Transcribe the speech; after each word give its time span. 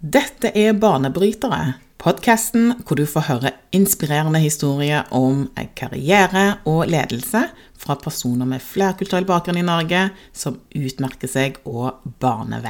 Dette 0.00 0.48
er 0.56 0.72
Banebrytere, 0.80 1.74
podkasten 2.00 2.70
hvor 2.88 2.96
du 2.96 3.02
får 3.04 3.26
høre 3.26 3.50
inspirerende 3.76 4.40
historier 4.40 5.04
om 5.12 5.42
karriere 5.76 6.54
og 6.64 6.86
ledelse 6.88 7.42
fra 7.76 7.96
personer 8.00 8.48
med 8.48 8.64
flerkulturell 8.64 9.26
bakgrunn 9.28 9.58
i 9.60 9.64
Norge 9.66 10.06
som 10.32 10.56
utmerker 10.72 11.28
seg 11.28 11.58
og 11.68 12.00
baner. 12.22 12.64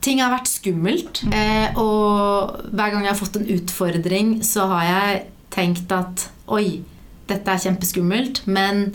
Ting 0.00 0.22
har 0.24 0.32
vært 0.32 0.48
skummelt, 0.48 1.20
eh, 1.28 1.76
og 1.76 2.62
hver 2.72 2.94
gang 2.94 3.04
jeg 3.04 3.12
har 3.12 3.18
fått 3.18 3.36
en 3.36 3.50
utfordring, 3.58 4.38
så 4.40 4.70
har 4.72 4.86
jeg 4.88 5.18
tenkt 5.52 5.92
at 5.92 6.30
oi, 6.48 6.80
dette 7.28 7.44
er 7.52 7.60
kjempeskummelt, 7.60 8.46
men 8.48 8.86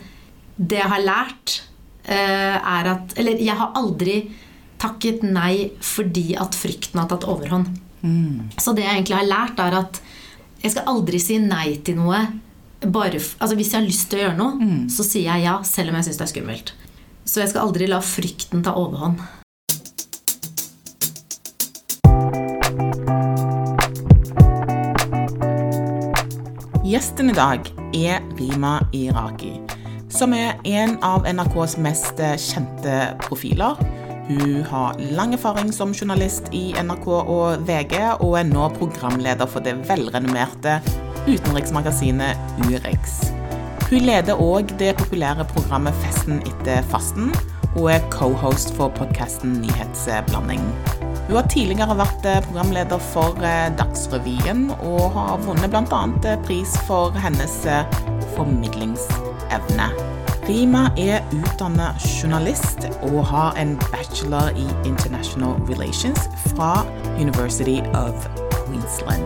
det 0.58 0.82
jeg 0.82 0.90
har 0.90 1.06
lært, 1.06 1.60
eh, 2.02 2.58
er 2.58 2.90
at 2.96 3.14
Eller 3.16 3.38
jeg 3.38 3.54
har 3.54 3.78
aldri 3.78 4.34
takket 4.84 5.24
nei 5.26 5.72
fordi 5.84 6.34
at 6.40 6.56
frykten 6.58 7.02
har 7.02 7.10
tatt 7.12 7.28
overhånd. 7.30 7.72
Mm. 8.04 8.52
Så 8.60 8.76
det 8.76 8.84
jeg 8.84 9.00
egentlig 9.00 9.20
har 9.22 9.30
lært, 9.30 9.60
er 9.64 9.80
at 9.80 10.02
jeg 10.64 10.76
skal 10.76 10.90
aldri 10.92 11.20
si 11.20 11.40
nei 11.44 11.78
til 11.86 12.02
noe. 12.02 12.20
Bare, 12.84 13.16
altså 13.16 13.56
hvis 13.56 13.72
jeg 13.72 13.80
har 13.80 13.88
lyst 13.88 14.10
til 14.12 14.20
å 14.20 14.26
gjøre 14.26 14.40
noe, 14.40 14.58
mm. 14.60 14.82
så 14.92 15.06
sier 15.08 15.30
jeg 15.30 15.46
ja, 15.46 15.56
selv 15.68 15.94
om 15.94 16.00
jeg 16.00 16.10
syns 16.10 16.20
det 16.20 16.28
er 16.28 16.34
skummelt. 16.34 16.74
Så 17.24 17.40
jeg 17.40 17.54
skal 17.54 17.70
aldri 17.70 17.88
la 17.88 18.02
frykten 18.04 18.66
ta 18.66 18.76
overhånd. 18.76 19.24
Gjesten 26.84 27.32
i 27.32 27.36
dag 27.36 27.72
er 27.96 28.20
Rima 28.38 28.76
Iraki, 28.94 29.56
som 30.12 30.36
er 30.36 30.60
en 30.68 31.00
av 31.02 31.24
NRKs 31.26 31.80
mest 31.82 32.20
kjente 32.20 32.98
profiler. 33.24 33.80
Hun 34.28 34.64
har 34.64 34.96
lang 35.12 35.34
erfaring 35.36 35.74
som 35.76 35.92
journalist 35.92 36.48
i 36.56 36.72
NRK 36.80 37.08
og 37.12 37.66
VG, 37.68 37.98
og 38.24 38.38
er 38.40 38.46
nå 38.48 38.70
programleder 38.78 39.50
for 39.52 39.60
det 39.66 39.74
velrenommerte 39.90 40.78
utenriksmagasinet 41.28 42.40
Urix. 42.64 43.18
Hun 43.90 44.08
leder 44.08 44.40
òg 44.40 44.72
det 44.80 44.94
populære 45.02 45.44
programmet 45.52 45.98
Festen 46.06 46.40
etter 46.48 46.88
fasten, 46.88 47.34
og 47.74 47.90
er 47.92 48.08
cohost 48.16 48.72
for 48.78 48.94
podkasten 48.96 49.60
Nyhetsblanding. 49.66 50.64
Hun 51.28 51.36
har 51.36 51.52
tidligere 51.52 52.00
vært 52.00 52.24
programleder 52.48 53.04
for 53.12 53.36
Dagsrevyen, 53.76 54.70
og 54.80 55.18
har 55.20 55.44
vunnet 55.44 55.76
bl.a. 55.76 56.38
pris 56.48 56.80
for 56.88 57.12
hennes 57.28 57.60
formidlingsevne. 58.38 59.92
Rima 60.44 60.90
er 60.98 61.22
utdannet 61.32 62.04
journalist 62.04 62.84
og 63.02 63.22
har 63.26 63.56
en 63.62 63.78
bachelor 63.92 64.50
i 64.60 64.66
International 64.88 65.56
Relations 65.70 66.20
fra 66.52 66.86
University 67.16 67.80
of 67.96 68.28
Queensland. 68.52 69.24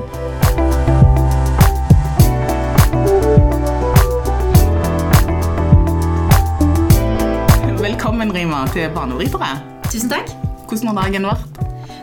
Velkommen, 7.81 8.35
Rima, 8.35 8.67
til 8.73 8.89
Barnevridere. 8.93 9.57
Tusen 9.91 10.09
takk. 10.09 10.29
Hvordan 10.69 10.87
har 10.87 11.01
dagen 11.01 11.31
vært? 11.31 11.56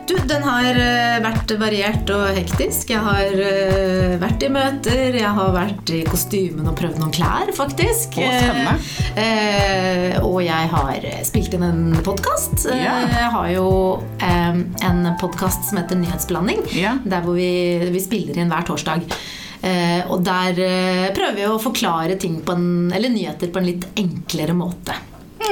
Du, 0.05 0.13
den 0.29 0.43
har 0.45 0.77
eh, 0.77 1.15
vært 1.23 1.49
variert 1.57 2.09
og 2.13 2.27
hektisk. 2.37 2.91
Jeg 2.93 3.01
har 3.01 3.31
uh, 3.33 4.11
vært 4.21 4.43
i 4.45 4.49
møter, 4.53 5.15
jeg 5.17 5.31
har 5.37 5.53
vært 5.55 5.89
i 5.89 6.03
kostymen 6.05 6.67
og 6.69 6.75
prøvd 6.77 6.99
noen 7.01 7.13
klær, 7.15 7.49
faktisk. 7.57 8.19
Å. 8.21 8.27
Uh, 9.17 10.19
og 10.21 10.37
jeg 10.45 10.69
har 10.75 11.07
spilt 11.25 11.57
inn 11.57 11.65
en 11.65 11.97
podkast. 12.05 12.67
Yeah. 12.69 13.07
Jeg 13.15 13.31
har 13.33 13.49
jo 13.55 13.65
eh, 14.21 14.61
en 14.85 15.09
podkast 15.21 15.71
som 15.71 15.81
heter 15.81 15.97
Nyhetsblanding, 15.97 16.61
Yeah. 16.75 17.01
der 17.05 17.25
hvor 17.25 17.37
vi, 17.39 17.49
vi 17.89 18.03
spiller 18.03 18.37
inn 18.37 18.53
hver 18.53 18.65
torsdag. 18.67 19.09
Eh, 19.65 20.05
og 20.11 20.21
der 20.27 20.59
prøver 21.17 21.37
vi 21.39 21.49
å 21.49 21.57
forklare 21.61 22.19
ting 22.21 22.41
på 22.45 22.53
en, 22.53 22.93
eller 22.93 23.09
nyheter 23.09 23.49
på 23.49 23.61
en 23.61 23.69
litt 23.73 23.89
enklere 23.97 24.53
måte 24.53 25.01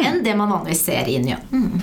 enn 0.01 0.23
det 0.25 0.33
man 0.37 0.51
vanligvis 0.51 0.83
ser 0.87 1.09
i 1.09 1.19
nyhetene. 1.21 1.69
Mm. 1.69 1.81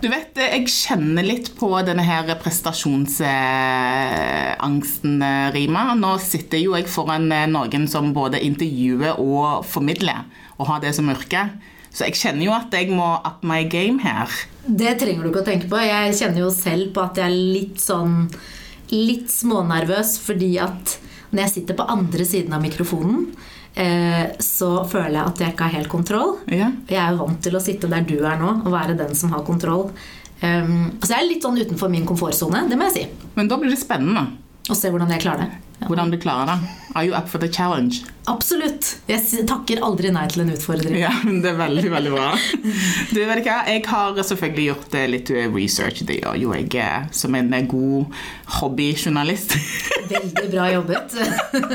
Du 0.00 0.06
vet, 0.08 0.32
Jeg 0.32 0.64
kjenner 0.72 1.20
litt 1.26 1.50
på 1.58 1.66
denne 1.84 2.00
her 2.00 2.24
prestasjonsangsten, 2.40 5.20
Rima. 5.52 5.92
Nå 5.92 6.16
sitter 6.24 6.56
jo 6.62 6.72
jeg 6.72 6.88
foran 6.88 7.28
noen 7.52 7.84
som 7.84 8.08
både 8.16 8.40
intervjuer 8.40 9.20
og 9.20 9.60
formidler, 9.68 10.24
og 10.56 10.72
har 10.72 10.80
det 10.80 10.96
som 10.96 11.04
yrke. 11.12 11.52
Så 11.92 12.08
jeg 12.08 12.16
kjenner 12.16 12.40
jo 12.46 12.54
at 12.56 12.72
jeg 12.72 12.88
må 12.96 13.12
up 13.18 13.44
my 13.44 13.68
game 13.68 14.00
her. 14.00 14.24
Det 14.64 14.96
trenger 15.02 15.20
du 15.20 15.28
ikke 15.34 15.44
å 15.44 15.50
tenke 15.50 15.68
på. 15.68 15.76
Jeg 15.84 16.16
kjenner 16.16 16.40
jo 16.46 16.50
selv 16.54 16.94
på 16.96 17.04
at 17.04 17.20
jeg 17.20 17.28
er 17.28 17.36
litt 17.36 17.76
sånn 17.84 18.32
litt 18.90 19.30
smånervøs 19.30 20.18
fordi 20.24 20.58
at 20.64 20.96
når 21.30 21.44
jeg 21.44 21.54
sitter 21.58 21.76
på 21.78 21.86
andre 21.92 22.24
siden 22.26 22.52
av 22.56 22.64
mikrofonen, 22.64 23.36
eh, 23.36 23.59
så 24.44 24.70
føler 24.90 25.14
jeg 25.16 25.22
at 25.24 25.42
jeg 25.42 25.54
ikke 25.54 25.66
har 25.68 25.76
helt 25.78 25.90
kontroll. 25.92 26.34
Ja. 26.52 26.70
Jeg 26.90 27.00
er 27.00 27.14
jo 27.14 27.24
vant 27.24 27.40
til 27.44 27.56
å 27.56 27.62
sitte 27.64 27.90
der 27.90 28.04
du 28.06 28.18
er 28.18 28.40
nå, 28.40 28.56
og 28.64 28.74
være 28.74 28.98
den 28.98 29.14
som 29.18 29.32
har 29.34 29.46
kontroll. 29.46 29.88
Um, 30.40 30.92
så 31.02 31.14
jeg 31.14 31.18
er 31.18 31.28
litt 31.28 31.44
sånn 31.44 31.58
utenfor 31.60 31.90
min 31.92 32.06
komfortsone, 32.08 32.64
det 32.70 32.78
må 32.80 32.88
jeg 32.88 32.96
si. 32.96 33.30
Men 33.36 33.48
da 33.50 33.58
blir 33.60 33.72
det 33.72 33.80
spennende. 33.80 34.26
Å 34.70 34.76
se 34.76 34.92
hvordan 34.92 35.12
jeg 35.12 35.24
klarer 35.24 35.48
det. 35.48 35.69
Hvordan 35.86 36.10
du 36.12 36.18
klarer 36.20 36.46
det. 36.46 36.76
Are 36.94 37.06
you 37.06 37.14
up 37.14 37.28
for 37.28 37.38
the 37.38 37.48
challenge? 37.48 38.02
Absolutt. 38.26 38.96
Jeg 39.08 39.44
takker 39.48 39.80
aldri 39.86 40.10
nei 40.12 40.24
til 40.30 40.42
en 40.42 40.50
utfordring. 40.52 40.96
Ja, 40.98 41.12
det 41.24 41.52
er 41.52 41.58
veldig, 41.58 41.86
veldig 41.92 42.10
bra. 42.12 42.30
Du, 43.14 43.20
vet 43.20 43.42
ikke. 43.42 43.58
Jeg 43.70 43.84
har 43.86 44.18
selvfølgelig 44.18 44.64
gjort 44.66 44.96
eh, 44.98 45.06
litt 45.10 45.30
research. 45.54 46.02
Det 46.06 46.18
gjør 46.18 46.40
jo 46.42 46.52
jeg 46.56 46.68
eh, 46.82 47.06
som 47.14 47.34
en 47.38 47.52
eh, 47.54 47.66
god 47.70 48.18
hobbyjournalist. 48.58 49.54
Veldig 50.10 50.48
bra 50.50 50.66
jobbet. 50.72 51.14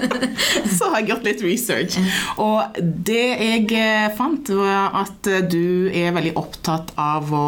Så 0.76 0.90
har 0.92 1.00
jeg 1.00 1.10
gjort 1.14 1.28
litt 1.28 1.44
research. 1.46 1.96
Og 2.44 2.76
det 3.08 3.24
jeg 3.40 3.70
eh, 3.80 4.10
fant, 4.18 4.52
var 4.60 5.00
at 5.06 5.32
eh, 5.32 5.46
du 5.48 5.88
er 5.96 6.12
veldig 6.16 6.36
opptatt 6.40 6.92
av 7.00 7.32
å 7.32 7.48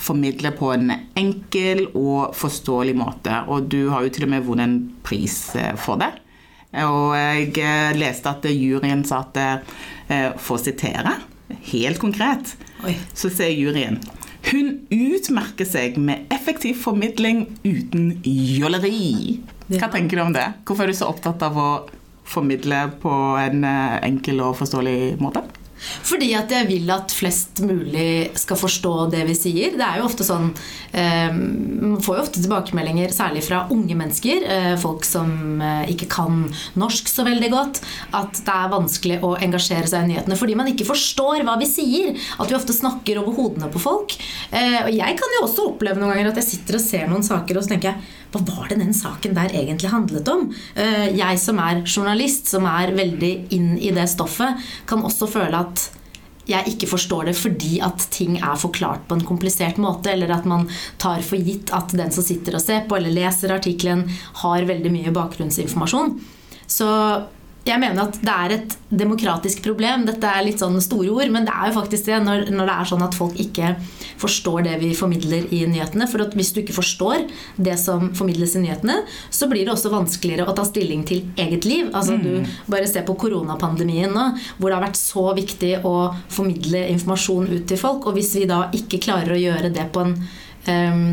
formidle 0.00 0.54
på 0.56 0.72
en 0.72 0.94
enkel 1.18 1.84
og 1.92 2.32
forståelig 2.38 2.96
måte. 2.96 3.42
Og 3.52 3.68
du 3.68 3.90
har 3.92 4.06
jo 4.06 4.16
til 4.16 4.26
og 4.28 4.32
med 4.32 4.48
vunnet 4.48 4.68
en 4.70 4.80
pris 5.06 5.54
eh, 5.58 5.74
for 5.80 6.00
det. 6.00 6.10
Og 6.82 7.12
jeg 7.16 7.52
eh, 7.60 7.92
leste 7.98 8.32
at 8.32 8.46
juryen 8.48 9.04
sa 9.04 9.22
at 9.26 9.40
eh, 9.42 10.30
For 10.40 10.56
å 10.56 10.62
sitere 10.62 11.18
helt 11.68 12.00
konkret, 12.00 12.54
Oi. 12.86 12.94
så 13.12 13.28
sier 13.32 13.52
juryen 13.52 14.00
hun 14.42 14.72
utmerker 14.90 15.68
seg 15.68 15.94
med 16.02 16.32
effektiv 16.34 16.80
formidling 16.82 17.44
uten 17.62 18.08
jåleri. 18.26 19.38
Hva 19.70 19.86
tenker 19.92 20.18
du 20.18 20.22
om 20.24 20.32
det? 20.34 20.48
Hvorfor 20.66 20.88
er 20.88 20.90
du 20.90 20.98
så 20.98 21.12
opptatt 21.12 21.44
av 21.46 21.60
å 21.62 21.68
formidle 22.26 22.80
på 23.04 23.12
en 23.38 23.62
enkel 23.62 24.42
og 24.42 24.56
forståelig 24.58 25.20
måte? 25.22 25.44
Fordi 26.06 26.30
at 26.38 26.52
jeg 26.52 26.68
vil 26.68 26.90
at 26.92 27.12
flest 27.14 27.62
mulig 27.64 28.32
skal 28.38 28.58
forstå 28.58 28.94
det 29.12 29.24
vi 29.28 29.36
sier. 29.36 29.76
Det 29.78 29.86
er 29.86 30.00
jo 30.00 30.06
ofte 30.08 30.26
sånn 30.26 30.50
eh, 30.94 31.30
Man 31.32 32.00
får 32.02 32.18
jo 32.18 32.24
ofte 32.24 32.42
tilbakemeldinger, 32.42 33.12
særlig 33.14 33.44
fra 33.46 33.64
unge 33.74 33.96
mennesker, 33.98 34.46
eh, 34.56 34.72
folk 34.80 35.06
som 35.06 35.60
eh, 35.62 35.92
ikke 35.94 36.08
kan 36.12 36.44
norsk 36.78 37.10
så 37.10 37.26
veldig 37.26 37.50
godt, 37.52 37.82
at 38.16 38.42
det 38.46 38.54
er 38.54 38.72
vanskelig 38.72 39.20
å 39.26 39.34
engasjere 39.42 39.90
seg 39.90 40.06
i 40.06 40.12
nyhetene 40.12 40.38
fordi 40.38 40.56
man 40.58 40.70
ikke 40.70 40.88
forstår 40.88 41.44
hva 41.46 41.58
vi 41.60 41.68
sier. 41.68 42.16
At 42.42 42.50
vi 42.50 42.56
ofte 42.58 42.76
snakker 42.76 43.20
over 43.20 43.36
hodene 43.36 43.68
på 43.72 43.80
folk. 43.82 44.14
Og 44.52 44.90
jeg 44.92 45.16
kan 45.18 45.34
jo 45.36 45.44
også 45.44 45.64
oppleve 45.70 46.00
noen 46.00 46.12
ganger 46.12 46.30
at 46.30 46.40
jeg 46.40 46.48
sitter 46.48 46.78
og 46.78 46.84
ser 46.84 47.08
noen 47.10 47.24
saker 47.26 47.58
og 47.58 47.64
så 47.64 47.74
tenker 47.74 47.92
jeg 47.92 48.18
hva 48.32 48.40
var 48.48 48.70
det 48.70 48.78
den 48.80 48.94
saken 48.96 49.34
der 49.36 49.52
egentlig 49.52 49.90
handlet 49.92 50.28
om? 50.32 50.46
Jeg 50.72 51.40
som 51.40 51.58
er 51.60 51.82
journalist, 51.84 52.48
som 52.48 52.64
er 52.68 52.94
veldig 52.96 53.32
inn 53.52 53.74
i 53.76 53.92
det 53.94 54.06
stoffet, 54.08 54.60
kan 54.88 55.04
også 55.04 55.28
føle 55.30 55.60
at 55.60 55.71
jeg 56.48 56.72
ikke 56.72 56.88
forstår 56.90 57.28
det 57.30 57.36
fordi 57.38 57.76
at 57.84 58.02
ting 58.14 58.38
er 58.40 58.58
forklart 58.58 59.04
på 59.08 59.18
en 59.18 59.26
komplisert 59.26 59.78
måte, 59.82 60.10
eller 60.12 60.32
at 60.34 60.48
man 60.48 60.66
tar 61.02 61.22
for 61.26 61.38
gitt 61.38 61.70
at 61.74 61.94
den 61.94 62.10
som 62.14 62.26
sitter 62.26 62.58
og 62.58 62.64
ser 62.64 62.86
på 62.88 62.98
eller 62.98 63.14
leser 63.14 63.54
artikkelen, 63.54 64.08
har 64.42 64.66
veldig 64.68 64.92
mye 64.94 65.14
bakgrunnsinformasjon. 65.14 66.16
Så 66.66 66.88
jeg 67.62 67.78
mener 67.78 68.02
at 68.02 68.16
det 68.18 68.32
er 68.32 68.52
et 68.56 68.72
demokratisk 68.90 69.62
problem. 69.62 70.02
Dette 70.08 70.26
er 70.26 70.42
litt 70.42 70.62
sånn 70.62 70.80
store 70.82 71.12
ord, 71.14 71.30
men 71.30 71.46
det 71.46 71.52
er 71.54 71.70
jo 71.70 71.76
faktisk 71.76 72.08
det 72.10 72.18
når, 72.24 72.48
når 72.50 72.68
det 72.68 72.74
er 72.74 72.90
sånn 72.90 73.04
at 73.06 73.16
folk 73.16 73.38
ikke 73.40 73.74
forstår 74.22 74.66
det 74.66 74.74
vi 74.80 74.90
formidler 74.98 75.46
i 75.54 75.62
nyhetene. 75.70 76.08
For 76.10 76.24
at 76.24 76.34
hvis 76.38 76.50
du 76.54 76.62
ikke 76.62 76.76
forstår 76.76 77.26
det 77.62 77.76
som 77.80 78.10
formidles 78.18 78.56
i 78.58 78.64
nyhetene, 78.64 78.98
så 79.30 79.46
blir 79.50 79.66
det 79.66 79.76
også 79.76 79.92
vanskeligere 79.94 80.48
å 80.50 80.56
ta 80.58 80.66
stilling 80.66 81.06
til 81.08 81.22
eget 81.38 81.68
liv. 81.68 81.90
Altså 81.94 82.18
Du 82.22 82.42
bare 82.72 82.90
ser 82.90 83.06
på 83.06 83.16
koronapandemien 83.18 84.10
nå, 84.12 84.28
hvor 84.58 84.70
det 84.70 84.78
har 84.78 84.86
vært 84.88 85.00
så 85.00 85.28
viktig 85.38 85.76
å 85.86 85.96
formidle 86.34 86.86
informasjon 86.96 87.50
ut 87.52 87.66
til 87.70 87.78
folk. 87.78 88.10
Og 88.10 88.18
hvis 88.18 88.34
vi 88.40 88.48
da 88.50 88.64
ikke 88.74 89.02
klarer 89.06 89.36
å 89.36 89.42
gjøre 89.42 89.70
det 89.74 89.86
på 89.94 90.02
en 90.02 90.16
ehm, 90.66 91.12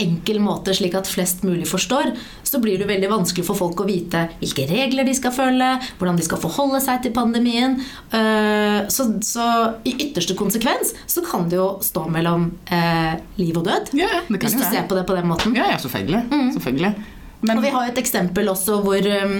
enkel 0.00 0.40
måte, 0.42 0.74
slik 0.76 0.96
at 0.98 1.10
flest 1.10 1.44
mulig 1.46 1.68
forstår, 1.70 2.12
så 2.46 2.60
blir 2.62 2.80
det 2.80 2.88
veldig 2.88 3.10
vanskelig 3.10 3.46
for 3.46 3.58
folk 3.58 3.82
å 3.82 3.88
vite 3.88 4.26
hvilke 4.40 4.66
regler 4.70 5.08
de 5.08 5.16
skal 5.16 5.34
følge, 5.34 5.70
hvordan 5.98 6.18
de 6.18 6.26
skal 6.26 6.42
forholde 6.42 6.80
seg 6.84 7.02
til 7.04 7.14
pandemien. 7.16 7.78
Eh, 8.14 8.80
så, 8.92 9.10
så 9.24 9.48
i 9.88 9.96
ytterste 10.08 10.38
konsekvens 10.38 10.94
så 11.06 11.24
kan 11.26 11.50
det 11.50 11.60
jo 11.60 11.70
stå 11.84 12.06
mellom 12.12 12.50
eh, 12.72 13.14
liv 13.40 13.58
og 13.58 13.68
død. 13.68 13.94
Ja, 13.98 14.10
ja, 14.18 14.24
hvis 14.30 14.56
du 14.56 14.64
ser 14.64 14.88
på 14.88 14.98
det 14.98 15.06
på 15.08 15.18
den 15.18 15.30
måten. 15.30 15.56
Ja, 15.58 15.72
ja, 15.74 15.78
selvfølgelig. 15.82 16.24
Mm. 16.32 16.50
selvfølgelig. 16.56 16.96
Men 17.40 17.60
Og 17.60 17.62
vi 17.62 17.70
har 17.70 17.86
et 17.86 17.98
eksempel 18.00 18.48
også 18.50 18.80
hvor 18.82 19.04
um, 19.22 19.34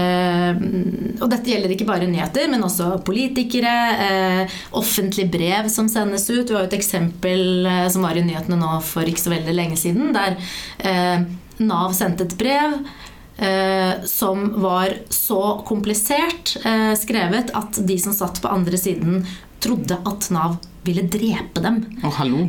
eh, 0.00 0.60
Og 1.20 1.26
dette 1.28 1.50
gjelder 1.50 1.74
ikke 1.74 1.88
bare 1.88 2.08
nyheter, 2.08 2.48
men 2.48 2.64
også 2.64 2.94
politikere. 3.04 3.74
Eh, 4.06 4.58
offentlige 4.80 5.28
brev 5.32 5.68
som 5.72 5.90
sendes 5.92 6.24
ut. 6.30 6.48
Vi 6.48 6.56
har 6.56 6.68
et 6.68 6.78
eksempel 6.78 7.66
eh, 7.68 7.86
som 7.92 8.06
var 8.06 8.16
i 8.16 8.24
nyhetene 8.24 8.58
nå 8.60 8.78
for 8.86 9.04
ikke 9.08 9.26
så 9.26 9.34
veldig 9.34 9.56
lenge 9.56 9.80
siden, 9.80 10.14
der 10.16 10.38
eh, 10.80 11.26
Nav 11.64 11.92
sendte 11.96 12.26
et 12.26 12.36
brev. 12.40 12.80
Eh, 13.36 14.04
som 14.06 14.46
var 14.62 14.94
så 15.10 15.40
komplisert 15.66 16.54
eh, 16.64 16.92
skrevet 16.94 17.50
at 17.58 17.80
de 17.82 17.96
som 17.98 18.14
satt 18.14 18.38
på 18.42 18.50
andre 18.50 18.78
siden, 18.78 19.24
trodde 19.64 19.98
at 20.06 20.28
Nav 20.34 20.60
ville 20.86 21.06
drepe 21.10 21.62
dem. 21.64 21.80
Å, 22.04 22.12
hallo. 22.20 22.44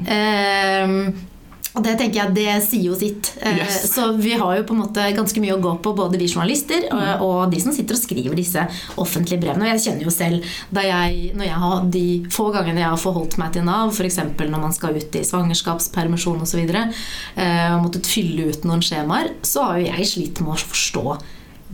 Og 1.76 1.84
det 1.84 1.98
tenker 2.00 2.22
jeg, 2.22 2.34
det 2.38 2.54
sier 2.64 2.86
jo 2.88 2.96
sitt. 2.96 3.34
Eh, 3.42 3.58
Yes. 3.60 3.78
Så 3.92 4.08
vi 4.16 4.34
har 4.36 4.58
jo 4.58 4.64
på 4.68 4.76
en 4.76 4.82
måte 4.86 5.04
ganske 5.16 5.42
mye 5.44 5.56
å 5.56 5.62
gå 5.64 5.74
på, 5.84 5.94
både 5.96 6.20
vi 6.20 6.28
journalister 6.32 6.88
og, 6.92 7.24
og 7.26 7.52
de 7.52 7.60
som 7.64 7.76
sitter 7.76 7.98
og 7.98 8.02
skriver 8.02 8.36
disse 8.40 8.64
offentlige 9.02 9.42
brevene. 9.44 9.68
Og 9.68 9.72
jeg 9.74 9.84
kjenner 9.86 10.08
jo 10.08 10.14
selv, 10.14 10.50
da 10.76 10.84
jeg, 10.86 11.32
når 11.36 11.50
jeg 11.50 11.62
har, 11.66 11.86
de 11.96 12.06
få 12.36 12.50
gangene 12.56 12.84
jeg 12.84 12.92
har 12.94 13.02
forholdt 13.02 13.38
meg 13.42 13.54
til 13.56 13.68
Nav, 13.68 13.92
f.eks. 13.96 14.20
når 14.40 14.60
man 14.68 14.76
skal 14.76 14.96
ut 15.00 15.20
i 15.20 15.24
svangerskapspermisjon 15.28 16.44
osv., 16.46 16.64
eh, 16.66 17.72
og 17.76 17.84
måttet 17.86 18.08
fylle 18.10 18.50
ut 18.52 18.68
noen 18.68 18.84
skjemaer, 18.86 19.34
så 19.46 19.68
har 19.70 19.82
jo 19.82 19.90
jeg 19.92 20.12
slitt 20.12 20.44
med 20.44 20.56
å 20.56 20.62
forstå 20.64 21.06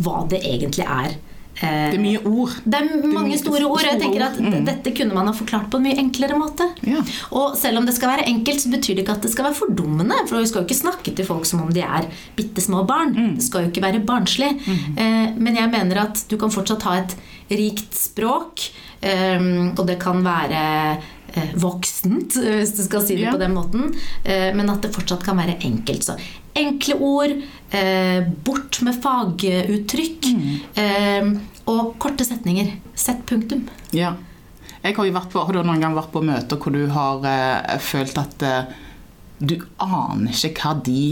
hva 0.02 0.24
det 0.32 0.42
egentlig 0.48 0.86
er. 0.88 1.18
Eh, 1.62 1.92
Det 1.92 1.98
er 2.00 2.02
mye 2.02 2.22
ord. 2.26 2.54
det 2.66 2.74
er 2.80 3.08
mange 3.08 3.30
mye 3.30 3.38
store 3.38 3.66
ord. 3.70 3.84
Jeg 3.86 4.00
tenker 4.02 4.22
at 4.26 4.40
Mm. 4.42 4.66
Dette 4.66 4.92
kunne 4.98 5.14
man 5.14 5.28
ha 5.28 5.34
forklart 5.34 5.70
på 5.70 5.78
en 5.78 5.84
mye 5.84 5.98
enklere 5.98 6.34
måte. 6.40 6.66
Ja. 6.84 7.02
Og 7.32 7.56
selv 7.58 7.78
om 7.78 7.86
det 7.86 7.94
skal 7.94 8.10
være 8.18 8.26
enkelt, 8.28 8.60
så 8.62 8.70
betyr 8.72 8.96
det 8.96 9.06
ikke 9.06 9.14
at 9.14 9.22
det 9.22 9.32
skal 9.32 9.46
være 9.46 9.60
fordummende. 9.60 10.16
For 10.28 10.38
vi 10.40 10.46
skal 10.48 10.62
jo 10.64 10.68
ikke 10.68 10.82
snakke 10.82 11.16
til 11.16 11.26
folk 11.26 11.46
som 11.46 11.62
om 11.62 11.70
de 11.72 11.82
er 11.82 12.08
bitte 12.36 12.62
små 12.62 12.84
barn. 12.88 13.14
Mm. 13.16 13.36
Det 13.36 13.44
skal 13.44 13.62
jo 13.66 13.70
ikke 13.70 13.82
være 13.86 14.04
barnslig. 14.06 14.52
Eh, 14.98 15.32
men 15.38 15.56
jeg 15.56 15.70
mener 15.70 16.02
at 16.02 16.26
du 16.30 16.38
kan 16.38 16.50
fortsatt 16.50 16.82
ha 16.84 16.98
et 17.04 17.16
rikt 17.52 17.94
språk, 17.94 18.70
eh, 19.04 19.72
og 19.78 19.86
det 19.88 20.00
kan 20.00 20.24
være 20.24 20.98
eh, 21.34 21.54
voksent, 21.56 22.34
hvis 22.36 22.76
du 22.76 22.84
skal 22.84 23.02
si 23.06 23.16
det 23.16 23.24
Ja. 23.24 23.32
på 23.32 23.40
den 23.40 23.54
måten. 23.54 23.94
Eh, 24.26 24.52
men 24.54 24.70
at 24.70 24.82
det 24.82 24.92
fortsatt 24.94 25.24
kan 25.24 25.38
være 25.38 25.60
enkelt. 25.62 26.04
Så 26.04 26.18
enkle 26.56 26.96
ord, 27.00 27.32
eh, 27.72 28.22
bort 28.44 28.82
med 28.82 28.96
faguttrykk, 29.02 30.26
eh, 30.76 31.32
og 31.70 31.96
korte 32.02 32.26
setninger. 32.28 32.76
Sett 32.96 33.26
punktum. 33.30 33.68
Ja. 33.96 34.16
Jeg 34.82 34.96
har, 34.98 35.06
jo 35.06 35.14
vært 35.14 35.34
på, 35.34 35.44
har 35.46 35.54
du 35.54 35.62
noen 35.62 35.84
gang 35.84 35.94
vært 35.94 36.14
på 36.14 36.24
møter 36.26 36.58
hvor 36.58 36.74
du 36.74 36.88
har 36.90 37.28
eh, 37.30 37.76
følt 37.84 38.18
at 38.18 38.46
eh, 38.46 38.72
du 39.38 39.60
aner 39.82 40.34
ikke 40.34 40.56
hva 40.58 40.74
de 40.86 41.04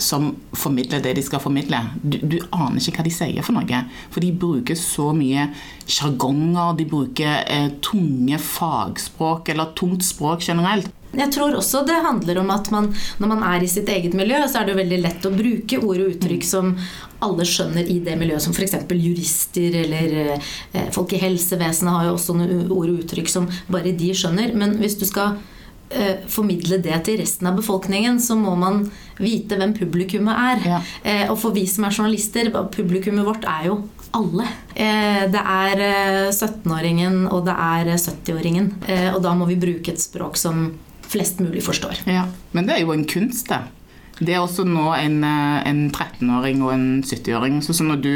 som 0.00 0.30
formidler 0.56 1.02
det 1.04 1.14
de 1.18 1.22
skal 1.24 1.42
formidle, 1.42 1.80
du, 2.00 2.16
du 2.22 2.38
aner 2.56 2.80
ikke 2.80 3.00
hva 3.00 3.06
de 3.06 3.12
sier 3.12 3.44
for 3.44 3.56
noe. 3.56 3.82
For 4.12 4.24
de 4.24 4.30
bruker 4.32 4.78
så 4.78 5.10
mye 5.16 5.48
sjargonger, 5.84 6.76
de 6.78 6.86
bruker 6.88 7.44
eh, 7.44 7.68
tunge 7.84 8.40
fagspråk, 8.40 9.52
eller 9.52 9.74
tungt 9.78 10.06
språk 10.06 10.46
generelt. 10.46 10.88
Jeg 11.10 11.32
tror 11.34 11.56
også 11.58 11.82
det 11.88 11.98
handler 12.04 12.38
om 12.38 12.52
at 12.54 12.68
man, 12.70 12.92
når 13.18 13.32
man 13.32 13.40
er 13.50 13.64
i 13.64 13.70
sitt 13.70 13.88
eget 13.90 14.14
miljø, 14.16 14.38
så 14.46 14.60
er 14.60 14.68
det 14.68 14.76
jo 14.76 14.82
veldig 14.84 15.00
lett 15.02 15.26
å 15.26 15.34
bruke 15.34 15.80
ord 15.82 16.04
og 16.04 16.12
uttrykk 16.14 16.46
som 16.46 16.76
alle 17.24 17.46
skjønner 17.48 17.86
i 17.86 17.98
det 18.04 18.16
miljøet, 18.20 18.42
som 18.44 18.56
f.eks. 18.56 18.76
jurister 18.90 19.76
eller 19.82 20.18
eh, 20.32 20.90
folk 20.94 21.14
i 21.14 21.22
helsevesenet 21.22 21.94
har 21.94 22.08
jo 22.08 22.16
også 22.16 22.36
noen 22.38 22.66
ord 22.68 22.92
og 22.92 23.00
uttrykk 23.04 23.30
som 23.30 23.48
bare 23.70 23.94
de 23.96 24.12
skjønner. 24.16 24.54
Men 24.58 24.78
hvis 24.80 24.98
du 25.00 25.06
skal 25.08 25.38
eh, 25.90 26.26
formidle 26.30 26.80
det 26.82 26.96
til 27.06 27.20
resten 27.20 27.50
av 27.50 27.58
befolkningen, 27.60 28.20
så 28.22 28.36
må 28.38 28.56
man 28.58 28.84
vite 29.20 29.58
hvem 29.60 29.74
publikummet 29.76 30.44
er. 30.50 30.68
Ja. 30.74 30.82
Eh, 31.02 31.24
og 31.30 31.38
for 31.42 31.56
vi 31.56 31.66
som 31.70 31.86
er 31.86 31.96
journalister, 31.96 32.52
publikummet 32.74 33.28
vårt 33.28 33.48
er 33.48 33.70
jo 33.70 33.80
alle. 34.16 34.46
Eh, 34.74 35.24
det 35.30 35.42
er 35.42 35.84
eh, 35.86 36.30
17-åringen, 36.30 37.26
og 37.30 37.44
det 37.48 37.56
er 37.56 37.92
eh, 37.92 38.00
70-åringen. 38.00 38.72
Eh, 38.88 39.10
og 39.14 39.20
da 39.26 39.34
må 39.38 39.48
vi 39.50 39.60
bruke 39.60 39.92
et 39.92 40.02
språk 40.02 40.40
som 40.40 40.70
flest 41.10 41.42
mulig 41.42 41.62
forstår. 41.66 42.04
Ja. 42.06 42.28
Men 42.54 42.68
det 42.68 42.78
er 42.78 42.84
jo 42.84 42.94
en 42.94 43.06
kunst, 43.08 43.50
det. 43.50 43.60
Det 44.20 44.34
er 44.36 44.42
også 44.44 44.66
nå 44.68 44.90
en, 44.98 45.18
eh, 45.24 45.68
en 45.70 45.78
13-åring 45.90 46.62
og 46.62 46.74
en 46.74 46.86
70-åring. 47.02 47.62
Så, 47.64 47.72
så 47.72 47.84
når 47.88 48.02
du 48.04 48.12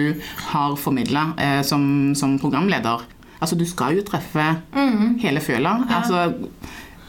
har 0.50 0.76
formidla 0.76 1.30
eh, 1.40 1.62
som, 1.64 2.12
som 2.14 2.38
programleder 2.38 3.06
Altså, 3.42 3.56
du 3.60 3.64
skal 3.68 3.96
jo 3.98 4.02
treffe 4.06 4.44
hele 5.20 5.40
føla. 5.42 5.72
Altså, 5.92 6.20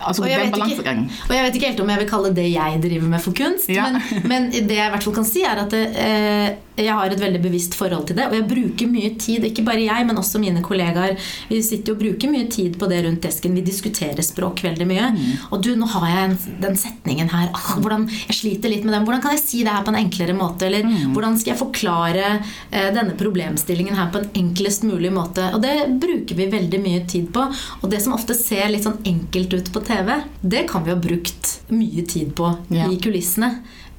altså 0.02 0.24
Og 0.24 0.28
jeg, 0.30 0.50
ikke, 0.50 0.96
og 1.30 1.36
jeg 1.36 1.44
vet 1.46 1.56
ikke 1.56 1.70
helt 1.70 1.80
om 1.80 1.92
jeg 1.94 2.02
vil 2.02 2.10
kalle 2.10 2.32
det 2.36 2.48
jeg 2.52 2.80
driver 2.84 3.08
med 3.14 3.22
for 3.24 3.32
kunst, 3.38 3.70
Ja. 3.72 3.86
men, 3.94 4.02
men 4.28 4.50
det 4.52 4.76
jeg 4.76 4.90
i 4.90 4.92
hvert 4.92 5.06
fall 5.06 5.16
kan 5.16 5.28
si, 5.30 5.44
er 5.48 5.62
at 5.64 5.72
det, 5.72 5.84
eh, 5.96 6.50
jeg 6.78 6.92
har 6.92 7.12
et 7.14 7.22
veldig 7.22 7.42
bevisst 7.44 7.76
forhold 7.78 8.08
til 8.10 8.18
det. 8.20 8.26
Og 8.30 8.36
jeg 8.36 8.48
bruker 8.50 8.90
mye 8.92 9.12
tid, 9.22 9.46
ikke 9.48 9.64
bare 9.68 9.86
jeg, 9.86 10.06
men 10.08 10.20
også 10.20 10.42
mine 10.42 10.64
kollegaer. 10.66 11.16
Vi 11.50 11.62
sitter 11.64 11.96
og 11.96 12.02
bruker 12.02 12.32
mye 12.32 12.48
tid 12.52 12.76
på 12.82 12.90
det 12.92 13.02
rundt 13.06 13.24
desken. 13.24 13.56
Vi 13.56 13.64
diskuterer 13.66 14.26
språk 14.26 14.64
veldig 14.66 14.88
mye. 14.90 15.10
Og 15.52 15.64
du, 15.64 15.72
nå 15.80 15.88
har 15.96 16.08
jeg 16.12 16.30
en, 16.30 16.36
den 16.66 16.80
setningen 16.80 17.32
her. 17.32 17.52
Ah, 17.56 17.76
hvordan, 17.80 18.08
jeg 18.28 18.40
sliter 18.40 18.74
litt 18.74 18.84
med 18.88 18.96
den. 18.98 19.06
Hvordan 19.08 19.24
kan 19.24 19.36
jeg 19.38 19.44
si 19.46 19.64
det 19.64 19.72
her 19.72 19.86
på 19.88 19.94
en 19.94 20.02
enklere 20.02 20.36
måte? 20.38 20.68
Eller 20.68 20.88
hvordan 21.16 21.40
skal 21.40 21.54
jeg 21.54 21.62
forklare 21.62 22.26
eh, 22.36 22.90
denne 22.96 23.16
problemstillingen 23.20 23.96
her 23.98 24.12
på 24.14 24.22
en 24.24 24.30
enklest 24.44 24.84
mulig 24.88 25.14
måte? 25.16 25.48
Og 25.56 25.64
det 25.64 25.76
bruker 26.02 26.36
vi 26.40 26.50
veldig 26.52 26.82
mye 26.84 27.06
tid 27.10 27.32
på. 27.36 27.48
Og 27.82 27.88
det 27.92 28.02
som 28.04 28.16
ofte 28.18 28.36
ser 28.38 28.68
litt 28.74 28.86
sånn 28.88 29.00
enkelt 29.08 29.56
ut 29.56 29.72
på 29.76 29.84
TV, 29.88 30.12
det 30.44 30.66
kan 30.72 30.84
vi 30.86 30.94
ha 30.94 31.00
brukt 31.00 31.56
mye 31.72 32.04
tid 32.06 32.36
på 32.36 32.52
Ja. 32.70 32.86
i 32.92 32.98
kulissene 33.02 33.50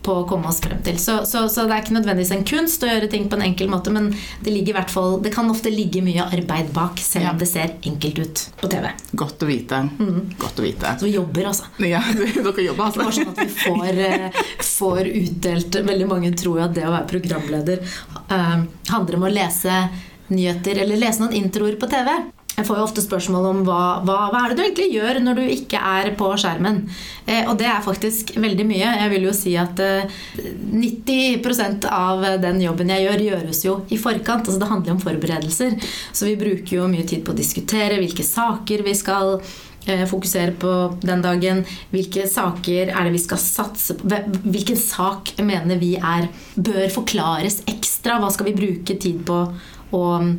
på 0.07 0.15
å 0.21 0.27
komme 0.31 0.49
oss 0.51 0.61
frem 0.65 0.79
til. 0.87 0.97
Så, 1.03 1.19
så, 1.29 1.45
så 1.53 1.67
det 1.67 1.75
er 1.77 1.83
ikke 1.85 1.97
nødvendigvis 1.99 2.33
en 2.37 2.45
kunst 2.47 2.85
å 2.87 2.91
gjøre 2.91 3.11
ting 3.13 3.27
på 3.31 3.37
en 3.39 3.45
enkel 3.49 3.71
måte, 3.73 3.91
men 3.95 4.13
det, 4.45 4.55
i 4.55 4.75
hvert 4.75 4.93
fall, 4.93 5.19
det 5.25 5.33
kan 5.35 5.51
ofte 5.53 5.73
ligge 5.75 6.03
mye 6.07 6.25
arbeid 6.31 6.71
bak, 6.77 7.03
selv 7.03 7.27
Ja. 7.27 7.33
om 7.35 7.41
det 7.43 7.49
ser 7.51 7.75
enkelt 7.91 8.19
ut 8.23 8.45
på 8.61 8.71
TV. 8.71 8.89
Godt 9.19 9.43
å 9.43 9.51
vite. 9.51 9.83
Godt 10.39 10.61
å 10.63 10.67
vite. 10.67 10.95
Så 11.01 11.09
vi 11.09 11.15
jobber, 11.17 11.49
altså. 11.51 11.67
Ja, 11.83 12.03
dere 12.15 12.67
jobber, 12.69 12.93
Det 12.95 13.03
var 13.03 13.11
altså. 13.11 13.19
sånn 13.19 13.33
at 13.35 13.43
vi 13.43 13.49
får, 13.67 14.03
eh, 14.07 14.43
får 14.71 15.11
utdelt 15.11 15.81
Veldig 15.87 16.07
mange 16.09 16.31
tror 16.39 16.61
jo 16.61 16.65
at 16.67 16.75
det 16.77 16.87
å 16.87 16.93
være 16.93 17.09
programleder 17.11 17.83
uh, 18.31 18.63
handler 18.93 19.19
om 19.19 19.27
å 19.29 19.33
lese 19.33 19.75
nyheter 20.29 20.81
eller 20.83 20.99
lese 20.99 21.23
noen 21.23 21.37
introer 21.39 21.77
på 21.81 21.89
TV. 21.91 22.11
Jeg 22.57 22.65
får 22.65 22.79
jo 22.79 22.85
ofte 22.87 23.03
spørsmål 23.05 23.47
om 23.51 23.59
hva, 23.67 23.81
hva, 24.07 24.17
hva 24.33 24.41
er 24.41 24.53
det 24.53 24.57
du 24.57 24.63
egentlig 24.65 24.87
gjør 24.95 25.19
når 25.21 25.37
du 25.37 25.43
ikke 25.53 25.77
er 25.77 26.09
på 26.17 26.31
skjermen. 26.41 26.79
Eh, 27.29 27.43
og 27.45 27.59
det 27.61 27.69
er 27.69 27.85
faktisk 27.85 28.33
veldig 28.41 28.65
mye. 28.65 28.95
Jeg 29.03 29.13
vil 29.13 29.27
jo 29.29 29.35
si 29.37 29.53
at 29.61 29.83
eh, 29.85 30.17
90% 30.73 31.85
av 31.93 32.25
den 32.41 32.63
jobben 32.65 32.95
jeg 32.95 33.05
gjør, 33.05 33.27
gjøres 33.29 33.63
jo 33.67 33.77
i 33.93 34.01
forkant. 34.01 34.49
Altså 34.49 34.63
det 34.63 34.71
handler 34.73 34.97
om 34.97 35.05
forberedelser. 35.05 35.77
Så 36.17 36.31
vi 36.31 36.39
bruker 36.41 36.79
jo 36.79 36.89
mye 36.89 37.05
tid 37.05 37.27
på 37.27 37.37
å 37.37 37.39
diskutere 37.39 38.01
hvilke 38.01 38.25
saker 38.25 38.87
vi 38.89 38.97
skal 38.97 39.37
eh, 39.37 40.07
fokusere 40.09 40.57
på 40.57 40.75
den 41.05 41.29
dagen. 41.29 41.63
Hvilke 41.93 42.25
saker 42.25 42.89
er 42.89 43.05
det 43.05 43.17
vi 43.19 43.25
skal 43.27 43.43
satse 43.43 44.01
på? 44.01 44.09
Hvilken 44.49 44.81
sak 44.81 45.37
mener 45.45 45.77
vi 45.83 45.99
er 46.01 46.31
bør 46.57 46.89
forklares 47.03 47.67
ekstra? 47.69 48.17
Hva 48.25 48.33
skal 48.33 48.49
vi 48.49 48.61
bruke 48.65 48.97
tid 48.97 49.27
på 49.29 49.45
eh, 49.45 50.31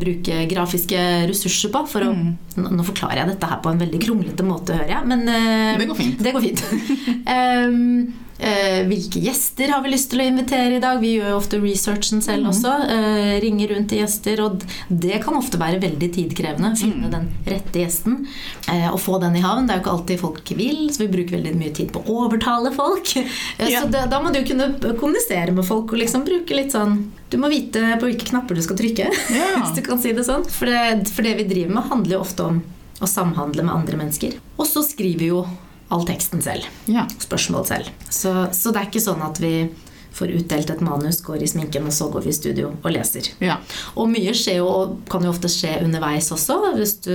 bruke 0.00 0.44
grafiske 0.50 1.04
ressurser 1.30 1.72
på? 1.74 1.84
For 1.90 2.06
å, 2.06 2.14
nå, 2.14 2.72
nå 2.76 2.86
forklarer 2.86 3.22
jeg 3.22 3.32
dette 3.34 3.50
her 3.50 3.60
på 3.64 3.72
en 3.72 3.80
veldig 3.80 4.00
kronglete 4.02 4.46
måte, 4.46 4.76
hører 4.78 4.96
jeg. 4.96 5.10
Men 5.10 5.24
eh, 5.28 5.78
Det 5.80 5.88
går 5.90 6.00
fint. 6.00 6.24
Det 6.26 6.34
går 6.36 6.48
fint. 6.48 6.64
Ehm, 7.34 7.86
eh, 8.40 8.80
hvilke 8.88 9.20
gjester 9.22 9.70
har 9.74 9.82
vi 9.84 9.92
lyst 9.92 10.08
til 10.12 10.22
å 10.22 10.26
invitere 10.30 10.76
i 10.78 10.82
dag? 10.82 10.98
Vi 11.02 11.12
gjør 11.18 11.30
jo 11.34 11.38
ofte 11.38 11.60
researchen 11.62 12.22
selv 12.24 12.48
også. 12.50 12.72
eh, 12.90 13.34
ringer 13.44 13.68
rundt 13.74 13.88
til 13.92 14.00
gjester, 14.02 14.40
og 14.44 14.64
det 14.88 15.20
kan 15.24 15.36
ofte 15.38 15.60
være 15.60 15.80
veldig 15.82 16.08
tidkrevende. 16.16 16.72
Finne 16.80 17.10
den 17.12 17.28
rette 17.46 17.82
gjesten 17.84 18.26
eh, 18.68 18.88
og 18.90 18.98
få 19.00 19.20
den 19.22 19.36
i 19.36 19.44
havn. 19.44 19.66
Det 19.68 19.74
er 19.76 19.80
jo 19.80 19.84
ikke 19.84 19.94
alltid 19.96 20.20
folk 20.24 20.52
vil, 20.58 20.82
så 20.92 21.04
vi 21.04 21.10
bruker 21.12 21.36
veldig 21.38 21.54
mye 21.60 21.72
tid 21.76 21.92
på 21.94 22.02
å 22.04 22.18
overtale 22.26 22.72
folk. 22.76 23.14
Eh, 23.60 23.68
Ja. 23.70 23.82
Så 23.84 23.88
det, 23.92 24.06
da 24.10 24.18
må 24.22 24.30
du 24.32 24.40
kunne 24.46 24.70
kommunisere 24.98 25.52
med 25.54 25.66
folk 25.68 25.92
og 25.92 25.98
liksom 26.00 26.22
bruke 26.26 26.54
litt 26.56 26.72
sånn 26.72 26.94
Du 27.30 27.36
må 27.38 27.48
vite 27.52 27.82
på 28.00 28.08
hvilke 28.08 28.26
knapper 28.30 28.56
du 28.58 28.62
skal 28.64 28.78
trykke, 28.80 29.06
Ja. 29.36 29.48
hvis 29.60 29.74
du 29.76 29.82
kan 29.86 30.00
si 30.02 30.12
det 30.16 30.24
sånn. 30.26 30.46
For 30.50 30.66
det, 30.70 31.08
for 31.12 31.22
det 31.26 31.36
vi 31.38 31.44
driver 31.50 31.74
med, 31.76 31.88
handler 31.92 32.16
jo 32.16 32.22
ofte 32.24 32.46
om 32.48 32.62
å 33.00 33.08
samhandle 33.08 33.62
med 33.64 33.74
andre 33.74 33.96
mennesker. 34.00 34.34
Og 34.58 34.66
så 34.68 34.82
skriver 34.84 35.20
vi 35.22 35.28
jo 35.30 35.44
all 35.90 36.04
teksten 36.06 36.42
selv 36.42 36.66
Ja. 36.86 37.06
spørsmål 37.18 37.66
selv. 37.66 37.88
Så, 38.10 38.32
så 38.54 38.72
det 38.72 38.80
er 38.82 38.90
ikke 38.90 39.02
sånn 39.04 39.22
at 39.26 39.38
vi 39.42 39.68
får 40.12 40.32
utdelt 40.40 40.70
et 40.70 40.80
manus, 40.82 41.20
går 41.22 41.42
i 41.42 41.46
sminken, 41.46 41.84
og 41.86 41.92
så 41.94 42.08
går 42.10 42.24
vi 42.24 42.30
i 42.32 42.34
studio 42.34 42.72
og 42.82 42.90
leser. 42.92 43.28
ja. 43.40 43.58
Og 43.96 44.08
mye 44.10 44.32
skjer 44.34 44.56
jo, 44.58 44.66
og 44.66 44.96
kan 45.10 45.22
jo 45.22 45.30
ofte 45.30 45.48
skje 45.48 45.76
underveis 45.84 46.30
også. 46.34 46.56
Hvis, 46.76 46.96
du, 47.06 47.14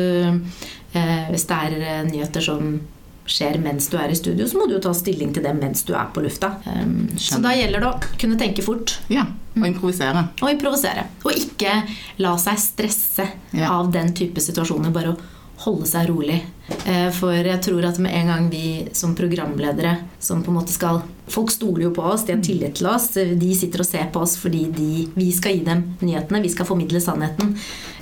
eh, 0.96 1.26
hvis 1.32 1.44
det 1.50 1.58
er 1.68 1.76
eh, 1.82 2.04
nyheter 2.08 2.42
som 2.42 2.78
skjer 3.26 3.58
mens 3.60 3.88
du 3.90 3.98
er 3.98 4.12
i 4.14 4.16
studio, 4.16 4.46
så 4.48 4.58
må 4.60 4.68
du 4.70 4.76
jo 4.78 4.80
ta 4.86 4.94
stilling 4.94 5.32
til 5.34 5.44
det 5.44 5.54
mens 5.58 5.82
du 5.84 5.94
er 5.98 6.08
på 6.14 6.22
lufta. 6.22 6.52
Um, 6.70 7.08
så 7.18 7.40
da 7.42 7.56
gjelder 7.58 7.82
det 7.82 7.88
å 7.90 8.18
kunne 8.22 8.38
tenke 8.38 8.62
fort. 8.64 9.00
Ja, 9.10 9.24
og 9.58 9.66
improvisere. 9.66 10.28
Og 10.46 10.52
improvisere. 10.54 11.08
Og 11.26 11.32
ikke 11.34 11.74
la 12.22 12.36
seg 12.38 12.60
stresse 12.62 13.26
Ja. 13.52 13.72
av 13.80 13.90
den 13.92 14.14
type 14.14 14.38
situasjoner. 14.46 14.94
Bare 14.94 15.16
å 15.16 15.18
holde 15.64 15.86
seg 15.88 16.10
rolig. 16.10 16.42
Eh, 16.86 17.10
For 17.12 17.32
jeg 17.32 17.62
tror 17.64 17.86
at 17.88 18.00
med 18.00 18.14
en 18.14 18.28
gang 18.28 18.50
vi 18.52 18.88
som 18.94 19.16
programledere 19.16 19.98
som 20.20 20.42
på 20.44 20.52
en 20.52 20.58
måte 20.60 20.74
skal 20.76 21.02
Folk 21.28 21.50
stoler 21.50 21.88
jo 21.88 21.90
på 21.90 22.04
oss, 22.06 22.24
de 22.28 22.34
har 22.36 22.42
tillit 22.46 22.76
til 22.78 22.86
oss. 22.86 23.08
De 23.16 23.56
sitter 23.58 23.82
og 23.82 23.86
ser 23.88 24.12
på 24.14 24.22
oss 24.22 24.36
fordi 24.38 24.68
de, 24.70 25.08
vi 25.16 25.32
skal 25.34 25.56
gi 25.58 25.64
dem 25.66 25.80
nyhetene. 26.06 26.42
Vi 26.44 26.52
skal 26.54 26.68
formidle 26.70 27.02
sannheten. 27.02 27.56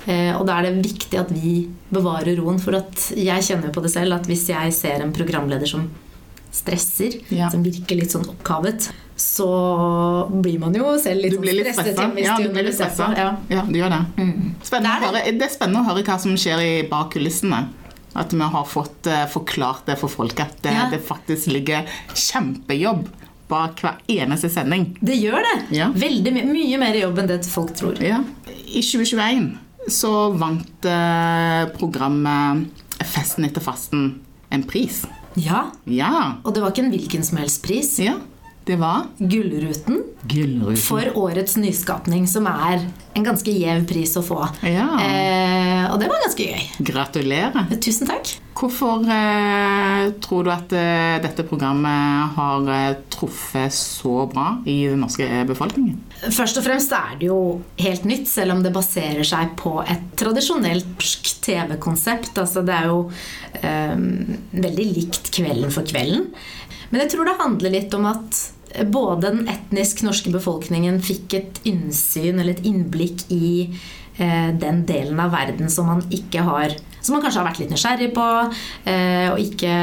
Eh, 0.06 0.36
Og 0.36 0.44
da 0.46 0.58
er 0.58 0.62
det 0.68 0.82
viktig 0.84 1.18
at 1.18 1.30
vi 1.32 1.68
bevarer 1.90 2.36
roen. 2.36 2.58
For 2.60 2.76
at 2.76 3.12
jeg 3.16 3.42
kjenner 3.46 3.70
jo 3.70 3.72
på 3.78 3.82
det 3.86 3.92
selv 3.94 4.12
at 4.18 4.26
hvis 4.28 4.48
jeg 4.50 4.72
ser 4.76 5.00
en 5.00 5.12
programleder 5.16 5.66
som 5.66 5.88
stresser, 6.52 7.16
Ja. 7.30 7.48
som 7.50 7.62
virker 7.64 7.96
litt 7.96 8.10
sånn 8.12 8.28
oppkavet, 8.28 8.90
så 9.16 9.48
blir 10.42 10.58
man 10.58 10.74
jo 10.74 10.98
selv 10.98 11.22
litt, 11.22 11.32
Du 11.36 11.38
blir 11.38 11.54
litt 11.54 11.68
sånn 11.70 11.84
stresset. 11.84 12.00
hjemme 12.02 12.18
i 12.20 12.24
Ja, 12.24 12.36
du 12.38 12.48
blir 12.50 12.64
litt 12.66 12.74
stressa. 12.74 13.12
Ja. 13.16 13.36
Ja, 13.48 13.62
du 13.62 13.78
gjør 13.78 13.90
det. 13.94 14.00
Mm. 14.18 14.54
Det 14.64 14.80
er 14.80 15.04
høre, 15.06 15.24
det 15.38 15.42
er 15.46 15.52
spennende 15.54 15.82
å 15.84 15.88
høre 15.88 16.02
hva 16.04 16.18
som 16.20 16.34
skjer 16.36 16.62
i 16.64 16.72
bak 16.88 17.12
kulissene. 17.14 17.68
At 18.14 18.30
vi 18.32 18.46
har 18.46 18.64
fått 18.70 19.06
uh, 19.10 19.24
forklart 19.26 19.86
det 19.86 19.96
for 19.98 20.08
folk, 20.08 20.38
at 20.40 20.60
det, 20.62 20.72
Ja. 20.72 20.88
det 20.90 21.00
faktisk 21.06 21.48
ligger 21.50 21.86
kjempejobb 22.14 23.08
bak 23.48 23.80
hver 23.82 23.98
eneste 24.08 24.48
sending. 24.50 24.96
Det 25.02 25.16
gjør 25.18 25.42
det. 25.42 25.56
Ja. 25.76 25.88
Veldig 25.92 26.32
my 26.32 26.44
mye 26.48 26.78
mer 26.78 26.94
jobb 26.94 27.18
enn 27.18 27.26
det 27.28 27.40
folk 27.46 27.74
tror. 27.76 27.98
Ja. 28.02 28.22
I 28.48 28.80
2021 28.82 29.58
så 29.90 30.32
vant 30.38 30.86
uh, 30.88 31.66
programmet 31.78 32.70
Festen 33.04 33.44
etter 33.44 33.60
fasten 33.60 34.20
en 34.54 34.62
pris. 34.62 35.02
Ja, 35.36 35.66
Ja. 35.84 36.36
Og 36.44 36.54
det 36.54 36.62
var 36.62 36.70
ikke 36.70 36.84
en 36.86 36.92
hvilken 36.94 37.24
som 37.26 37.38
helst 37.38 37.62
pris. 37.66 37.98
ja. 37.98 38.14
Det 38.64 38.76
var 38.80 39.10
Gullruten 39.18 39.98
Gullruten. 40.22 40.76
for 40.80 41.10
årets 41.20 41.56
nyskapning, 41.60 42.24
som 42.28 42.46
er 42.48 42.86
en 43.14 43.26
ganske 43.26 43.52
gjev 43.52 43.84
pris 43.90 44.14
å 44.16 44.22
få. 44.24 44.38
Ja. 44.64 44.86
Eh, 45.04 45.82
og 45.92 45.98
det 46.00 46.08
var 46.08 46.22
ganske 46.24 46.46
gøy. 46.48 46.62
Gratulerer. 46.88 47.68
Tusen 47.84 48.08
takk. 48.08 48.32
Hvorfor 48.56 49.04
eh, 49.10 50.06
tror 50.24 50.46
du 50.46 50.50
at 50.54 50.72
eh, 50.72 51.18
dette 51.20 51.44
programmet 51.44 52.32
har 52.38 52.72
eh, 52.72 52.96
truffet 53.12 53.74
så 53.76 54.24
bra 54.32 54.46
i 54.64 54.78
den 54.88 55.04
norske 55.04 55.28
befolkningen? 55.50 56.00
Først 56.32 56.62
og 56.62 56.64
fremst 56.64 56.96
er 56.96 57.18
det 57.20 57.28
jo 57.28 57.38
helt 57.84 58.08
nytt, 58.08 58.30
selv 58.32 58.56
om 58.56 58.64
det 58.64 58.72
baserer 58.72 59.26
seg 59.28 59.52
på 59.60 59.76
et 59.84 60.08
tradisjonelt 60.16 60.88
norsk 60.96 61.34
TV-konsept. 61.44 62.32
Altså 62.40 62.64
det 62.64 62.80
er 62.80 62.88
jo 62.88 63.00
eh, 63.60 63.96
veldig 64.56 64.90
likt 64.96 65.34
Kvelden 65.34 65.74
for 65.74 65.84
kvelden. 65.84 66.30
Men 66.94 67.04
jeg 67.04 67.10
tror 67.14 67.26
det 67.26 67.40
handler 67.40 67.72
litt 67.74 67.94
om 67.96 68.04
at 68.06 68.44
både 68.82 69.30
den 69.30 69.48
etnisk 69.50 70.02
norske 70.06 70.32
befolkningen 70.34 71.00
fikk 71.04 71.36
et 71.38 71.60
innsyn 71.68 72.40
eller 72.40 72.54
et 72.56 72.66
innblikk 72.66 73.26
i 73.34 73.68
eh, 74.18 74.50
den 74.60 74.84
delen 74.88 75.20
av 75.22 75.34
verden 75.34 75.70
som 75.70 75.90
man 75.92 76.04
ikke 76.14 76.44
har 76.46 76.76
Som 77.04 77.18
man 77.18 77.24
kanskje 77.24 77.42
har 77.42 77.50
vært 77.50 77.58
litt 77.60 77.72
nysgjerrig 77.74 78.14
på, 78.16 78.26
eh, 78.88 79.26
og 79.28 79.40
ikke 79.42 79.74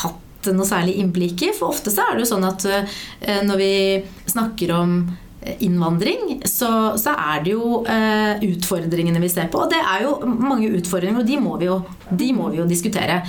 hatt 0.00 0.46
noe 0.56 0.64
særlig 0.64 0.94
innblikk 1.02 1.42
i. 1.44 1.50
For 1.52 1.74
ofte 1.74 1.92
så 1.92 2.06
er 2.06 2.16
det 2.16 2.24
jo 2.24 2.30
sånn 2.30 2.46
at 2.48 2.64
eh, 2.72 3.42
når 3.44 3.60
vi 3.60 3.72
snakker 4.32 4.72
om 4.72 4.96
innvandring, 5.60 6.40
så, 6.48 6.96
så 6.98 7.12
er 7.12 7.44
det 7.44 7.52
jo 7.52 7.82
eh, 7.84 8.42
utfordringene 8.48 9.20
vi 9.22 9.30
ser 9.30 9.50
på. 9.52 9.60
Og 9.62 9.72
det 9.72 9.82
er 9.82 10.06
jo 10.06 10.16
mange 10.24 10.70
utfordringer, 10.78 11.20
og 11.20 11.28
de 11.28 11.38
må 11.42 11.56
vi 11.60 11.68
jo, 11.68 11.80
de 12.10 12.32
må 12.36 12.50
vi 12.52 12.60
jo 12.62 12.68
diskutere. 12.70 13.20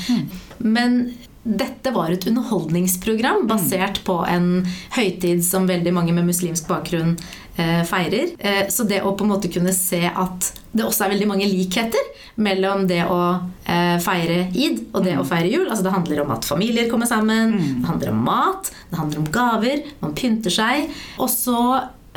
Men 0.63 1.01
dette 1.47 1.91
var 1.95 2.11
et 2.11 2.27
underholdningsprogram 2.27 3.45
basert 3.47 4.01
på 4.07 4.19
en 4.27 4.65
høytid 4.97 5.43
som 5.45 5.67
veldig 5.69 5.93
mange 5.95 6.15
med 6.15 6.27
muslimsk 6.27 6.67
bakgrunn 6.67 7.15
eh, 7.55 7.83
feirer. 7.87 8.33
Eh, 8.39 8.63
så 8.73 8.83
det 8.87 8.99
å 9.01 9.13
på 9.15 9.23
en 9.23 9.31
måte 9.31 9.51
kunne 9.53 9.71
se 9.75 10.03
at 10.07 10.51
det 10.77 10.85
også 10.85 11.05
er 11.05 11.13
veldig 11.15 11.29
mange 11.29 11.47
likheter 11.49 12.11
mellom 12.43 12.83
det 12.89 13.01
å 13.09 13.19
eh, 13.63 13.95
feire 14.03 14.47
id 14.53 14.83
og 14.91 15.05
det 15.07 15.15
å 15.17 15.25
feire 15.27 15.51
jul. 15.53 15.67
Altså 15.69 15.87
Det 15.87 15.95
handler 15.95 16.23
om 16.25 16.33
at 16.35 16.47
familier 16.47 16.89
kommer 16.91 17.09
sammen, 17.09 17.55
det 17.81 17.87
handler 17.87 18.11
om 18.11 18.25
mat, 18.27 18.73
det 18.91 18.99
handler 18.99 19.23
om 19.23 19.29
gaver, 19.39 19.85
man 20.03 20.17
pynter 20.17 20.53
seg. 20.53 20.91
Og 21.21 21.31
så 21.31 21.61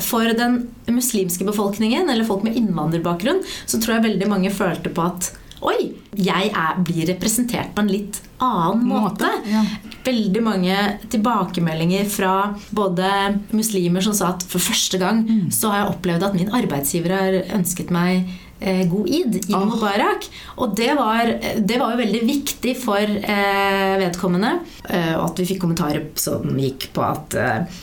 for 0.01 0.25
den 0.33 0.63
muslimske 0.89 1.45
befolkningen, 1.45 2.09
eller 2.11 2.25
folk 2.25 2.43
med 2.47 2.57
innvandrerbakgrunn, 2.57 3.43
så 3.69 3.79
tror 3.79 3.99
jeg 3.99 4.09
veldig 4.11 4.31
mange 4.31 4.53
følte 4.55 4.93
på 4.97 5.05
at 5.05 5.31
Oi, 5.61 5.91
jeg 6.17 6.51
er, 6.57 6.77
blir 6.81 7.09
representert 7.11 7.75
på 7.77 7.83
en 7.83 7.91
litt 7.93 8.21
annen 8.41 8.87
måte. 8.89 9.29
Måte, 9.29 9.51
ja. 9.51 9.65
Veldig 10.07 10.43
mange 10.45 10.77
tilbakemeldinger 11.13 12.07
fra 12.09 12.35
både 12.73 13.11
muslimer 13.53 14.05
som 14.05 14.17
sa 14.17 14.33
at 14.35 14.47
for 14.49 14.63
første 14.65 15.01
gang 15.01 15.27
så 15.53 15.73
har 15.73 15.83
jeg 15.83 15.91
opplevd 15.95 16.31
at 16.31 16.39
min 16.39 16.55
arbeidsgiver 16.57 17.13
har 17.13 17.37
ønsket 17.59 17.93
meg 17.93 18.31
eh, 18.61 18.87
god 18.89 19.13
id, 19.13 19.37
id 19.43 19.57
oh. 19.57 19.67
mubarak. 19.69 20.25
Og 20.65 20.73
det 20.81 20.95
var, 20.97 21.35
det 21.61 21.77
var 21.81 21.93
jo 21.93 22.01
veldig 22.01 22.25
viktig 22.31 22.75
for 22.81 23.21
eh, 23.21 23.95
vedkommende. 24.01 24.57
Eh, 24.89 25.13
og 25.19 25.29
at 25.29 25.43
vi 25.43 25.51
fikk 25.53 25.65
kommentarer 25.67 26.09
som 26.21 26.49
gikk 26.57 26.89
på 26.97 27.05
at 27.05 27.37
eh, 27.37 27.81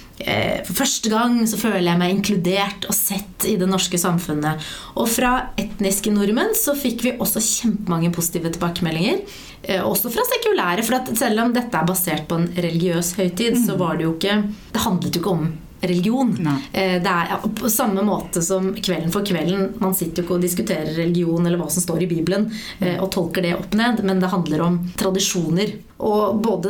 for 0.66 0.74
første 0.80 1.12
gang 1.14 1.40
så 1.50 1.60
føler 1.62 1.86
jeg 1.92 2.00
meg 2.02 2.16
inkludert 2.16 2.88
og 2.90 2.96
sett 2.98 3.46
i 3.46 3.56
det 3.60 3.68
norske 3.70 4.00
samfunnet. 4.02 4.64
Og 4.98 5.06
fra 5.12 5.34
etniske 5.60 6.10
nordmenn 6.14 6.56
så 6.58 6.74
fikk 6.78 7.06
vi 7.06 7.14
også 7.22 7.44
kjempemange 7.44 8.10
positive 8.16 8.50
tilbakemeldinger. 8.56 9.22
Eh, 9.64 9.84
Også 9.84 10.10
fra 10.14 10.26
sekulære. 10.26 10.84
For 10.88 10.98
at 11.00 11.14
selv 11.18 11.44
om 11.44 11.54
dette 11.54 11.78
er 11.78 11.88
basert 11.88 12.28
på 12.30 12.40
en 12.42 12.50
religiøs 12.58 13.14
høytid, 13.20 13.58
så 13.66 13.78
var 13.78 13.98
det 13.98 14.08
jo 14.08 14.16
ikke 14.16 14.42
Det 14.74 14.84
handlet 14.84 15.16
jo 15.16 15.22
ikke 15.22 15.34
om 15.38 15.48
religion. 15.82 16.32
Eh, 16.74 16.98
Det 17.02 17.08
er 17.12 17.28
ja, 17.30 17.38
på 17.56 17.70
samme 17.70 18.02
måte 18.04 18.42
som 18.42 18.74
Kvelden 18.76 19.12
for 19.12 19.22
kvelden. 19.26 19.74
Man 19.80 19.94
sitter 19.96 20.22
jo 20.22 20.26
ikke 20.28 20.36
og 20.38 20.42
diskuterer 20.42 20.96
religion 20.98 21.46
eller 21.46 21.58
hva 21.58 21.70
som 21.72 21.84
står 21.84 22.04
i 22.04 22.08
Bibelen, 22.08 22.50
eh, 22.80 22.98
og 23.02 23.12
tolker 23.12 23.42
det 23.46 23.56
opp 23.56 23.74
ned, 23.78 24.04
men 24.04 24.20
det 24.20 24.30
handler 24.32 24.62
om 24.62 24.80
tradisjoner. 24.98 25.76
Og 26.00 26.42
både 26.46 26.70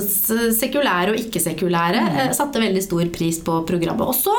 sekulære 0.55 1.11
og 1.11 1.17
ikke-sekulære 1.19 2.01
eh, 2.27 2.31
satte 2.35 2.59
veldig 2.63 2.83
stor 2.83 3.05
pris 3.11 3.39
på 3.43 3.61
programmet. 3.67 4.07
Og 4.07 4.15
så 4.15 4.33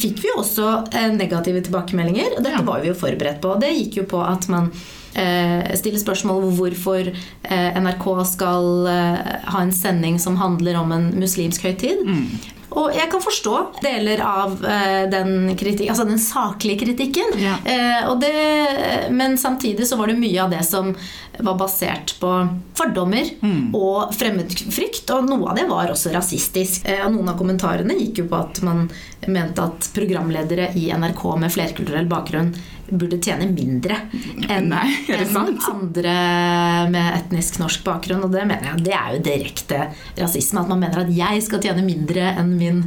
fikk 0.00 0.22
vi 0.22 0.28
jo 0.32 0.40
også 0.42 0.68
eh, 0.94 1.10
negative 1.16 1.60
tilbakemeldinger, 1.66 2.36
og 2.38 2.42
dette 2.44 2.54
Ja. 2.58 2.62
var 2.62 2.80
vi 2.80 2.88
jo 2.92 2.94
forberedt 2.94 3.40
på. 3.42 3.56
Det 3.60 3.72
gikk 3.74 3.96
jo 4.02 4.04
på 4.04 4.20
at 4.24 4.48
man 4.48 4.70
eh, 5.14 5.74
stiller 5.76 5.98
spørsmål 6.00 6.44
om 6.48 6.56
hvorfor 6.56 7.08
eh, 7.10 7.80
NRK 7.80 8.06
skal 8.26 8.86
ha 8.88 9.60
en 9.62 9.72
sending 9.72 10.18
som 10.18 10.36
handler 10.40 10.76
om 10.80 10.92
en 10.92 11.10
muslimsk 11.20 11.62
høytid. 11.68 12.04
Og 12.74 12.94
jeg 12.94 13.06
kan 13.12 13.22
forstå 13.22 13.54
deler 13.84 14.22
av 14.26 14.64
eh, 14.66 15.04
den, 15.10 15.52
kritik, 15.58 15.88
altså 15.92 16.06
den 16.08 16.20
saklige 16.22 16.84
kritikken. 16.84 17.36
Ja. 17.38 17.58
Eh, 17.62 18.10
det, 18.20 18.32
men 19.14 19.38
samtidig 19.38 19.86
så 19.88 19.98
var 20.00 20.10
det 20.10 20.18
mye 20.18 20.42
av 20.42 20.50
det 20.54 20.64
som 20.66 20.92
var 21.38 21.58
basert 21.58 22.14
på 22.20 22.30
fordommer 22.78 23.30
og 23.74 24.14
fremmedfrykt. 24.14 25.10
Og 25.14 25.30
noe 25.30 25.52
av 25.52 25.58
det 25.58 25.66
var 25.70 25.92
også 25.92 26.12
rasistisk. 26.14 26.86
Eh, 26.90 27.04
og 27.06 27.14
noen 27.14 27.32
av 27.32 27.38
kommentarene 27.40 27.98
gikk 28.00 28.24
jo 28.24 28.28
på 28.32 28.42
at 28.42 28.62
man 28.66 28.88
mente 29.26 29.64
at 29.64 29.90
programledere 29.94 30.72
i 30.78 30.90
NRK 30.92 31.24
med 31.40 31.54
flerkulturell 31.54 32.10
bakgrunn 32.10 32.52
burde 32.90 33.18
tjene 33.22 33.48
mindre 33.50 33.96
enn 34.50 34.72
sant? 35.30 35.64
andre 35.70 36.14
med 36.92 37.18
etnisk 37.20 37.58
norsk 37.62 37.84
bakgrunn. 37.86 38.24
Og 38.26 38.32
det 38.34 38.44
mener 38.48 38.72
jeg 38.72 38.86
det 38.86 38.96
er 38.96 39.14
jo 39.14 39.24
direkte 39.30 39.82
rasisme. 40.20 40.64
At 40.64 40.72
man 40.72 40.82
mener 40.84 41.04
at 41.04 41.12
jeg 41.14 41.44
skal 41.46 41.62
tjene 41.64 41.84
mindre 41.86 42.34
enn 42.34 42.56
min 42.58 42.82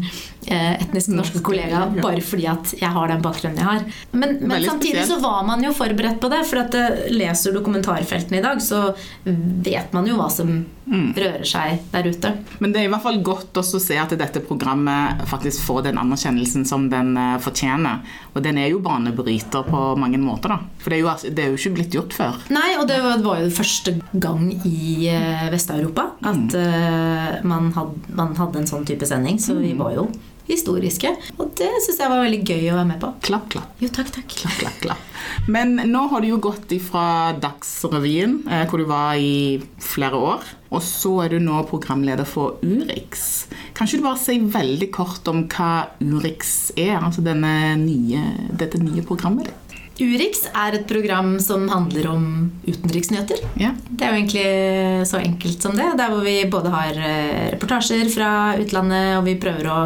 etnisk 0.56 1.12
norske 1.14 1.42
kollega 1.46 1.86
bare 1.98 2.24
fordi 2.24 2.48
at 2.52 2.74
jeg 2.80 2.92
har 2.94 3.12
den 3.12 3.24
bakgrunnen 3.26 3.60
jeg 3.60 3.68
har. 3.68 3.86
Men, 4.14 4.38
men 4.42 4.64
samtidig 4.64 5.04
spesielt. 5.04 5.12
så 5.12 5.20
var 5.24 5.44
man 5.48 5.64
jo 5.64 5.74
forberedt 5.76 6.22
på 6.24 6.32
det. 6.34 6.44
For 6.48 6.64
at 6.64 6.78
eh, 6.78 7.06
leser 7.14 7.56
du 7.56 7.62
kommentarfeltene 7.66 8.40
i 8.40 8.46
dag, 8.46 8.62
så 8.64 8.90
vet 9.26 9.94
man 9.96 10.08
jo 10.10 10.18
hva 10.20 10.32
som 10.34 10.60
Mm. 10.88 11.10
rører 11.18 11.44
seg 11.44 11.82
der 11.92 12.06
ute. 12.08 12.30
Men 12.64 12.72
det 12.72 12.80
er 12.80 12.86
i 12.88 12.92
hvert 12.92 13.04
fall 13.04 13.18
godt 13.20 13.58
også 13.60 13.76
å 13.76 13.84
se 13.84 13.98
at 14.00 14.14
dette 14.16 14.40
programmet 14.48 15.26
faktisk 15.28 15.66
får 15.68 15.82
den 15.90 16.00
anerkjennelsen 16.00 16.64
som 16.68 16.86
den 16.92 17.12
eh, 17.20 17.34
fortjener. 17.44 18.06
Og 18.34 18.40
den 18.46 18.60
er 18.62 18.70
jo 18.72 18.80
banebryter 18.84 19.68
på 19.68 19.82
mange 20.00 20.20
måter, 20.22 20.56
da. 20.56 20.62
For 20.80 20.94
det 20.94 21.00
er 21.00 21.04
jo, 21.04 21.10
altså- 21.12 21.34
det 21.36 21.44
er 21.44 21.52
jo 21.52 21.60
ikke 21.60 21.76
blitt 21.76 21.98
gjort 21.98 22.16
før. 22.16 22.40
Nei, 22.56 22.70
og 22.80 22.88
det 22.88 23.02
var 23.04 23.42
jo 23.44 23.52
første 23.52 23.98
gang 24.14 24.48
i 24.64 25.10
eh, 25.12 25.50
Vest-Europa 25.52 26.08
at 26.24 26.56
mm. 26.56 27.44
man, 27.44 27.72
had, 27.76 27.92
man 28.16 28.36
hadde 28.40 28.64
en 28.64 28.72
sånn 28.72 28.88
type 28.88 29.06
sending. 29.06 29.42
Så 29.44 29.60
vi 29.60 29.74
var 29.76 29.92
jo 29.92 30.08
historiske. 30.48 31.14
Og 31.38 31.52
det 31.60 31.70
syns 31.86 32.02
jeg 32.02 32.12
var 32.12 32.24
veldig 32.24 32.42
gøy 32.44 32.72
å 32.72 32.78
være 32.80 32.90
med 32.94 33.02
på. 33.04 33.12
Klapp, 33.28 33.50
klapp. 33.54 33.76
Jo, 33.84 33.92
takk, 33.94 34.12
takk. 34.16 34.38
Klapp, 34.42 34.58
klapp, 34.62 34.80
klapp. 34.86 35.04
Men 35.52 35.76
nå 35.92 36.06
har 36.12 36.24
du 36.24 36.30
jo 36.32 36.40
gått 36.44 36.72
ifra 36.76 37.36
Dagsrevyen, 37.42 38.40
eh, 38.50 38.66
hvor 38.70 38.82
du 38.82 38.88
var 38.90 39.20
i 39.20 39.60
flere 39.84 40.20
år, 40.20 40.48
og 40.72 40.84
så 40.84 41.14
er 41.26 41.36
du 41.36 41.44
nå 41.44 41.62
programleder 41.70 42.28
for 42.28 42.60
Urix. 42.66 43.48
Kan 43.78 43.88
ikke 43.88 44.02
du 44.02 44.08
bare 44.08 44.22
si 44.22 44.40
veldig 44.40 44.92
kort 44.96 45.28
om 45.32 45.46
hva 45.52 45.88
Urix 46.04 46.74
er, 46.76 46.98
altså 47.00 47.24
nye, 47.24 48.26
dette 48.52 48.82
nye 48.82 49.06
programmet 49.06 49.48
ditt? 49.52 49.64
Urix 49.98 50.44
er 50.54 50.76
et 50.78 50.86
program 50.90 51.38
som 51.42 51.64
handler 51.72 52.06
om 52.12 52.26
utenriksnyheter. 52.68 53.42
Ja. 53.58 53.72
Det 53.90 54.06
er 54.06 54.14
jo 54.14 54.20
egentlig 54.20 55.08
så 55.10 55.18
enkelt 55.18 55.64
som 55.64 55.74
det. 55.78 55.88
Der 55.98 56.12
hvor 56.14 56.22
vi 56.26 56.38
både 56.52 56.74
har 56.74 57.00
eh, 57.02 57.48
reportasjer 57.56 58.12
fra 58.14 58.30
utlandet, 58.62 59.16
og 59.18 59.26
vi 59.26 59.38
prøver 59.42 59.72
å 59.74 59.80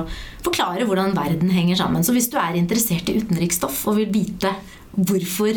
forklare 0.46 0.88
hvordan 0.88 1.16
verden 1.18 1.52
henger 1.54 1.84
sammen. 1.84 2.04
Så 2.06 2.16
hvis 2.16 2.30
du 2.32 2.38
er 2.42 2.58
interessert 2.60 3.10
i 3.10 3.18
utenriksstoff 3.22 3.86
og 3.90 4.00
vil 4.00 4.12
vite 4.14 4.54
hvorfor 4.92 5.56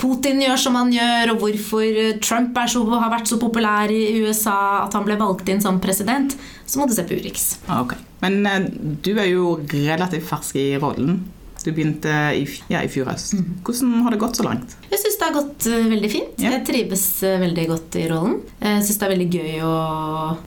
Putin 0.00 0.42
gjør 0.42 0.58
som 0.60 0.74
han 0.76 0.90
gjør, 0.92 1.34
og 1.34 1.44
hvorfor 1.44 1.98
Trump 2.24 2.58
så, 2.68 2.82
har 2.90 3.12
vært 3.12 3.30
så 3.30 3.38
populær 3.40 3.92
i 3.92 4.24
USA 4.24 4.82
at 4.82 4.96
han 4.96 5.06
ble 5.06 5.16
valgt 5.20 5.48
inn 5.52 5.62
som 5.62 5.78
president, 5.82 6.34
så 6.66 6.80
må 6.80 6.88
du 6.88 6.96
se 6.96 7.06
på 7.06 7.16
Urix. 7.20 7.54
Okay. 7.70 8.00
Men 8.24 8.40
eh, 8.48 8.66
du 9.04 9.14
er 9.14 9.30
jo 9.30 9.54
relativt 9.70 10.26
fersk 10.28 10.58
i 10.60 10.68
rollen. 10.82 11.22
Du 11.64 11.70
begynte 11.72 12.12
i, 12.36 12.44
ja, 12.68 12.82
i 12.84 12.90
fjor 12.92 13.08
høst. 13.08 13.38
Hvordan 13.64 14.02
har 14.04 14.12
det 14.12 14.20
gått 14.20 14.36
så 14.36 14.44
langt? 14.44 14.74
Jeg 14.90 15.00
syns 15.00 15.16
det 15.16 15.28
har 15.28 15.36
gått 15.38 15.68
eh, 15.70 15.86
veldig 15.94 16.10
fint. 16.12 16.42
Ja. 16.42 16.50
Jeg 16.58 16.66
trives 16.68 17.06
eh, 17.24 17.38
veldig 17.40 17.64
godt 17.70 17.96
i 18.00 18.04
rollen. 18.10 18.36
Jeg 18.60 18.84
syns 18.84 19.00
det 19.00 19.06
er 19.06 19.14
veldig 19.14 19.28
gøy 19.32 19.54
å 19.64 19.76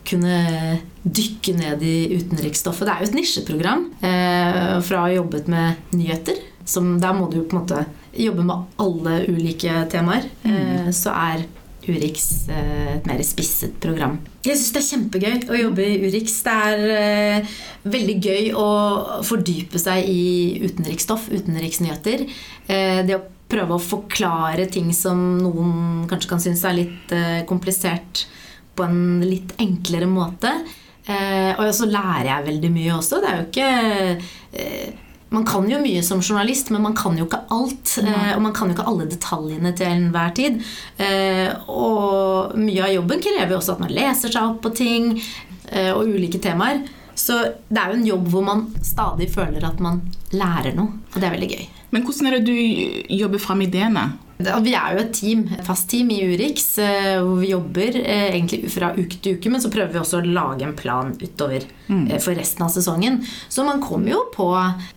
kunne 0.07 0.37
dykke 1.07 1.55
ned 1.57 1.85
i 1.87 1.95
utenriksstoffet. 2.19 2.85
Det 2.85 2.93
er 2.93 3.01
jo 3.01 3.09
et 3.09 3.17
nisjeprogram 3.17 3.87
eh, 4.05 4.75
fra 4.85 5.01
å 5.01 5.07
ha 5.07 5.15
jobbet 5.15 5.49
med 5.51 5.97
nyheter. 5.97 6.43
Som 6.67 6.97
der 7.01 7.15
må 7.15 7.29
du 7.31 7.39
på 7.47 7.55
en 7.55 7.63
måte 7.63 7.85
jobbe 8.17 8.45
med 8.45 8.81
alle 8.83 9.19
ulike 9.31 9.85
temaer. 9.91 10.29
Eh, 10.45 10.89
så 10.93 11.13
er 11.15 11.47
Urix 11.87 12.47
eh, 12.51 12.97
et 12.97 13.07
mer 13.07 13.21
spisset 13.25 13.77
program. 13.83 14.17
Jeg 14.45 14.57
syns 14.57 14.73
det 14.73 14.81
er 14.81 14.87
kjempegøy 14.87 15.47
å 15.51 15.59
jobbe 15.61 15.85
i 15.85 15.99
Urix. 16.07 16.35
Det 16.45 16.55
er 16.69 16.83
eh, 16.97 17.55
veldig 17.87 18.17
gøy 18.23 18.51
å 18.57 18.67
fordype 19.27 19.81
seg 19.81 20.09
i 20.11 20.27
utenriksstoff, 20.65 21.29
utenriksnyheter. 21.33 22.25
Eh, 22.67 23.01
det 23.07 23.17
å 23.17 23.25
prøve 23.47 23.77
å 23.77 23.83
forklare 23.83 24.67
ting 24.71 24.91
som 24.95 25.39
noen 25.39 26.03
kanskje 26.09 26.31
kan 26.33 26.43
synes 26.43 26.65
er 26.67 26.79
litt 26.81 27.15
eh, 27.15 27.41
komplisert, 27.47 28.27
på 28.77 28.85
en 28.85 29.23
litt 29.25 29.55
enklere 29.57 30.05
måte. 30.05 30.51
Og 31.07 31.69
så 31.73 31.87
lærer 31.87 32.27
jeg 32.27 32.45
veldig 32.45 32.69
mye 32.75 32.91
også. 32.97 33.17
Det 33.23 33.29
er 33.31 33.37
jo 33.39 33.45
ikke 33.47 35.06
man 35.29 35.45
kan 35.45 35.65
jo 35.69 35.79
mye 35.83 36.01
som 36.03 36.21
journalist, 36.23 36.69
men 36.71 36.81
man 36.81 36.95
kan 36.95 37.17
jo 37.19 37.25
ikke 37.25 37.41
alt. 37.51 37.97
eh, 38.03 38.35
Og 38.35 38.41
man 38.41 38.53
kan 38.53 38.69
jo 38.69 38.75
ikke 38.77 38.87
alle 38.87 39.07
detaljene 39.11 39.73
til 39.75 39.87
enhver 39.87 40.33
tid. 40.35 40.61
Eh, 40.97 41.49
Og 41.67 42.55
mye 42.55 42.83
av 42.83 42.93
jobben 42.93 43.19
krever 43.21 43.51
jo 43.51 43.57
også 43.59 43.73
at 43.75 43.79
man 43.83 43.91
leser 43.91 44.31
seg 44.31 44.43
opp 44.43 44.61
på 44.63 44.73
ting 44.75 45.09
eh, 45.71 45.91
og 45.91 46.07
ulike 46.07 46.39
temaer. 46.39 46.85
Så 47.17 47.33
det 47.69 47.81
er 47.81 47.89
jo 47.91 47.97
en 47.97 48.05
jobb 48.07 48.27
hvor 48.29 48.43
man 48.45 48.67
stadig 48.85 49.27
føler 49.33 49.63
at 49.65 49.79
man 49.81 50.01
lærer 50.31 50.75
noe. 50.77 50.93
Og 51.13 51.19
det 51.19 51.23
er 51.27 51.33
veldig 51.35 51.49
gøy. 51.49 51.65
Men 51.91 52.03
hvordan 52.03 52.27
er 52.27 52.37
det 52.37 52.45
du 52.45 53.13
jobber 53.17 53.39
fram 53.39 53.61
ideene? 53.65 54.11
Vi 54.37 54.73
er 54.77 54.93
jo 54.93 55.01
et 55.01 55.13
team, 55.17 55.39
et 55.49 55.65
fast 55.65 55.87
team 55.89 56.11
i 56.13 56.19
Urix, 56.29 56.65
eh, 56.77 57.17
hvor 57.25 57.39
vi 57.41 57.49
jobber 57.49 57.95
eh, 58.03 58.27
egentlig 58.35 58.69
fra 58.69 58.91
uke 58.93 59.17
til 59.17 59.37
uke, 59.37 59.49
men 59.49 59.63
så 59.63 59.71
prøver 59.73 59.95
vi 59.95 60.01
også 60.01 60.19
å 60.19 60.27
lage 60.27 60.67
en 60.67 60.75
plan 60.77 61.09
utover 61.17 61.65
eh, 61.65 62.19
for 62.21 62.37
resten 62.37 62.65
av 62.67 62.69
sesongen. 62.73 63.17
Så 63.49 63.65
man 63.65 63.81
kommer 63.81 64.13
jo 64.13 64.21
på 64.35 64.47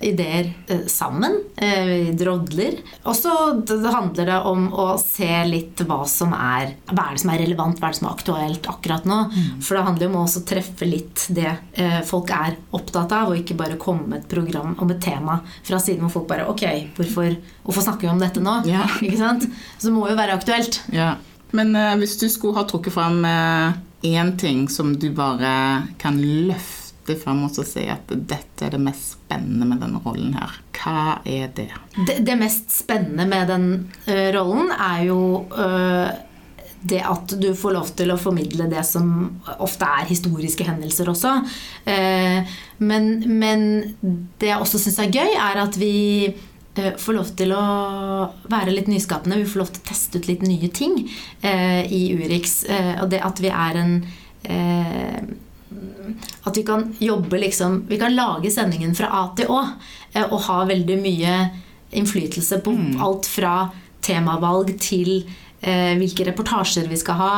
ideer 0.05 0.53
sammen. 0.91 1.39
Vi 1.57 2.13
drodler. 2.19 2.77
Og 3.09 3.17
så 3.17 3.33
handler 3.91 4.29
det 4.29 4.39
om 4.49 4.69
å 4.77 4.87
se 5.01 5.31
litt 5.49 5.81
hva 5.89 6.03
som 6.09 6.35
er 6.37 6.75
Hva 6.91 7.07
er 7.07 7.17
det 7.17 7.23
som 7.23 7.33
er 7.33 7.41
relevant, 7.41 7.81
hva 7.81 7.89
er 7.89 7.95
det 7.95 8.01
som 8.01 8.09
er 8.11 8.17
aktuelt 8.19 8.69
akkurat 8.71 9.09
nå. 9.09 9.19
For 9.65 9.77
det 9.77 9.85
handler 9.87 10.07
jo 10.07 10.11
om 10.13 10.19
å 10.21 10.25
også 10.27 10.45
treffe 10.49 10.89
litt 10.89 11.27
det 11.33 11.53
folk 12.09 12.33
er 12.35 12.59
opptatt 12.77 13.13
av, 13.17 13.31
og 13.31 13.41
ikke 13.41 13.57
bare 13.59 13.79
komme 13.81 14.09
med 14.11 14.23
et 14.23 14.31
program 14.31 14.75
om 14.81 14.93
et 14.93 15.03
tema 15.03 15.41
fra 15.67 15.81
siden 15.81 16.05
hvor 16.05 16.19
folk 16.19 16.29
bare 16.31 16.49
Ok, 16.51 16.65
hvorfor, 16.97 17.37
hvorfor 17.71 17.87
snakker 17.87 18.09
vi 18.09 18.13
om 18.13 18.23
dette 18.23 18.43
nå? 18.45 18.61
Ja. 18.69 18.85
Ikke 19.07 19.21
sant? 19.21 19.47
Så 19.79 19.89
det 19.89 19.95
må 19.97 20.09
jo 20.11 20.19
være 20.19 20.37
aktuelt. 20.37 20.83
Ja. 20.95 21.15
Men 21.57 21.73
uh, 21.79 21.95
hvis 22.03 22.19
du 22.21 22.29
skulle 22.31 22.59
ha 22.61 22.67
trukket 22.69 22.95
fram 22.95 23.25
én 24.03 24.37
ting 24.39 24.69
som 24.69 24.95
du 24.99 25.11
bare 25.15 25.89
kan 25.99 26.19
løfte 26.21 27.17
fram 27.19 27.43
og 27.47 27.57
si 27.67 27.85
at 27.91 28.09
dette 28.09 28.67
er 28.67 28.75
det 28.77 28.81
mest 28.83 29.17
spennende 29.17 29.67
med 29.69 29.83
denne 29.83 30.01
rollen 30.05 30.35
her, 30.39 30.57
hva 30.81 31.21
er 31.29 31.51
det? 31.57 31.69
Det, 31.99 32.21
det 32.27 32.37
mest 32.41 32.73
spennende 32.73 33.27
med 33.29 33.51
den 33.51 33.69
uh, 34.09 34.29
rollen 34.37 34.73
er 34.77 35.07
jo 35.11 35.21
eh, 35.53 36.11
det 36.81 37.03
at 37.05 37.35
du 37.37 37.51
får 37.57 37.75
lov 37.77 37.91
til 37.97 38.13
å 38.13 38.19
formidle 38.21 38.69
det 38.71 38.83
som 38.89 39.11
ofte 39.61 39.85
er 39.85 40.09
historiske 40.09 40.65
hendelser 40.65 41.11
også. 41.13 41.35
Eh, 41.85 42.55
men, 42.81 43.11
men 43.29 43.67
det 44.41 44.49
jeg 44.49 44.61
også 44.61 44.81
syns 44.81 45.01
er 45.05 45.13
gøy, 45.13 45.35
er 45.37 45.61
at 45.61 45.77
vi 45.81 45.93
eh, 46.31 46.47
får 46.75 47.17
lov 47.17 47.31
til 47.37 47.53
å 47.57 47.63
være 48.51 48.75
litt 48.75 48.89
nyskapende. 48.91 49.41
Vi 49.41 49.49
får 49.51 49.63
lov 49.63 49.71
til 49.75 49.83
å 49.83 49.89
teste 49.91 50.21
ut 50.21 50.29
litt 50.31 50.43
nye 50.47 50.71
ting 50.73 51.01
eh, 51.43 51.83
i 51.91 52.03
Urix. 52.15 52.63
Eh, 52.65 52.95
og 53.03 53.11
det 53.11 53.23
at 53.27 53.43
vi 53.43 53.51
er 53.51 53.81
en 53.81 53.95
eh, 54.45 55.23
at 56.43 56.57
vi 56.57 56.65
kan 56.67 56.89
jobbe 56.99 57.39
liksom 57.39 57.85
Vi 57.89 57.99
kan 57.99 58.15
lage 58.15 58.51
sendingen 58.51 58.95
fra 58.99 59.07
A 59.15 59.21
til 59.39 59.51
Å 59.53 59.61
eh, 60.13 60.25
og 60.25 60.41
ha 60.49 60.65
veldig 60.67 60.97
mye 61.03 61.35
innflytelse 61.91 62.61
på 62.65 62.75
alt 63.03 63.27
fra 63.27 63.55
temavalg 64.03 64.77
til 64.83 65.25
eh, 65.61 65.95
hvilke 65.99 66.27
reportasjer 66.29 66.87
vi 66.91 66.99
skal 66.99 67.19
ha, 67.19 67.33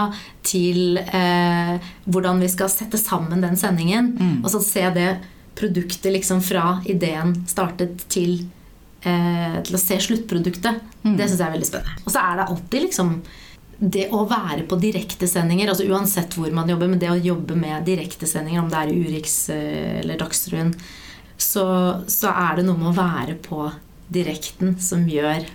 til 0.44 0.98
eh, 1.00 1.78
hvordan 2.04 2.40
vi 2.42 2.50
skal 2.52 2.68
sette 2.72 3.00
sammen 3.00 3.40
den 3.40 3.56
sendingen. 3.56 4.12
Og 4.44 4.50
så 4.52 4.60
se 4.60 4.84
det 4.92 5.08
produktet 5.56 6.12
liksom 6.12 6.42
fra 6.44 6.82
ideen 6.84 7.32
startet 7.48 8.04
til 8.12 8.44
eh, 9.08 9.60
til 9.66 9.78
å 9.78 9.82
se 9.82 10.00
sluttproduktet. 10.06 10.82
Det 11.02 11.28
syns 11.28 11.38
jeg 11.40 11.46
er 11.48 11.56
veldig 11.56 11.68
spennende. 11.68 12.02
Og 12.04 12.14
så 12.14 12.22
er 12.22 12.38
det 12.38 12.48
alltid 12.48 12.86
liksom 12.86 13.14
det 13.82 14.04
å 14.14 14.22
være 14.30 14.62
på 14.70 14.78
direktesendinger, 14.78 15.72
altså 15.72 15.88
uansett 15.90 16.36
hvor 16.38 16.52
man 16.54 16.68
jobber, 16.70 16.90
men 16.90 17.00
det 17.02 17.10
å 17.10 17.18
jobbe 17.18 17.56
med 17.58 17.82
direktesendinger, 17.88 18.62
om 18.62 18.68
det 18.70 18.78
er 18.78 18.92
Urix 18.94 19.38
eh, 19.50 19.96
eller 20.02 20.20
Dagsrevyen, 20.20 20.70
så, 21.34 21.64
så 22.06 22.30
er 22.30 22.60
det 22.60 22.68
noe 22.68 22.78
med 22.78 22.92
å 22.92 23.00
være 23.00 23.34
på 23.42 23.66
direkten 24.12 24.76
som 24.82 25.02
gjør 25.10 25.48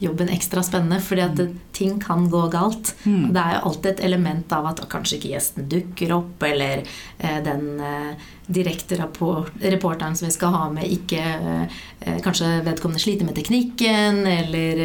jobben 0.00 0.32
ekstra 0.32 0.62
spennende. 0.64 1.00
Fordi 1.04 1.24
at 1.24 1.40
ting 1.76 1.96
kan 2.02 2.26
gå 2.32 2.42
galt. 2.52 2.94
Mm. 3.04 3.30
det 3.34 3.40
er 3.40 3.56
jo 3.56 3.64
alltid 3.70 3.90
et 3.92 4.04
element 4.08 4.52
av 4.56 4.70
at 4.72 4.84
kanskje 4.92 5.18
ikke 5.18 5.32
gjesten 5.34 5.68
dukker 5.70 6.14
opp, 6.16 6.44
eller 6.50 6.84
eh, 6.84 7.40
den 7.46 7.66
eh, 7.80 8.28
direkte 8.50 8.96
rapport, 9.00 9.50
reporteren 9.62 10.16
som 10.18 10.26
vi 10.28 10.32
skal 10.34 10.52
ha 10.54 10.64
med, 10.74 10.84
ikke 10.90 11.20
eh, 11.20 11.80
Kanskje 12.24 12.62
vedkommende 12.66 13.00
sliter 13.02 13.26
med 13.28 13.36
teknikken, 13.36 14.22
eller 14.26 14.80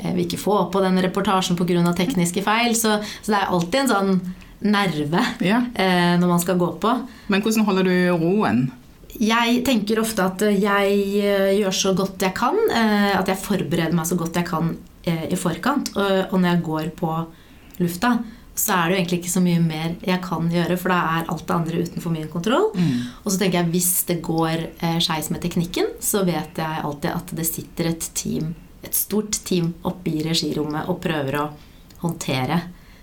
vi 0.00 0.12
vil 0.16 0.24
ikke 0.24 0.38
få 0.40 0.56
på 0.72 0.80
den 0.82 0.96
reportasjen 1.04 1.56
pga. 1.58 1.92
tekniske 1.96 2.42
feil. 2.42 2.74
Så, 2.74 2.98
så 3.22 3.32
det 3.32 3.38
er 3.40 3.50
alltid 3.52 3.80
en 3.82 3.90
sånn 3.94 4.20
nerve 4.60 5.20
Ja. 5.44 5.62
eh, 5.74 6.16
når 6.20 6.28
man 6.28 6.40
skal 6.42 6.58
gå 6.60 6.70
på. 6.80 6.94
Men 7.28 7.42
hvordan 7.42 7.64
holder 7.68 7.84
du 7.84 7.94
roen? 8.20 8.70
Jeg 9.20 9.62
tenker 9.66 10.00
ofte 10.00 10.24
at 10.24 10.40
jeg 10.40 10.98
eh, 11.20 11.50
gjør 11.60 11.74
så 11.76 11.94
godt 11.98 12.22
jeg 12.22 12.34
kan. 12.34 12.56
eh, 12.72 13.12
At 13.18 13.28
jeg 13.28 13.36
forbereder 13.42 13.92
meg 13.96 14.06
så 14.08 14.16
godt 14.16 14.36
jeg 14.40 14.46
kan 14.48 14.74
eh, 15.04 15.26
i 15.30 15.36
forkant. 15.36 15.92
Og 15.96 16.36
når 16.40 16.48
jeg 16.54 16.62
går 16.62 16.90
på 16.96 17.14
lufta, 17.80 18.18
så 18.60 18.74
er 18.76 18.82
det 18.90 18.94
jo 18.94 18.98
egentlig 19.00 19.18
ikke 19.22 19.32
så 19.32 19.40
mye 19.44 19.60
mer 19.64 19.94
jeg 20.04 20.20
kan 20.24 20.48
gjøre, 20.52 20.76
for 20.80 20.92
da 20.92 20.98
er 21.18 21.30
alt 21.32 21.44
det 21.48 21.54
andre 21.56 21.84
utenfor 21.86 22.12
min 22.14 22.28
kontroll. 22.32 22.66
Og 23.24 23.28
så 23.32 23.38
tenker 23.40 23.62
jeg 23.62 23.70
hvis 23.72 23.90
det 24.10 24.18
går 24.26 24.66
eh, 24.68 24.98
skeis 25.00 25.30
med 25.32 25.40
teknikken, 25.44 25.88
så 26.04 26.24
vet 26.28 26.60
jeg 26.60 26.82
alltid 26.84 27.10
at 27.14 27.32
det 27.38 27.46
sitter 27.48 27.88
et 27.94 28.10
team, 28.18 28.52
et 28.84 28.96
stort 28.96 29.40
team 29.48 29.72
oppe 29.88 30.12
i 30.12 30.22
regirommet 30.26 30.88
og 30.92 31.00
prøver 31.04 31.40
å 31.40 31.46
håndtere. 32.04 32.60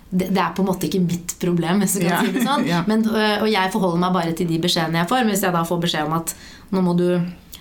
Det, 0.10 0.30
det 0.32 0.40
er 0.40 0.54
på 0.56 0.64
en 0.64 0.70
måte 0.70 0.88
ikke 0.88 1.02
mitt 1.04 1.34
problem, 1.42 1.82
hvis 1.84 1.98
du 1.98 2.06
kan 2.06 2.14
Ja, 2.14 2.22
si 2.24 2.32
det 2.38 2.46
sånn. 2.46 2.68
ja. 2.74 2.84
Men, 2.88 3.04
øh, 3.10 3.42
og 3.44 3.50
jeg 3.52 3.74
forholder 3.74 4.00
meg 4.06 4.14
bare 4.16 4.38
til 4.38 4.48
de 4.48 4.62
beskjedene 4.64 5.02
jeg 5.02 5.10
får. 5.12 5.26
Men 5.26 5.34
hvis 5.36 5.44
jeg 5.44 5.56
da 5.58 5.66
får 5.68 5.82
beskjed 5.84 6.08
om 6.08 6.16
at 6.22 6.32
nå 6.72 6.84
må 6.86 6.94
du 6.98 7.08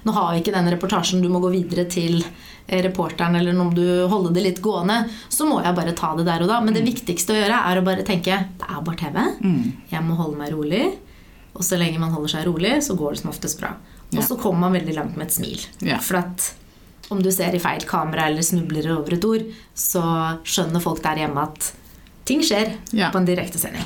nå 0.06 0.12
har 0.14 0.32
vi 0.34 0.40
ikke 0.44 0.54
den 0.54 0.70
reportasjen, 0.70 1.20
du 1.22 1.28
må 1.32 1.40
gå 1.42 1.50
videre 1.52 1.84
til 1.90 2.20
eh, 2.68 2.82
reporteren, 2.86 3.34
eller 3.38 3.58
om 3.60 3.72
du 3.74 3.82
holder 4.10 4.32
det 4.36 4.42
litt 4.44 4.60
gående, 4.62 5.00
så 5.28 5.46
må 5.48 5.58
jeg 5.64 5.74
bare 5.76 5.92
ta 5.98 6.12
det 6.18 6.24
der 6.28 6.42
og 6.46 6.48
da. 6.52 6.60
Men 6.62 6.74
det 6.74 6.82
Mm. 6.84 6.92
viktigste 6.94 7.34
å 7.34 7.40
gjøre 7.40 7.58
er 7.72 7.80
å 7.80 7.84
bare 7.84 8.02
tenke 8.06 8.38
det 8.58 8.66
er 8.70 8.80
bare 8.86 8.96
TV. 8.96 9.18
Jeg 9.90 10.02
må 10.06 10.16
holde 10.16 10.38
meg 10.38 10.52
rolig. 10.54 10.84
Og 11.56 11.62
så 11.64 11.78
lenge 11.80 11.98
man 11.98 12.10
holder 12.12 12.28
seg 12.28 12.44
rolig, 12.46 12.74
så 12.84 12.94
går 12.98 13.14
det 13.14 13.20
som 13.22 13.30
oftest 13.30 13.58
bra. 13.60 13.70
Og 14.14 14.22
så 14.22 14.36
kommer 14.38 14.60
man 14.68 14.72
veldig 14.76 14.94
langt 14.94 15.16
med 15.16 15.26
et 15.28 15.32
smil. 15.32 15.62
For 16.04 16.16
at 16.20 16.52
om 17.10 17.22
du 17.22 17.30
ser 17.32 17.54
i 17.54 17.58
feil 17.62 17.80
kamera 17.86 18.26
eller 18.28 18.42
snubler 18.42 18.90
over 18.98 19.14
et 19.14 19.24
ord, 19.24 19.44
så 19.74 20.02
skjønner 20.44 20.82
folk 20.82 21.00
der 21.02 21.16
hjemme 21.22 21.42
at 21.48 21.72
ting 22.26 22.40
skjer 22.42 22.74
Ja. 22.92 23.10
på 23.10 23.18
en 23.18 23.24
direktesending. 23.26 23.84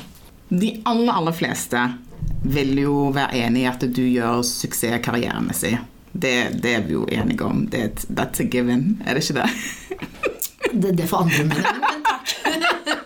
De 0.49 0.81
aller, 0.85 1.13
aller 1.13 1.31
fleste 1.31 1.93
vil 2.43 2.75
jo 2.81 3.11
være 3.13 3.31
enig 3.45 3.61
i 3.63 3.69
at 3.69 3.79
du 3.93 4.01
gjør 4.03 4.41
suksess 4.43 4.99
karrieremessig. 5.05 5.77
Det, 6.21 6.33
det 6.63 6.73
er 6.77 6.83
vi 6.87 6.93
jo 6.97 7.05
enige 7.11 7.45
om. 7.47 7.63
Det, 7.71 7.81
et- 7.89 8.05
that's 8.17 8.41
a 8.43 8.47
given, 8.51 8.85
er 9.05 9.17
det 9.17 9.23
ikke 9.25 9.39
det? 9.41 9.49
Det, 10.71 10.91
det 10.99 11.07
får 11.09 11.25
andre 11.25 11.43
mene. 11.49 11.75
Men 12.45 12.67
takk. 12.67 12.97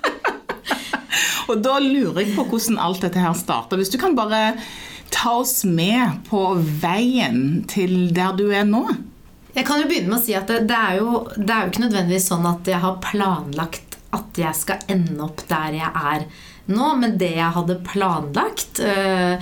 Og 1.50 1.60
da 1.62 1.76
lurer 1.80 2.24
jeg 2.24 2.34
på 2.36 2.44
hvordan 2.50 2.80
alt 2.82 3.04
dette 3.06 3.22
her 3.22 3.36
starter. 3.38 3.78
Hvis 3.78 3.92
du 3.94 4.00
kan 4.02 4.16
bare 4.18 4.56
ta 5.14 5.36
oss 5.44 5.60
med 5.70 6.24
på 6.30 6.42
veien 6.82 7.62
til 7.70 8.10
der 8.16 8.34
du 8.38 8.48
er 8.50 8.66
nå. 8.68 8.82
Jeg 9.56 9.64
kan 9.70 9.80
jo 9.80 9.88
begynne 9.88 10.10
med 10.12 10.18
å 10.20 10.24
si 10.26 10.34
at 10.36 10.50
det, 10.50 10.64
det, 10.68 10.76
er 10.76 10.98
jo, 11.00 11.22
det 11.38 11.48
er 11.54 11.62
jo 11.68 11.72
ikke 11.72 11.84
nødvendigvis 11.86 12.26
sånn 12.32 12.48
at 12.50 12.68
jeg 12.68 12.82
har 12.84 12.98
planlagt 13.06 13.96
at 14.16 14.40
jeg 14.42 14.58
skal 14.58 14.82
ende 14.92 15.22
opp 15.24 15.46
der 15.48 15.78
jeg 15.78 15.92
er 16.02 16.26
nå. 16.72 16.90
Men 17.02 17.18
det 17.22 17.34
jeg 17.38 17.54
hadde 17.58 17.80
planlagt, 17.86 18.82
uh, 18.82 19.36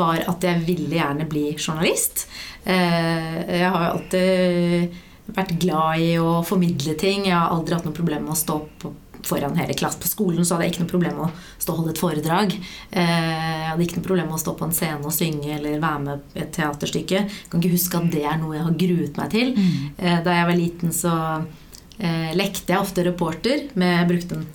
var 0.00 0.24
at 0.30 0.46
jeg 0.46 0.64
ville 0.68 0.96
gjerne 1.00 1.28
bli 1.30 1.50
journalist. 1.56 2.26
Uh, 2.64 3.40
jeg 3.46 3.68
har 3.68 3.86
jo 3.86 3.92
alltid 3.98 4.98
vært 5.30 5.54
glad 5.62 6.02
i 6.02 6.10
å 6.18 6.40
formidle 6.46 6.96
ting. 6.98 7.28
Jeg 7.28 7.36
har 7.36 7.54
aldri 7.54 7.76
hatt 7.76 7.86
noe 7.86 7.96
problem 7.96 8.26
med 8.26 8.34
å 8.34 8.40
stå 8.40 8.58
på 8.82 8.92
foran 9.26 9.56
hele 9.56 9.74
klassen. 9.76 10.00
På 10.00 10.08
skolen 10.08 10.46
så 10.46 10.56
hadde 10.56 10.66
jeg 10.66 10.74
ikke 10.74 10.84
noe 10.86 10.92
problem 10.94 11.18
med 11.18 11.26
å 11.26 11.60
stå 11.60 11.74
og 11.74 11.80
holde 11.82 11.92
et 11.92 12.00
foredrag. 12.00 12.54
Jeg 12.94 13.66
hadde 13.68 13.84
ikke 13.84 13.98
noe 14.00 14.06
problem 14.06 14.30
med 14.30 14.38
å 14.38 14.42
stå 14.42 14.54
på 14.56 14.66
en 14.66 14.72
scene 14.74 15.04
og 15.04 15.14
synge 15.14 15.50
eller 15.58 15.82
være 15.82 16.04
med 16.06 16.38
i 16.38 16.44
et 16.44 16.52
teaterstykke. 16.56 17.20
Jeg 17.26 17.50
kan 17.52 17.60
ikke 17.60 17.76
huske 17.76 18.00
at 18.00 18.08
det 18.14 18.24
er 18.24 18.38
noe 18.40 18.56
jeg 18.56 18.66
har 18.66 18.78
gruet 18.84 19.20
meg 19.20 19.34
til. 19.34 19.52
Mm. 19.58 19.98
Da 20.24 20.38
jeg 20.38 20.48
var 20.48 20.58
liten, 20.58 20.94
så 20.96 21.14
eh, 22.00 22.32
lekte 22.38 22.74
jeg 22.74 22.80
ofte 22.80 23.04
reporter. 23.06 23.68
Med, 23.74 23.98
jeg 23.98 24.10
brukte 24.14 24.40
en 24.40 24.48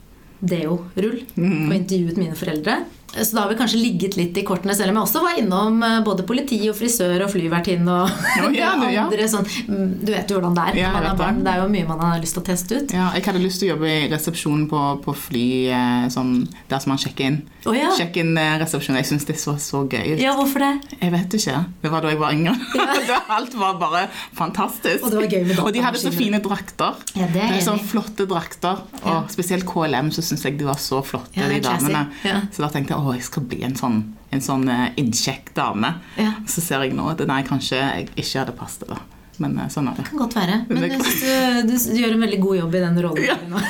deo-rull 0.49 1.23
mm. 1.36 1.65
og 1.69 1.75
intervjuet 1.75 2.21
mine 2.21 2.38
foreldre. 2.39 2.79
Så 3.21 3.36
da 3.36 3.45
har 3.45 3.49
vi 3.49 3.56
kanskje 3.60 3.80
ligget 3.80 4.17
litt 4.19 4.38
i 4.38 4.43
kortene, 4.47 4.75
selv 4.75 4.91
om 4.91 4.99
jeg 4.99 5.08
også 5.08 5.21
var 5.23 5.39
innom 5.39 5.80
eh, 5.86 5.99
både 6.06 6.25
politi 6.28 6.60
og 6.69 6.75
frisør 6.75 7.23
og 7.25 7.32
flyvertinne 7.32 7.86
og 7.88 8.10
oh, 8.10 8.56
ja, 8.56 8.73
ja. 8.91 9.04
andre 9.06 9.28
sånn 9.32 9.45
mm, 9.45 9.91
Du 10.04 10.12
vet 10.12 10.32
jo 10.32 10.39
hvordan 10.39 10.58
det 10.58 10.65
er. 10.71 10.80
Ja, 10.84 10.91
man 10.95 11.08
har 11.08 11.19
barn. 11.19 11.41
Det 11.45 11.54
er 11.54 11.62
jo 11.63 11.69
mye 11.71 11.88
man 11.88 12.04
har 12.04 12.19
lyst 12.23 12.36
til 12.36 12.43
å 12.43 12.47
teste 12.49 12.82
ut. 12.82 12.95
Ja, 12.95 13.08
jeg 13.15 13.25
hadde 13.28 13.43
lyst 13.43 13.62
til 13.62 13.69
å 13.69 13.75
jobbe 13.75 13.91
i 13.91 14.10
resepsjonen 14.12 14.65
på, 14.71 14.82
på 15.06 15.15
fly 15.25 15.45
eh, 15.71 16.08
sånn, 16.13 16.34
der 16.71 16.84
som 16.84 16.93
man 16.93 17.01
sjekker 17.01 17.30
inn. 17.30 17.39
Oh, 17.65 17.75
ja. 17.78 17.93
Sjekk 17.95 18.19
inn 18.21 18.36
eh, 18.41 18.58
resepsjonen. 18.62 18.99
Jeg 18.99 19.10
syns 19.13 19.28
det 19.30 19.38
så 19.41 19.56
så 19.62 19.86
gøy 19.88 20.15
ut. 20.15 20.21
Ja, 20.21 20.36
hvorfor 20.38 20.65
det? 20.65 20.97
Jeg 20.99 21.13
vet 21.15 21.38
ikke. 21.39 21.62
Det 21.86 21.93
var 21.93 22.06
da 22.06 22.12
jeg 22.12 22.21
var 22.21 22.36
yngre. 22.36 22.56
Alt 23.38 23.56
var 23.60 23.80
bare 23.82 24.06
fantastisk. 24.36 25.06
Og 25.06 25.13
det 25.13 25.21
var 25.21 25.32
gøy 25.32 25.47
med 25.47 25.63
Og 25.63 25.71
de 25.75 25.86
hadde 25.86 26.04
så 26.04 26.12
fine 26.13 26.41
drakter. 26.43 26.99
Ja, 27.15 27.30
det 27.32 27.47
er 27.47 27.63
sånn 27.65 27.82
flotte 27.82 28.28
drakter. 28.30 28.84
Og 29.06 29.32
spesielt 29.34 29.67
KLM 29.69 30.12
så 30.15 30.25
syns 30.25 30.45
jeg 30.45 30.60
de 30.60 30.67
var 30.67 30.80
så 30.82 31.01
flotte, 31.06 31.34
de 31.36 31.62
damene. 31.63 32.06
Så 32.51 32.63
da 32.63 32.71
tenkte 32.73 32.95
jeg 32.95 33.04
å, 33.05 33.15
jeg 33.15 33.25
skal 33.27 33.45
bli 33.49 33.61
en 33.67 33.75
sånn, 33.77 33.99
en 34.33 34.43
sånn 34.43 34.65
uh, 34.69 34.87
innkjekk 34.99 35.53
dame. 35.57 35.95
Ja. 36.19 36.33
Så 36.49 36.63
ser 36.63 36.85
jeg 36.85 36.95
nå 36.97 37.07
at 37.11 37.23
nei, 37.29 37.41
kanskje 37.47 37.79
jeg 37.79 38.09
ikke 38.13 38.41
hadde 38.41 38.57
passet 38.57 38.87
det. 38.89 38.99
Men 39.43 39.57
uh, 39.59 39.67
sånn 39.71 39.89
er 39.91 39.97
det. 39.97 40.05
Det 40.05 40.11
kan 40.11 40.23
godt 40.23 40.37
være. 40.39 40.59
Men 40.69 40.85
du, 40.85 40.97
du, 40.97 41.73
du, 41.73 41.75
gjør 42.01 42.17
en 42.17 42.25
veldig 42.27 42.41
god 42.43 42.61
jobb 42.63 42.77
i 42.77 42.83
den 42.85 43.01
rollen 43.05 43.29
ja. 43.29 43.39
nå. 43.51 43.63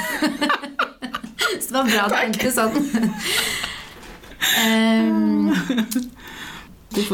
Så 1.62 1.72
det 1.72 1.78
var 1.78 1.88
bra 1.90 2.04
du 2.10 2.16
tenkte 2.20 2.52
sånn. 2.54 2.76
um, 4.66 5.50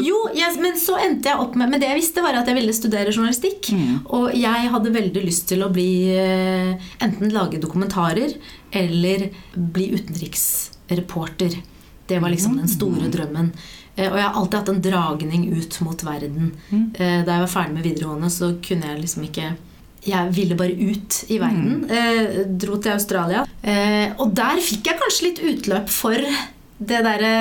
jo, 0.03 0.17
yes, 0.38 0.60
men 0.62 0.75
så 0.77 0.97
endte 1.01 1.31
jeg 1.31 1.41
opp 1.41 1.55
med 1.57 1.71
Men 1.71 1.81
det 1.81 1.88
jeg 1.88 1.97
visste, 1.97 2.21
var 2.21 2.36
at 2.38 2.49
jeg 2.49 2.57
ville 2.60 2.75
studere 2.75 3.13
journalistikk. 3.13 3.71
Mm. 3.73 3.95
Og 4.13 4.27
jeg 4.38 4.71
hadde 4.75 4.93
veldig 4.93 5.23
lyst 5.25 5.47
til 5.49 5.63
å 5.65 5.71
bli 5.73 6.13
enten 7.01 7.34
lage 7.34 7.62
dokumentarer 7.63 8.36
eller 8.77 9.29
bli 9.55 9.89
utenriksreporter. 9.95 11.57
Det 12.12 12.19
var 12.19 12.34
liksom 12.34 12.58
den 12.60 12.67
store 12.67 13.08
mm. 13.08 13.12
drømmen. 13.13 13.52
Eh, 13.95 14.08
og 14.10 14.17
jeg 14.17 14.26
har 14.26 14.38
alltid 14.39 14.58
hatt 14.60 14.71
en 14.74 14.82
dragning 14.84 15.43
ut 15.56 15.78
mot 15.86 16.04
verden. 16.04 16.54
Mm. 16.69 16.88
Eh, 16.93 17.19
da 17.24 17.38
jeg 17.38 17.45
var 17.45 17.52
ferdig 17.54 17.76
med 17.78 17.86
videregående, 17.88 18.32
så 18.34 18.54
kunne 18.63 18.89
jeg 18.89 19.04
liksom 19.06 19.28
ikke 19.30 19.52
jeg 20.02 20.34
ville 20.34 20.58
bare 20.58 20.74
ut 20.74 21.19
i 21.30 21.38
verden. 21.38 21.84
Mm. 21.84 21.91
Eh, 21.93 22.39
dro 22.60 22.80
til 22.82 22.95
Australia. 22.95 23.45
og 24.17 24.34
der 24.34 24.60
fikk 24.65 24.89
jeg 24.89 24.97
kanskje 24.97 25.28
litt 25.28 25.41
utløp 25.45 25.91
for 25.93 26.17
det 26.17 27.04
derre 27.06 27.34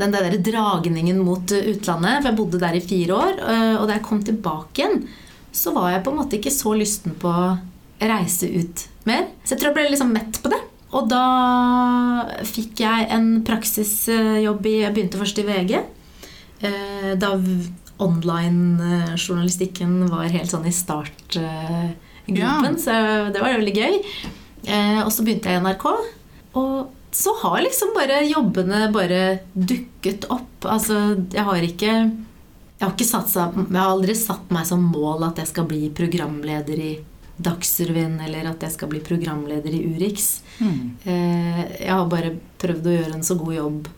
den 0.00 0.12
der 0.14 0.36
dragningen 0.42 1.18
mot 1.22 1.46
utlandet. 1.46 2.20
For 2.20 2.28
jeg 2.28 2.38
bodde 2.40 2.60
der 2.60 2.74
i 2.74 2.82
fire 2.82 3.14
år. 3.14 3.38
Og 3.78 3.86
da 3.86 3.94
jeg 3.94 4.02
kom 4.02 4.20
tilbake 4.22 4.82
igjen, 4.82 5.04
så 5.52 5.72
var 5.72 5.92
jeg 5.92 6.02
på 6.02 6.10
en 6.10 6.18
måte 6.18 6.40
ikke 6.40 6.52
så 6.54 6.74
lysten 6.74 7.14
på 7.14 7.30
å 7.30 7.54
reise 8.00 8.50
ut 8.50 8.84
mer. 9.06 9.30
Så 9.44 9.54
jeg 9.54 9.62
tror 9.62 9.70
jeg 9.70 9.78
ble 9.78 9.88
liksom 9.94 10.12
mett 10.14 10.42
på 10.42 10.50
det. 10.50 10.60
Og 10.90 11.06
da 11.10 11.24
fikk 12.46 12.80
jeg 12.82 13.06
en 13.14 13.44
praksisjobb 13.46 14.66
i 14.66 14.80
Jeg 14.82 14.94
begynte 14.94 15.18
først 15.20 15.38
i 15.38 15.46
VG. 15.46 15.72
Eh, 16.66 17.12
da 17.20 17.28
online-journalistikken 18.00 20.08
var 20.10 20.32
helt 20.32 20.50
sånn 20.50 20.68
i 20.68 20.72
startgruppen. 20.74 22.36
Ja. 22.36 22.74
Så 22.80 22.92
det 23.32 23.42
var 23.42 23.58
veldig 23.58 23.76
gøy. 23.76 23.94
Eh, 24.66 25.00
og 25.04 25.12
så 25.14 25.22
begynte 25.26 25.50
jeg 25.50 25.60
i 25.60 25.64
NRK. 25.64 25.86
Og 26.58 26.74
så 27.14 27.30
har 27.42 27.62
liksom 27.64 27.94
bare 27.94 28.28
jobbene 28.28 28.92
bare 28.94 29.22
dukket 29.54 30.26
opp. 30.30 30.64
Altså, 30.64 31.16
jeg 31.32 31.44
har 31.46 31.62
ikke 31.66 31.94
jeg 32.80 32.88
har, 32.88 33.04
satt, 33.04 33.34
jeg 33.36 33.76
har 33.76 33.90
aldri 33.90 34.14
satt 34.16 34.52
meg 34.54 34.64
som 34.64 34.80
mål 34.88 35.26
at 35.26 35.42
jeg 35.42 35.50
skal 35.50 35.66
bli 35.68 35.90
programleder 35.92 36.78
i 36.80 36.92
Dagsrevyen 37.40 38.18
eller 38.24 38.50
at 38.50 38.66
jeg 38.66 38.74
skal 38.74 38.90
bli 38.92 39.00
programleder 39.04 39.72
i 39.76 39.82
Urix. 39.88 40.40
Mm. 40.58 40.82
Eh, 41.04 41.62
jeg 41.80 41.92
har 41.92 42.10
bare 42.10 42.34
prøvd 42.60 42.86
å 42.88 42.96
gjøre 42.98 43.16
en 43.16 43.26
så 43.26 43.36
god 43.40 43.56
jobb 43.56 43.90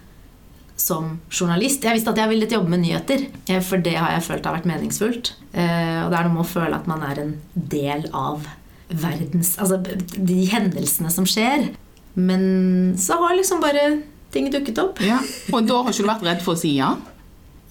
som 0.83 1.13
journalist. 1.31 1.85
Jeg 1.85 1.99
visste 1.99 2.13
at 2.15 2.21
jeg 2.23 2.33
ville 2.33 2.49
jobbe 2.51 2.73
med 2.73 2.85
nyheter, 2.85 3.27
eh, 3.47 3.63
for 3.63 3.83
det 3.83 3.95
har 3.99 4.15
jeg 4.17 4.27
følt 4.29 4.49
har 4.49 4.57
vært 4.57 4.71
meningsfullt. 4.71 5.35
Eh, 5.53 5.99
og 6.05 6.11
det 6.11 6.19
er 6.19 6.27
noe 6.27 6.37
med 6.39 6.45
å 6.45 6.53
føle 6.53 6.79
at 6.79 6.91
man 6.91 7.05
er 7.07 7.23
en 7.23 7.37
del 7.55 8.09
av 8.13 8.49
verdens 8.93 9.55
Altså 9.57 9.79
de 9.81 10.43
hendelsene 10.51 11.11
som 11.13 11.25
skjer. 11.29 11.71
Men 12.15 12.95
så 13.01 13.17
har 13.23 13.39
liksom 13.39 13.63
bare 13.63 14.03
ting 14.33 14.51
dukket 14.53 14.81
opp. 14.83 15.01
Ja. 15.05 15.21
Og 15.53 15.65
da 15.69 15.81
har 15.81 15.93
ikke 15.93 16.05
du 16.05 16.11
vært 16.11 16.27
redd 16.27 16.45
for 16.45 16.57
å 16.57 16.61
si 16.61 16.75
ja? 16.77 16.95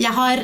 Jeg 0.02 0.14
har 0.18 0.44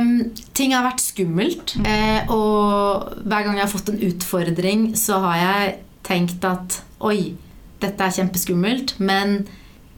um, 0.00 0.10
Ting 0.56 0.74
har 0.76 0.84
vært 0.84 1.02
skummelt. 1.02 1.76
Eh, 1.84 2.28
og 2.32 3.14
hver 3.24 3.46
gang 3.46 3.56
jeg 3.56 3.64
har 3.64 3.72
fått 3.72 3.92
en 3.92 4.02
utfordring, 4.10 4.90
så 4.98 5.20
har 5.24 5.38
jeg 5.40 5.78
tenkt 6.06 6.44
at 6.44 6.80
oi, 7.06 7.32
dette 7.80 8.04
er 8.04 8.16
kjempeskummelt. 8.18 8.98
Men 9.00 9.40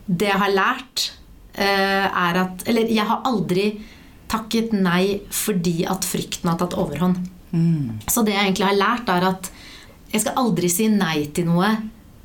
det 0.07 0.31
jeg 0.31 0.43
har 0.43 0.55
lært, 0.55 1.09
uh, 1.59 2.07
er 2.09 2.39
at 2.47 2.63
Eller 2.71 2.91
jeg 2.91 3.07
har 3.09 3.27
aldri 3.29 3.73
takket 4.33 4.73
nei 4.73 5.21
fordi 5.35 5.83
at 5.89 6.07
frykten 6.09 6.49
har 6.49 6.61
tatt 6.61 6.79
overhånd. 6.79 7.19
Mm. 7.53 7.99
Så 8.09 8.25
det 8.25 8.33
jeg 8.33 8.47
egentlig 8.47 8.69
har 8.71 8.79
lært, 8.79 9.11
er 9.13 9.27
at 9.29 9.51
jeg 10.13 10.25
skal 10.25 10.39
aldri 10.41 10.71
si 10.73 10.89
nei 10.93 11.27
til 11.35 11.51
noe. 11.51 11.75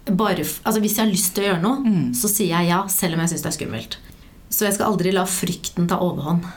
Bare, 0.08 0.46
altså 0.46 0.80
hvis 0.80 0.96
jeg 0.96 1.04
har 1.04 1.12
lyst 1.12 1.34
til 1.36 1.44
å 1.44 1.48
gjøre 1.50 1.64
noe, 1.64 1.82
mm. 1.84 2.06
så 2.16 2.30
sier 2.32 2.54
jeg 2.54 2.70
ja, 2.70 2.84
selv 2.92 3.18
om 3.18 3.24
jeg 3.24 3.34
syns 3.34 3.44
det 3.44 3.50
er 3.50 3.58
skummelt. 3.58 3.98
Så 4.48 4.68
jeg 4.68 4.78
skal 4.78 4.94
aldri 4.94 5.12
la 5.16 5.26
frykten 5.28 5.90
ta 5.92 6.00
overhånd. 6.04 6.48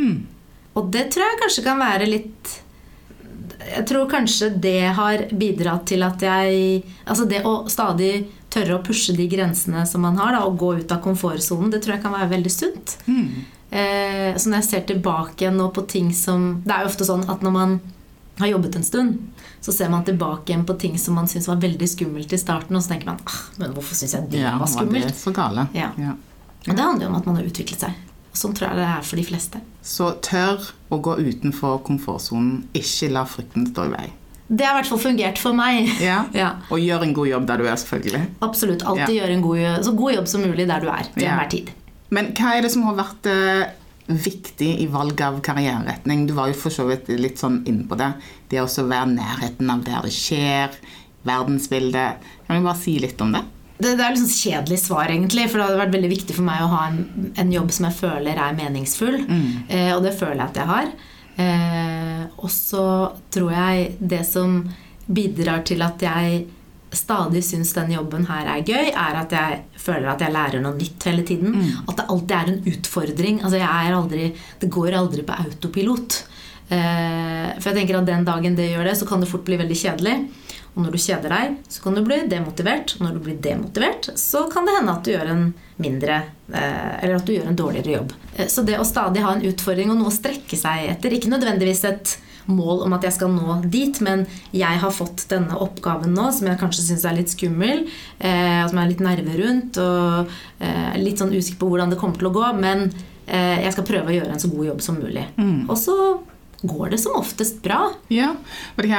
Mm. 0.00 0.18
Og 0.78 0.90
det 0.94 1.06
tror 1.12 1.26
jeg 1.26 1.40
kanskje 1.44 1.64
kan 1.66 1.80
være 1.80 2.08
litt 2.08 2.52
Jeg 3.60 3.86
tror 3.90 4.06
kanskje 4.08 4.48
det 4.62 4.92
har 4.96 5.24
bidratt 5.36 5.88
til 5.90 6.04
at 6.06 6.22
jeg 6.24 6.82
Altså 7.04 7.26
det 7.28 7.42
å 7.44 7.64
stadig 7.68 8.14
tørre 8.50 8.78
å 8.78 8.82
pushe 8.82 9.14
de 9.14 9.28
grensene 9.30 9.84
som 9.86 10.02
man 10.02 10.16
har, 10.18 10.34
da, 10.34 10.42
og 10.42 10.56
gå 10.58 10.72
ut 10.80 10.92
av 10.92 10.98
komfortsonen, 11.04 11.70
det 11.70 11.84
tror 11.84 11.94
jeg 11.94 12.02
kan 12.02 12.16
være 12.16 12.32
veldig 12.32 12.50
sunt. 12.50 12.96
Mm. 13.06 13.44
Eh, 13.70 14.30
så 14.34 14.50
når 14.50 14.58
jeg 14.58 14.66
ser 14.66 14.82
tilbake 14.88 15.52
nå 15.54 15.68
på 15.70 15.84
ting 15.86 16.08
som 16.10 16.56
Det 16.64 16.74
er 16.74 16.82
jo 16.82 16.90
ofte 16.90 17.06
sånn 17.06 17.22
at 17.30 17.44
når 17.46 17.54
man 17.54 17.76
har 18.40 18.50
jobbet 18.50 18.80
en 18.80 18.86
stund, 18.88 19.20
så 19.60 19.72
ser 19.76 19.92
man 19.92 20.02
tilbake 20.04 20.50
igjen 20.50 20.66
på 20.66 20.74
ting 20.80 20.98
som 20.98 21.14
man 21.14 21.28
syntes 21.30 21.46
var 21.46 21.60
veldig 21.62 21.88
skummelt 21.92 22.32
i 22.32 22.40
starten, 22.40 22.76
og 22.76 22.82
så 22.82 22.94
tenker 22.94 23.12
man 23.12 23.20
ah, 23.28 23.40
men 23.60 23.74
hvorfor 23.76 23.94
syns 23.94 24.16
jeg 24.16 24.30
det 24.32 24.42
ja, 24.42 24.56
var 24.58 24.70
skummelt? 24.72 25.04
Var 25.04 25.12
det 25.12 25.20
så 25.20 25.34
gale? 25.36 25.66
Ja. 25.76 25.92
Ja. 26.00 26.16
Og 26.66 26.72
det 26.74 26.82
handler 26.82 27.06
jo 27.06 27.10
om 27.12 27.18
at 27.20 27.28
man 27.28 27.38
har 27.38 27.46
utviklet 27.46 27.84
seg. 27.86 28.06
Sånn 28.36 28.54
tror 28.54 28.70
jeg 28.70 28.78
det 28.78 28.86
er 28.86 29.04
for 29.06 29.18
de 29.18 29.26
fleste. 29.26 29.60
Så 29.82 30.12
tør 30.22 30.70
å 30.92 31.00
gå 31.02 31.16
utenfor 31.18 31.80
komfortsonen. 31.86 32.64
Ikke 32.76 33.10
la 33.10 33.24
frykten 33.28 33.66
stå 33.72 33.88
i 33.88 33.94
vei. 33.94 34.06
Det 34.50 34.66
har 34.66 34.74
i 34.74 34.80
hvert 34.80 34.90
fall 34.90 35.02
fungert 35.02 35.38
for 35.38 35.54
meg. 35.54 35.90
Ja. 36.02 36.24
ja. 36.42 36.54
Og 36.74 36.82
gjør 36.82 37.06
en 37.06 37.14
god 37.14 37.30
jobb 37.30 37.50
der 37.50 37.62
du 37.62 37.66
er, 37.68 37.76
selvfølgelig. 37.78 38.22
Absolutt. 38.46 38.86
Alltid 38.86 39.14
ja. 39.14 39.20
gjør 39.20 39.34
en 39.34 39.44
god, 39.44 39.66
så 39.86 39.94
god 39.98 40.16
jobb 40.18 40.32
som 40.32 40.46
mulig 40.46 40.66
der 40.70 40.82
du 40.82 40.88
er 40.90 41.10
til 41.12 41.26
ja. 41.26 41.34
enhver 41.34 41.52
tid. 41.54 41.70
Men 42.10 42.32
hva 42.38 42.56
er 42.56 42.66
det 42.66 42.72
som 42.74 42.86
har 42.88 42.96
vært 42.98 43.28
uh, 43.30 43.68
viktig 44.10 44.72
i 44.82 44.88
valg 44.90 45.22
av 45.22 45.38
karriereretning? 45.46 46.26
Du 46.26 46.34
var 46.38 46.50
jo 46.50 46.58
for 46.58 46.74
så 46.74 46.88
vidt 46.88 47.10
litt 47.14 47.38
sånn 47.38 47.60
inne 47.70 47.86
på 47.86 47.98
det. 47.98 48.10
Det 48.50 48.62
å 48.62 48.66
være 48.66 49.12
nærheten 49.12 49.70
av 49.70 49.86
der 49.86 50.06
det 50.06 50.14
skjer, 50.14 50.74
verdensbildet. 51.26 52.30
Kan 52.48 52.58
du 52.58 52.66
bare 52.66 52.82
si 52.82 52.98
litt 53.02 53.22
om 53.22 53.34
det? 53.36 53.44
Det, 53.80 53.94
det 53.98 54.04
er 54.04 54.18
sånn 54.18 54.32
kjedelig 54.32 54.80
svar, 54.84 55.08
egentlig. 55.08 55.46
For 55.50 55.60
det 55.60 55.68
hadde 55.68 55.80
vært 55.80 55.96
veldig 55.96 56.12
viktig 56.12 56.36
for 56.36 56.46
meg 56.46 56.64
å 56.64 56.70
ha 56.74 56.82
en, 56.90 57.32
en 57.40 57.54
jobb 57.54 57.72
som 57.74 57.88
jeg 57.88 57.98
føler 58.00 58.40
er 58.40 58.58
meningsfull. 58.58 59.18
Mm. 59.24 59.48
Eh, 59.68 59.90
og 59.96 60.04
det 60.06 60.14
føler 60.18 60.42
jeg 60.42 60.48
at 60.48 60.60
jeg 60.60 60.70
har. 60.70 60.94
Eh, 61.40 62.22
og 62.36 62.50
så 62.52 62.86
tror 63.32 63.52
jeg 63.56 63.92
det 63.98 64.22
som 64.28 64.62
bidrar 65.10 65.64
til 65.66 65.82
at 65.82 66.02
jeg 66.04 66.42
stadig 66.90 67.42
syns 67.46 67.70
denne 67.76 67.94
jobben 67.94 68.26
her 68.26 68.48
er 68.50 68.64
gøy, 68.66 68.90
er 68.90 69.18
at 69.20 69.32
jeg 69.34 69.60
føler 69.78 70.10
at 70.10 70.22
jeg 70.24 70.34
lærer 70.34 70.62
noe 70.62 70.74
nytt 70.78 71.06
hele 71.06 71.24
tiden. 71.26 71.54
Mm. 71.54 71.86
At 71.86 72.00
det 72.00 72.08
alltid 72.10 72.36
er 72.36 72.52
en 72.52 72.70
utfordring. 72.74 73.40
Altså 73.44 73.60
jeg 73.60 73.70
er 73.70 73.96
aldri, 73.96 74.28
det 74.60 74.72
går 74.74 74.98
aldri 74.98 75.24
på 75.26 75.38
autopilot. 75.46 76.20
Eh, 76.70 77.48
for 77.58 77.70
jeg 77.70 77.78
tenker 77.80 77.98
at 77.98 78.10
den 78.10 78.26
dagen 78.26 78.58
det 78.58 78.70
gjør 78.72 78.90
det, 78.90 78.96
så 78.98 79.08
kan 79.08 79.22
det 79.22 79.30
fort 79.30 79.46
bli 79.46 79.58
veldig 79.60 79.78
kjedelig. 79.78 80.16
Og 80.74 80.84
når 80.84 80.94
du 80.94 81.02
kjeder 81.02 81.34
deg, 81.34 81.58
så 81.68 81.82
kan 81.82 81.96
du 81.98 82.04
bli 82.06 82.20
demotivert. 82.30 82.94
Og 82.98 83.04
når 83.06 83.16
du 83.16 83.24
blir 83.26 83.38
demotivert, 83.42 84.10
så 84.20 84.44
kan 84.52 84.68
det 84.68 84.76
hende 84.78 84.94
at 84.94 85.04
du 85.04 85.12
gjør 85.12 85.32
en 85.32 85.44
mindre 85.80 86.22
eh, 86.52 86.94
Eller 87.02 87.16
at 87.16 87.26
du 87.26 87.34
gjør 87.34 87.50
en 87.50 87.58
dårligere 87.58 87.96
jobb. 87.98 88.16
Eh, 88.36 88.48
så 88.50 88.64
det 88.66 88.78
å 88.78 88.86
stadig 88.86 89.24
ha 89.24 89.34
en 89.34 89.46
utfordring 89.50 89.92
og 89.92 90.00
noe 90.00 90.12
å 90.12 90.14
strekke 90.14 90.58
seg 90.58 90.90
etter, 90.92 91.16
ikke 91.16 91.32
nødvendigvis 91.32 91.86
et 91.90 92.16
mål 92.50 92.84
om 92.86 92.96
at 92.96 93.04
jeg 93.06 93.16
skal 93.16 93.32
nå 93.32 93.58
dit, 93.70 94.00
men 94.04 94.24
jeg 94.56 94.80
har 94.82 94.94
fått 94.94 95.26
denne 95.30 95.58
oppgaven 95.60 96.14
nå 96.16 96.30
som 96.34 96.48
jeg 96.50 96.60
kanskje 96.60 96.86
syns 96.88 97.06
er 97.06 97.18
litt 97.18 97.32
skummel, 97.32 97.86
eh, 98.18 98.62
som 98.64 98.76
jeg 98.76 98.82
er 98.82 98.92
litt 98.92 99.04
nerve 99.04 99.38
rundt, 99.40 99.80
og 99.82 100.34
eh, 100.64 100.98
litt 101.02 101.20
sånn 101.20 101.34
usikker 101.34 101.60
på 101.60 101.70
hvordan 101.72 101.94
det 101.94 102.00
kommer 102.00 102.20
til 102.20 102.30
å 102.30 102.34
gå, 102.34 102.46
men 102.60 102.88
eh, 103.26 103.62
jeg 103.66 103.74
skal 103.76 103.88
prøve 103.88 104.12
å 104.12 104.18
gjøre 104.18 104.34
en 104.34 104.42
så 104.42 104.52
god 104.52 104.70
jobb 104.72 104.84
som 104.84 105.00
mulig. 105.00 105.26
Og 105.68 105.76
så 105.78 105.96
går 106.62 106.90
det 106.92 107.00
som 107.00 107.16
oftest 107.18 107.62
bra. 107.64 107.92
Ja, 108.12 108.34
for 108.76 108.84
det 108.86 108.92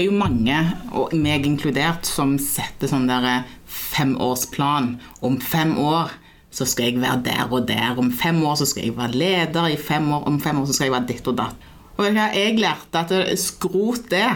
er, 0.00 0.04
jo 0.06 0.16
mange, 0.16 0.56
og 0.96 1.12
meg 1.16 1.44
inkludert, 1.48 2.06
som 2.08 2.36
setter 2.40 2.88
sånn 2.90 3.08
der 3.10 3.26
eh, 3.28 3.54
femårsplan. 3.68 4.94
Om 5.24 5.38
fem 5.44 5.76
år 5.80 6.14
så 6.54 6.66
skal 6.68 6.92
jeg 6.92 7.02
være 7.02 7.22
der 7.26 7.50
og 7.50 7.66
der. 7.68 7.98
Om 7.98 8.12
fem 8.14 8.40
år 8.46 8.56
så 8.60 8.68
skal 8.70 8.86
jeg 8.86 8.96
være 8.96 9.18
leder. 9.18 9.68
I 9.74 9.80
fem 9.80 10.06
år, 10.14 10.26
om 10.30 10.40
fem 10.40 10.60
år 10.60 10.68
så 10.70 10.76
skal 10.76 10.88
jeg 10.88 10.96
være 10.96 11.10
ditt 11.10 11.30
og 11.32 11.38
datt. 11.42 11.70
Og 11.98 12.08
jeg 12.08 12.58
lærte 12.58 12.98
at 13.04 13.08
det- 13.12 13.38
skrot 13.38 14.08
det, 14.10 14.28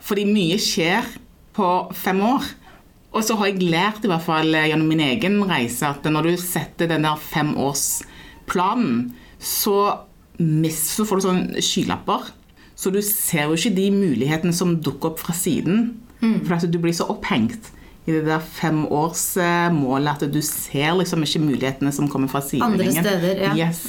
fordi 0.00 0.24
mye 0.28 0.58
skjer 0.60 1.04
på 1.56 1.68
fem 1.94 2.20
år. 2.20 2.44
Og 3.12 3.24
så 3.24 3.36
har 3.38 3.46
jeg 3.48 3.62
lært 3.64 4.04
i 4.04 4.10
hvert 4.10 4.24
fall 4.24 4.54
eh, 4.54 4.68
gjennom 4.68 4.88
min 4.88 5.00
egen 5.00 5.40
reise 5.48 5.86
at 5.88 6.04
når 6.04 6.22
du 6.28 6.36
setter 6.36 6.90
den 6.90 7.06
der 7.06 7.16
femårsplanen, 7.16 9.14
så, 9.38 9.76
mis, 10.38 10.78
så 10.94 11.06
får 11.08 11.18
du 11.18 11.26
sånn 11.26 11.42
skylapper. 11.64 12.30
Så 12.78 12.92
du 12.94 13.00
ser 13.02 13.48
jo 13.48 13.58
ikke 13.58 13.74
de 13.74 13.88
mulighetene 13.90 14.54
som 14.54 14.76
dukker 14.78 15.12
opp 15.12 15.22
fra 15.22 15.34
siden. 15.34 15.90
For 16.18 16.56
at 16.56 16.66
du 16.70 16.78
blir 16.82 16.94
så 16.96 17.06
opphengt 17.12 17.72
i 18.08 18.14
det 18.14 18.24
der 18.24 18.40
femårsmålet 18.40 20.14
at 20.14 20.32
du 20.32 20.38
ser 20.42 20.96
liksom 20.96 21.22
ikke 21.26 21.42
mulighetene 21.44 21.92
som 21.94 22.08
kommer 22.10 22.30
fra 22.32 22.40
sidelinjen. 22.42 23.02
Andre 23.02 23.18
steder, 23.20 23.42
ja. 23.44 23.52
Yes. 23.68 23.82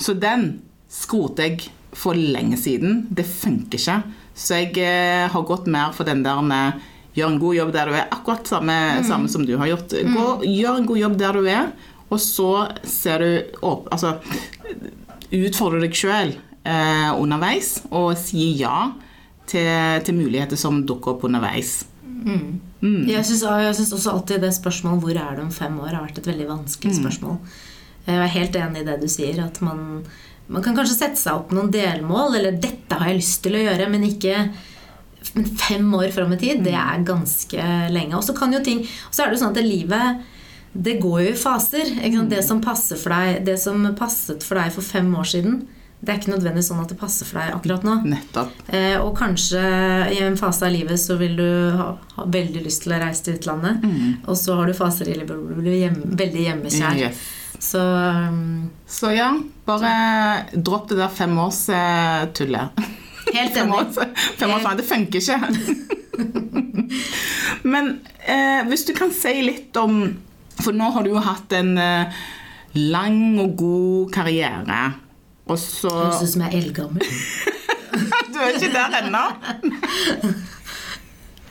Så 0.00 0.14
den 0.16 0.46
skroter 0.90 1.50
jeg 1.50 1.68
for 1.92 2.16
lenge 2.16 2.56
siden. 2.58 3.04
Det 3.10 3.26
funker 3.28 3.78
ikke. 3.78 3.98
Så 4.34 4.62
jeg 4.62 4.78
eh, 4.80 5.26
har 5.28 5.46
gått 5.46 5.68
mer 5.70 5.92
for 5.92 6.08
den 6.08 6.24
der 6.24 6.40
med 6.40 6.80
gjør 7.18 7.34
en 7.34 7.40
god 7.42 7.58
jobb 7.58 7.72
der 7.74 7.90
du 7.90 7.98
er. 7.98 8.08
Akkurat 8.14 8.48
samme, 8.48 8.76
samme 9.06 9.28
som 9.28 9.44
du 9.46 9.56
har 9.60 9.70
gjort. 9.72 9.92
Gå, 9.92 10.26
gjør 10.46 10.80
en 10.80 10.88
god 10.88 11.02
jobb 11.02 11.18
der 11.20 11.36
du 11.36 11.50
er, 11.50 11.70
og 12.10 12.18
så 12.22 12.50
ser 12.82 13.22
du 13.22 13.58
opp 13.62 13.86
Altså 13.94 14.16
utfordre 15.30 15.82
deg 15.84 15.94
sjøl 15.96 16.34
eh, 16.34 17.10
underveis, 17.14 17.78
og 17.90 18.12
si 18.18 18.52
ja 18.60 18.90
til, 19.50 20.02
til 20.06 20.18
muligheter 20.18 20.58
som 20.60 20.82
dukker 20.86 21.16
opp 21.16 21.26
underveis. 21.28 21.80
Jeg 23.08 23.24
syns 23.26 23.92
også 23.96 24.14
alltid 24.14 24.42
det 24.44 24.54
spørsmålet 24.56 25.04
'hvor 25.04 25.16
er 25.16 25.36
du 25.36 25.42
om 25.42 25.52
fem 25.52 25.78
år?' 25.80 25.94
har 25.94 26.06
vært 26.06 26.18
et 26.18 26.26
veldig 26.26 26.48
vanskelig 26.48 26.96
spørsmål. 27.00 27.38
Jeg 28.06 28.16
er 28.16 28.34
helt 28.34 28.56
enig 28.56 28.80
i 28.80 28.84
det 28.84 29.00
du 29.00 29.08
sier, 29.08 29.44
at 29.44 29.60
man, 29.62 30.04
man 30.48 30.62
kan 30.62 30.76
kanskje 30.76 30.96
sette 30.98 31.20
seg 31.20 31.34
opp 31.34 31.52
noen 31.52 31.70
delmål, 31.70 32.36
eller 32.36 32.52
'dette 32.52 32.98
har 32.98 33.08
jeg 33.08 33.20
lyst 33.20 33.42
til 33.42 33.56
å 33.56 33.64
gjøre', 33.64 33.88
men 33.90 34.04
ikke 34.04 34.50
men 35.34 35.44
fem 35.44 35.94
år 35.94 36.10
fram 36.14 36.32
i 36.32 36.38
tid, 36.40 36.62
det 36.64 36.72
er 36.74 37.04
ganske 37.04 37.64
lenge. 37.92 38.16
Og 38.16 38.24
så 38.24 38.32
kan 38.36 38.52
jo 38.52 38.62
ting 38.64 38.80
Og 38.80 39.12
så 39.12 39.22
er 39.22 39.28
det 39.28 39.36
jo 39.36 39.44
sånn 39.44 39.56
at 39.56 39.64
livet 39.66 40.22
det 40.72 40.98
går 41.02 41.20
jo 41.24 41.32
i 41.32 41.38
faser. 41.38 41.90
Det 42.30 42.44
som 42.46 42.60
passer 42.62 42.98
for 43.00 43.10
deg 43.10 43.40
Det 43.46 43.56
som 43.58 43.82
passet 43.98 44.44
for 44.46 44.60
deg 44.60 44.70
for 44.74 44.86
fem 44.86 45.08
år 45.18 45.26
siden, 45.26 45.56
det 46.00 46.12
er 46.14 46.20
ikke 46.20 46.30
nødvendigvis 46.32 46.70
sånn 46.70 46.80
at 46.80 46.92
det 46.92 46.96
passer 47.00 47.28
for 47.28 47.40
deg 47.42 47.56
akkurat 47.58 47.82
nå. 47.84 47.96
Nettopp. 48.08 48.54
Eh, 48.72 48.94
og 49.02 49.10
kanskje 49.18 49.60
i 50.14 50.22
en 50.24 50.38
fase 50.40 50.64
av 50.64 50.72
livet 50.72 50.96
så 51.02 51.18
vil 51.20 51.34
du 51.36 51.48
ha, 51.76 51.90
ha 52.16 52.24
veldig 52.24 52.62
lyst 52.64 52.86
til 52.86 52.94
å 52.96 53.00
reise 53.02 53.26
til 53.26 53.36
utlandet. 53.36 53.84
Og 54.24 54.38
så 54.40 54.56
har 54.56 54.70
du 54.70 54.78
faser 54.78 55.10
i 55.10 55.18
livet 55.18 55.34
hvor 55.34 55.52
du 55.52 55.60
blir 55.60 55.76
hjem, 55.82 55.98
veldig 56.16 56.46
hjemmekjær. 56.46 57.02
Yes. 57.02 57.20
Så 57.60 57.82
um, 57.82 58.70
Så 58.88 59.12
ja, 59.12 59.28
bare 59.68 59.92
dropp 60.56 60.88
det 60.88 61.02
der 61.02 61.12
femårstullet. 61.12 62.80
helt 63.36 63.54
Fem 63.58 63.76
års 63.76 64.00
enig. 64.00 64.16
fem 64.40 64.56
år 64.56 64.64
faen, 64.64 64.80
det 64.80 64.88
funker 64.88 65.20
ikke. 65.20 65.38
Men 67.74 67.92
eh, 68.24 68.64
hvis 68.70 68.86
du 68.88 68.94
kan 68.96 69.12
si 69.12 69.36
litt 69.44 69.76
om 69.76 70.00
For 70.64 70.76
nå 70.76 70.90
har 70.94 71.06
du 71.06 71.14
jo 71.14 71.22
hatt 71.24 71.52
en 71.56 71.72
eh, 71.80 72.20
lang 72.76 73.38
og 73.42 73.56
god 73.58 74.12
karriere. 74.14 74.80
Og 75.50 75.58
så 75.58 75.90
Høres 75.90 76.22
ut 76.22 76.34
som 76.34 76.46
jeg 76.46 76.52
er 76.52 76.62
eldgammel. 76.64 77.06
Du 78.30 78.36
er 78.38 78.54
ikke 78.54 78.70
der 78.72 78.92
ennå. 79.00 79.24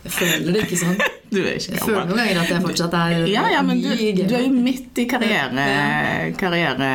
Jeg 0.10 0.18
føler 0.18 0.56
det 0.56 0.68
ikke 0.68 0.84
sånn. 0.84 1.00
Du 1.30 1.38
er 1.44 1.60
ikke 1.60 1.76
gammel. 1.76 1.78
Jeg 1.78 1.86
føler 1.86 2.08
noen 2.10 2.18
ganger 2.18 2.38
at 2.42 2.52
jeg 2.52 2.62
fortsatt 2.64 2.96
er 2.98 3.28
Ja, 3.30 3.44
ja, 3.54 3.60
men 3.62 3.82
du, 3.84 3.90
du 3.94 4.32
er 4.34 4.46
jo 4.48 4.50
midt 4.50 4.98
i 4.98 5.06
karriere... 5.10 5.66
karriere 6.40 6.88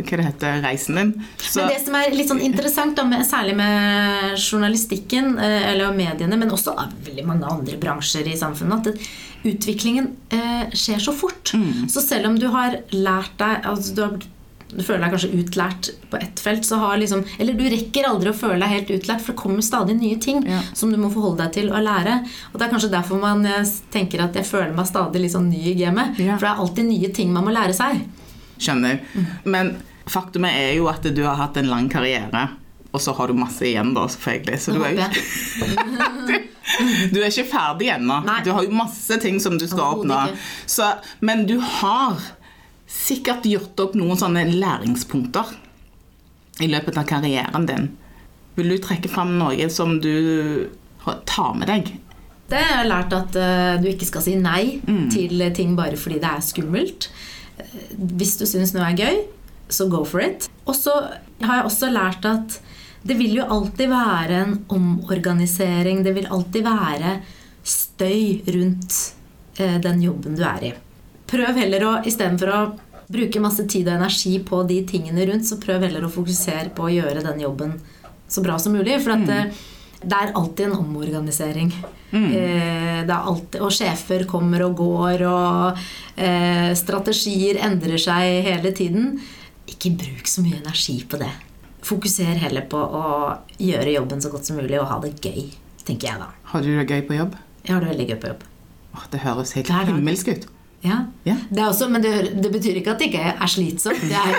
hva 0.00 0.18
det 0.18 0.24
heter, 0.26 0.58
reisen 0.64 0.98
din. 0.98 1.12
Så, 1.38 1.60
Men 1.60 1.70
det 1.70 1.78
som 1.84 1.98
er 2.00 2.16
litt 2.16 2.30
sånn 2.32 2.42
interessant, 2.42 2.96
da, 2.98 3.04
med, 3.06 3.22
særlig 3.28 3.54
med 3.60 4.34
journalistikken 4.34 5.36
eh, 5.38 5.70
eller 5.70 5.94
mediene, 5.94 6.40
men 6.40 6.50
også 6.50 6.74
av 6.74 6.96
veldig 7.06 7.26
mange 7.28 7.54
andre 7.54 7.78
bransjer 7.78 8.26
i 8.32 8.34
samfunnet, 8.40 8.90
at 8.90 9.46
utviklingen 9.46 10.10
eh, 10.34 10.74
skjer 10.74 10.98
så 11.06 11.14
fort. 11.16 11.54
Så 11.86 12.02
selv 12.02 12.32
om 12.32 12.38
du 12.40 12.48
har 12.50 12.80
lært 12.90 13.38
deg 13.40 13.70
altså 13.70 13.94
du, 13.94 14.02
har, 14.08 14.18
du 14.70 14.82
føler 14.86 15.02
deg 15.04 15.14
kanskje 15.14 15.30
utlært 15.40 15.88
på 16.10 16.18
ett 16.22 16.40
felt, 16.40 16.64
så 16.64 16.76
har 16.78 16.96
liksom 17.00 17.24
Eller 17.38 17.54
du 17.58 17.64
rekker 17.70 18.06
aldri 18.06 18.30
å 18.30 18.36
føle 18.36 18.58
deg 18.62 18.68
helt 18.74 18.90
utlært, 18.96 19.20
for 19.24 19.32
det 19.34 19.40
kommer 19.42 19.62
stadig 19.66 19.96
nye 19.98 20.18
ting 20.22 20.44
Ja. 20.46 20.60
som 20.74 20.92
du 20.92 20.96
må 21.00 21.10
forholde 21.12 21.42
deg 21.44 21.52
til 21.58 21.70
å 21.74 21.80
lære. 21.82 22.20
Og 22.52 22.58
det 22.60 22.66
er 22.68 22.72
kanskje 22.74 22.90
derfor 22.92 23.20
man 23.22 23.44
eh, 23.46 23.64
tenker 23.90 24.22
at 24.24 24.34
jeg 24.38 24.46
føler 24.46 24.72
meg 24.76 24.86
stadig 24.86 25.20
litt 25.24 25.32
sånn 25.34 25.50
ny 25.50 25.62
i 25.72 25.74
gamet. 25.80 26.18
Ja. 26.22 26.36
For 26.38 26.46
det 26.46 26.52
er 26.54 26.64
alltid 26.64 26.84
nye 26.92 27.12
ting 27.20 27.32
man 27.34 27.44
må 27.48 27.54
lære 27.54 27.74
seg. 27.76 28.00
Skjønner. 28.60 29.00
Men 29.44 29.74
faktumet 30.10 30.52
er 30.54 30.74
jo 30.78 30.88
at 30.90 31.02
du 31.02 31.22
har 31.24 31.36
hatt 31.40 31.56
en 31.60 31.70
lang 31.70 31.88
karriere, 31.92 32.48
og 32.92 33.00
så 33.00 33.12
har 33.14 33.30
du 33.30 33.34
masse 33.38 33.62
igjen, 33.62 33.92
da, 33.94 34.06
selvfølgelig. 34.10 34.58
Så 34.60 34.72
du 34.74 34.82
er, 34.82 34.96
jo, 34.98 36.38
du 37.14 37.20
er 37.22 37.28
ikke 37.30 37.46
ferdig 37.52 37.88
ennå. 37.94 38.16
Du 38.44 38.50
har 38.52 38.64
jo 38.66 38.74
masse 38.74 39.16
ting 39.22 39.38
som 39.42 39.56
du 39.58 39.66
skal 39.70 40.00
oppnå. 40.00 40.18
Så, 40.66 40.88
men 41.20 41.44
du 41.46 41.56
har 41.62 42.18
sikkert 42.90 43.46
gjort 43.46 43.78
opp 43.84 43.96
noen 43.98 44.18
sånne 44.18 44.44
læringspunkter 44.50 45.54
i 46.60 46.68
løpet 46.70 46.98
av 47.00 47.08
karrieren 47.08 47.66
din. 47.68 47.90
Vil 48.58 48.74
du 48.74 48.78
trekke 48.82 49.10
fram 49.10 49.36
noe 49.38 49.68
som 49.72 49.98
du 50.02 50.68
tar 51.28 51.54
med 51.56 51.70
deg? 51.70 51.92
Det 52.50 52.58
har 52.58 52.80
jeg 52.82 52.90
lært 52.90 53.14
at 53.14 53.36
eh, 53.38 53.76
du 53.80 53.86
ikke 53.92 54.08
skal 54.08 54.24
si 54.24 54.34
nei 54.38 54.80
til 55.12 55.44
ting 55.54 55.76
bare 55.78 55.98
fordi 56.00 56.18
det 56.22 56.32
er 56.32 56.42
skummelt. 56.42 57.06
Hvis 57.94 58.34
du 58.40 58.46
syns 58.48 58.74
noe 58.74 58.88
er 58.88 58.98
gøy, 58.98 59.20
så 59.70 59.86
go 59.90 60.02
for 60.08 60.24
it. 60.24 60.48
Og 60.66 60.74
så 60.74 60.96
har 61.44 61.60
jeg 61.60 61.68
også 61.68 61.92
lært 61.94 62.26
at 62.26 62.58
det 63.06 63.16
vil 63.16 63.38
jo 63.38 63.46
alltid 63.48 63.88
være 63.88 64.42
en 64.42 64.56
omorganisering. 64.68 66.02
Det 66.04 66.12
vil 66.18 66.28
alltid 66.28 66.66
være 66.66 67.14
støy 67.64 68.42
rundt 68.50 68.98
eh, 69.62 69.78
den 69.80 70.02
jobben 70.04 70.36
du 70.36 70.44
er 70.44 70.72
i. 70.72 70.74
Prøv 71.30 71.58
heller 71.62 71.86
å, 71.86 71.92
istedenfor 72.06 72.52
å 72.54 72.60
bruke 73.10 73.42
masse 73.42 73.66
tid 73.70 73.88
og 73.88 73.96
energi 73.98 74.36
på 74.46 74.62
de 74.68 74.80
tingene 74.88 75.26
rundt, 75.28 75.46
så 75.46 75.58
prøv 75.62 75.86
heller 75.86 76.06
å 76.06 76.12
fokusere 76.12 76.70
på 76.74 76.86
å 76.86 76.92
gjøre 76.92 77.24
den 77.26 77.42
jobben 77.42 77.76
så 78.30 78.42
bra 78.44 78.58
som 78.62 78.74
mulig. 78.76 78.98
For 79.02 79.16
at 79.16 79.26
mm. 79.26 79.60
det 80.02 80.18
er 80.18 80.34
alltid 80.38 80.68
en 80.68 80.78
omorganisering. 80.78 81.72
Eh, 82.10 83.02
det 83.06 83.14
er 83.14 83.28
alltid, 83.32 83.60
og 83.62 83.74
sjefer 83.74 84.26
kommer 84.30 84.64
og 84.66 84.78
går, 84.80 85.26
og 85.30 85.82
eh, 86.18 86.70
strategier 86.78 87.60
endrer 87.66 88.00
seg 88.02 88.46
hele 88.46 88.74
tiden. 88.76 89.14
Ikke 89.70 89.94
bruk 89.98 90.30
så 90.30 90.42
mye 90.42 90.58
energi 90.58 91.00
på 91.06 91.20
det. 91.20 91.30
Fokuser 91.86 92.38
heller 92.42 92.66
på 92.70 92.78
å 92.78 93.04
gjøre 93.62 93.94
jobben 93.94 94.22
så 94.22 94.32
godt 94.32 94.50
som 94.50 94.58
mulig 94.60 94.78
og 94.80 94.88
ha 94.90 94.98
det 95.04 95.14
gøy, 95.22 95.46
tenker 95.86 96.12
jeg 96.12 96.22
da. 96.22 96.30
Har 96.52 96.66
du 96.66 96.72
det 96.74 96.88
gøy 96.90 97.04
på 97.08 97.18
jobb? 97.18 97.38
Jeg 97.64 97.74
har 97.74 97.84
det 97.84 97.92
veldig 97.94 98.08
gøy 98.10 98.18
på 98.20 98.32
jobb. 98.34 98.48
Åh, 98.90 99.06
det 99.12 99.22
høres 99.22 99.54
helt 99.56 99.70
himmelsk 99.70 100.34
ut. 100.34 100.50
Ja. 100.86 101.04
Ja. 101.24 101.36
Det 101.50 101.64
også, 101.66 101.88
men 101.92 102.02
det, 102.04 102.12
det 102.40 102.50
betyr 102.52 102.80
ikke 102.80 102.94
at 102.94 103.02
det 103.02 103.10
ikke 103.10 103.32
er 103.34 103.50
slitsomt. 103.50 104.04
Det 104.08 104.16
er, 104.16 104.36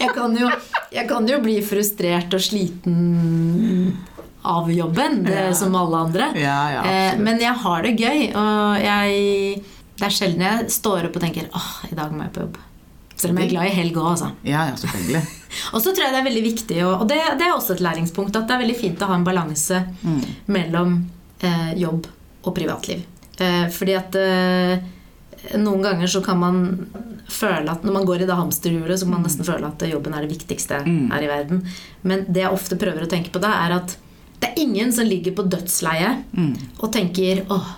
jeg, 0.00 0.12
kan 0.16 0.34
jo, 0.38 0.48
jeg 0.94 1.06
kan 1.10 1.28
jo 1.30 1.40
bli 1.44 1.58
frustrert 1.66 2.34
og 2.34 2.42
sliten 2.42 3.92
av 4.40 4.70
jobben, 4.72 5.20
det, 5.26 5.50
som 5.58 5.74
alle 5.76 6.00
andre. 6.06 6.30
Ja, 6.40 6.56
ja, 6.72 6.84
eh, 6.88 7.18
men 7.20 7.42
jeg 7.42 7.52
har 7.60 7.84
det 7.84 7.92
gøy, 8.00 8.22
og 8.40 8.80
jeg, 8.80 9.60
det 10.00 10.06
er 10.08 10.16
sjelden 10.16 10.46
jeg 10.46 10.72
står 10.72 11.10
opp 11.10 11.18
og 11.20 11.24
tenker 11.26 11.50
åh, 11.52 11.70
i 11.90 11.98
dag 11.98 12.14
må 12.14 12.24
jeg 12.24 12.34
på 12.34 12.46
jobb. 12.46 12.56
Selv 13.20 13.34
om 13.34 13.40
jeg 13.42 13.50
er 13.50 13.52
glad 13.52 13.68
i 13.68 13.74
helg 13.76 13.98
òg, 14.00 14.06
altså. 14.14 14.30
Ja, 14.48 14.62
ja, 14.70 14.76
selvfølgelig. 14.80 15.20
Og 15.74 15.82
så 15.84 15.92
tror 15.92 16.06
jeg 16.06 16.14
det 16.14 16.20
er 16.22 16.28
veldig 16.28 16.42
viktig, 16.44 16.76
og, 16.86 17.02
det, 17.10 17.18
det 17.36 17.44
er 17.44 17.52
også 17.52 17.74
et 17.74 17.82
læringspunkt, 17.82 18.36
at 18.38 18.46
det 18.46 18.54
er 18.54 18.60
veldig 18.62 18.76
fint 18.78 19.00
å 19.02 19.08
ha 19.10 19.16
en 19.18 19.26
balanse 19.26 19.80
mellom 20.46 20.92
eh, 21.42 21.72
jobb 21.80 22.06
og 22.46 22.54
privatliv. 22.54 23.02
Eh, 23.42 23.64
fordi 23.74 23.96
at 23.98 24.18
eh, 24.20 24.84
noen 25.56 25.82
ganger 25.84 26.10
så 26.10 26.22
kan 26.24 26.38
man 26.40 26.60
føle 27.30 27.72
at 27.72 27.84
når 27.86 27.94
man 27.94 28.06
går 28.08 28.24
i 28.24 28.28
det 28.28 28.36
hamsterhjulet, 28.36 28.98
så 29.00 29.06
kan 29.06 29.16
man 29.16 29.26
nesten 29.26 29.46
føle 29.46 29.70
at 29.70 29.84
jobben 29.88 30.14
er 30.16 30.26
det 30.26 30.32
viktigste 30.34 30.82
her 30.84 31.24
i 31.24 31.30
verden. 31.30 31.64
Men 32.02 32.24
det 32.28 32.44
jeg 32.44 32.54
ofte 32.54 32.78
prøver 32.80 33.06
å 33.06 33.10
tenke 33.10 33.32
på 33.34 33.42
da, 33.42 33.54
er 33.64 33.76
at 33.80 33.96
det 34.40 34.50
er 34.50 34.62
ingen 34.62 34.92
som 34.92 35.08
ligger 35.08 35.34
på 35.36 35.44
dødsleiet 35.52 36.24
og 36.80 36.92
tenker 36.94 37.44
åh, 37.52 37.76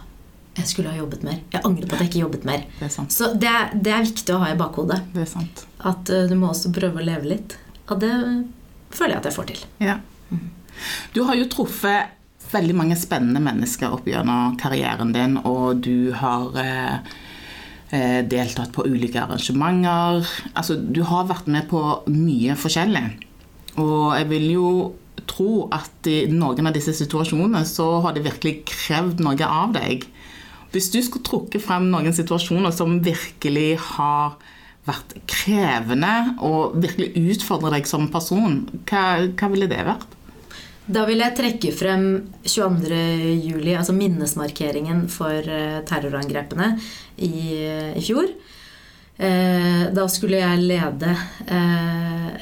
jeg 0.55 0.69
skulle 0.69 0.93
ha 0.93 0.99
jobbet 0.99 1.25
mer. 1.27 1.41
Jeg 1.53 1.65
angrer 1.65 1.89
på 1.89 1.97
at 1.97 2.05
jeg 2.05 2.11
ikke 2.11 2.25
jobbet 2.27 2.43
mer. 2.45 2.65
Det 2.79 2.91
sant. 2.93 3.15
Så 3.15 3.33
det 3.41 3.49
er, 3.49 3.71
det 3.73 3.95
er 3.95 4.05
viktig 4.05 4.35
å 4.35 4.41
ha 4.43 4.51
i 4.53 4.59
bakhodet. 4.59 4.99
Det 5.15 5.25
sant. 5.31 5.65
At 5.81 6.13
uh, 6.13 6.27
du 6.29 6.35
må 6.39 6.51
også 6.53 6.73
prøve 6.77 7.01
å 7.01 7.07
leve 7.07 7.31
litt. 7.31 7.57
Og 7.89 8.03
det 8.03 8.13
føler 8.93 9.17
jeg 9.17 9.23
at 9.23 9.31
jeg 9.31 9.37
får 9.39 9.49
til. 9.49 9.63
Ja. 9.83 9.97
Du 11.17 11.23
har 11.29 11.39
jo 11.39 11.49
truffet 11.51 12.19
veldig 12.53 12.77
mange 12.77 12.99
spennende 13.01 13.41
mennesker 13.41 13.95
opp 13.97 14.09
gjennom 14.09 14.59
karrieren 14.61 15.15
din, 15.15 15.39
og 15.49 15.81
du 15.85 16.13
har 16.21 16.59
eh, 16.61 17.15
deltatt 17.93 18.73
på 18.73 18.87
ulike 18.89 19.21
arrangementer. 19.21 20.25
Altså, 20.57 20.79
du 20.81 21.03
har 21.05 21.29
vært 21.29 21.51
med 21.53 21.69
på 21.69 21.83
mye 22.09 22.57
forskjellig. 22.57 23.05
Og 23.83 24.15
jeg 24.17 24.29
vil 24.31 24.47
jo 24.55 24.71
tro 25.29 25.67
at 25.73 26.09
i 26.11 26.25
noen 26.33 26.69
av 26.69 26.75
disse 26.77 26.95
situasjonene 26.97 27.63
så 27.69 27.89
har 28.05 28.17
det 28.17 28.25
virkelig 28.27 28.63
krevd 28.69 29.23
noe 29.25 29.49
av 29.49 29.75
deg. 29.77 30.07
Hvis 30.73 30.89
du 30.93 31.03
skulle 31.05 31.27
trukke 31.27 31.61
frem 31.61 31.91
noen 31.93 32.15
situasjoner 32.17 32.73
som 32.75 33.01
virkelig 33.05 33.77
har 33.93 34.39
vært 34.89 35.15
krevende 35.31 36.35
og 36.43 36.79
virkelig 36.83 37.13
utfordre 37.37 37.75
deg 37.77 37.87
som 37.87 38.09
person, 38.13 38.63
hva, 38.89 39.29
hva 39.29 39.51
ville 39.53 39.69
det 39.71 39.85
vært? 39.87 40.17
Da 40.91 41.05
vil 41.07 41.21
jeg 41.23 41.37
trekke 41.39 41.71
frem 41.77 42.07
22.07, 42.43 43.69
altså 43.77 43.95
minnesmarkeringen 43.95 45.05
for 45.13 45.47
eh, 45.47 45.79
terrorangrepene 45.87 46.73
i, 47.23 47.35
eh, 47.55 47.93
i 47.99 48.03
fjor. 48.03 48.27
Eh, 49.23 49.85
da 49.95 50.07
skulle 50.11 50.41
jeg 50.41 50.65
lede 50.67 51.13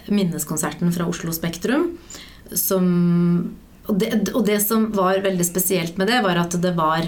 minneskonserten 0.09 0.95
fra 0.95 1.09
Oslo 1.11 1.35
Spektrum. 1.37 1.91
Som, 2.57 2.87
og, 3.85 4.01
det, 4.01 4.15
og, 4.33 4.41
det, 4.49 4.57
som 4.65 4.89
var 4.97 5.21
veldig 5.23 5.45
spesielt 5.47 6.01
med 6.01 6.09
det, 6.11 6.23
var 6.25 6.41
at 6.41 6.57
det 6.63 6.73
var 6.79 7.05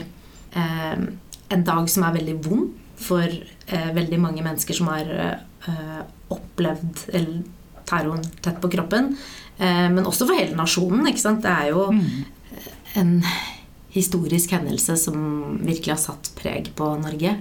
en 0.52 1.64
dag 1.64 1.88
som 1.88 2.04
er 2.04 2.14
veldig 2.18 2.36
vond 2.44 2.68
for 3.00 3.24
veldig 3.96 4.18
mange 4.20 4.44
mennesker 4.44 4.76
som 4.76 4.90
har 4.92 5.08
opplevd 6.30 7.06
terroren 7.88 8.22
tett 8.44 8.60
på 8.62 8.70
kroppen. 8.76 9.14
Eh, 9.62 9.88
men 9.94 10.06
også 10.08 10.26
for 10.26 10.38
hele 10.38 10.58
nasjonen. 10.58 11.06
ikke 11.08 11.22
sant? 11.22 11.44
Det 11.44 11.52
er 11.52 11.70
jo 11.70 11.88
mm. 11.94 12.02
en 13.02 13.14
historisk 13.92 14.54
hendelse 14.56 14.96
som 15.00 15.60
virkelig 15.62 15.94
har 15.94 16.02
satt 16.02 16.32
preg 16.38 16.72
på 16.78 16.88
Norge. 17.02 17.36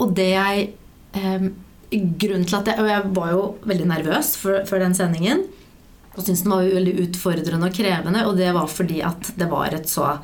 Og 0.00 0.16
det 0.16 0.32
jeg 0.32 0.72
eh, 1.18 1.52
Grunnen 1.94 2.42
til 2.48 2.56
at 2.56 2.66
jeg 2.66 2.82
Og 2.82 2.88
jeg 2.90 3.10
var 3.14 3.28
jo 3.30 3.42
veldig 3.70 3.84
nervøs 3.86 4.32
for 4.40 4.82
den 4.82 4.96
sendingen. 4.98 5.44
Og 6.14 6.24
syntes 6.24 6.42
den 6.42 6.50
var 6.50 6.66
veldig 6.66 6.94
utfordrende 7.04 7.68
og 7.68 7.76
krevende. 7.76 8.24
Og 8.26 8.38
det 8.38 8.48
var 8.56 8.70
fordi 8.70 8.98
at 9.06 9.30
det 9.38 9.46
var 9.50 9.76
et 9.76 9.86
så 9.90 10.16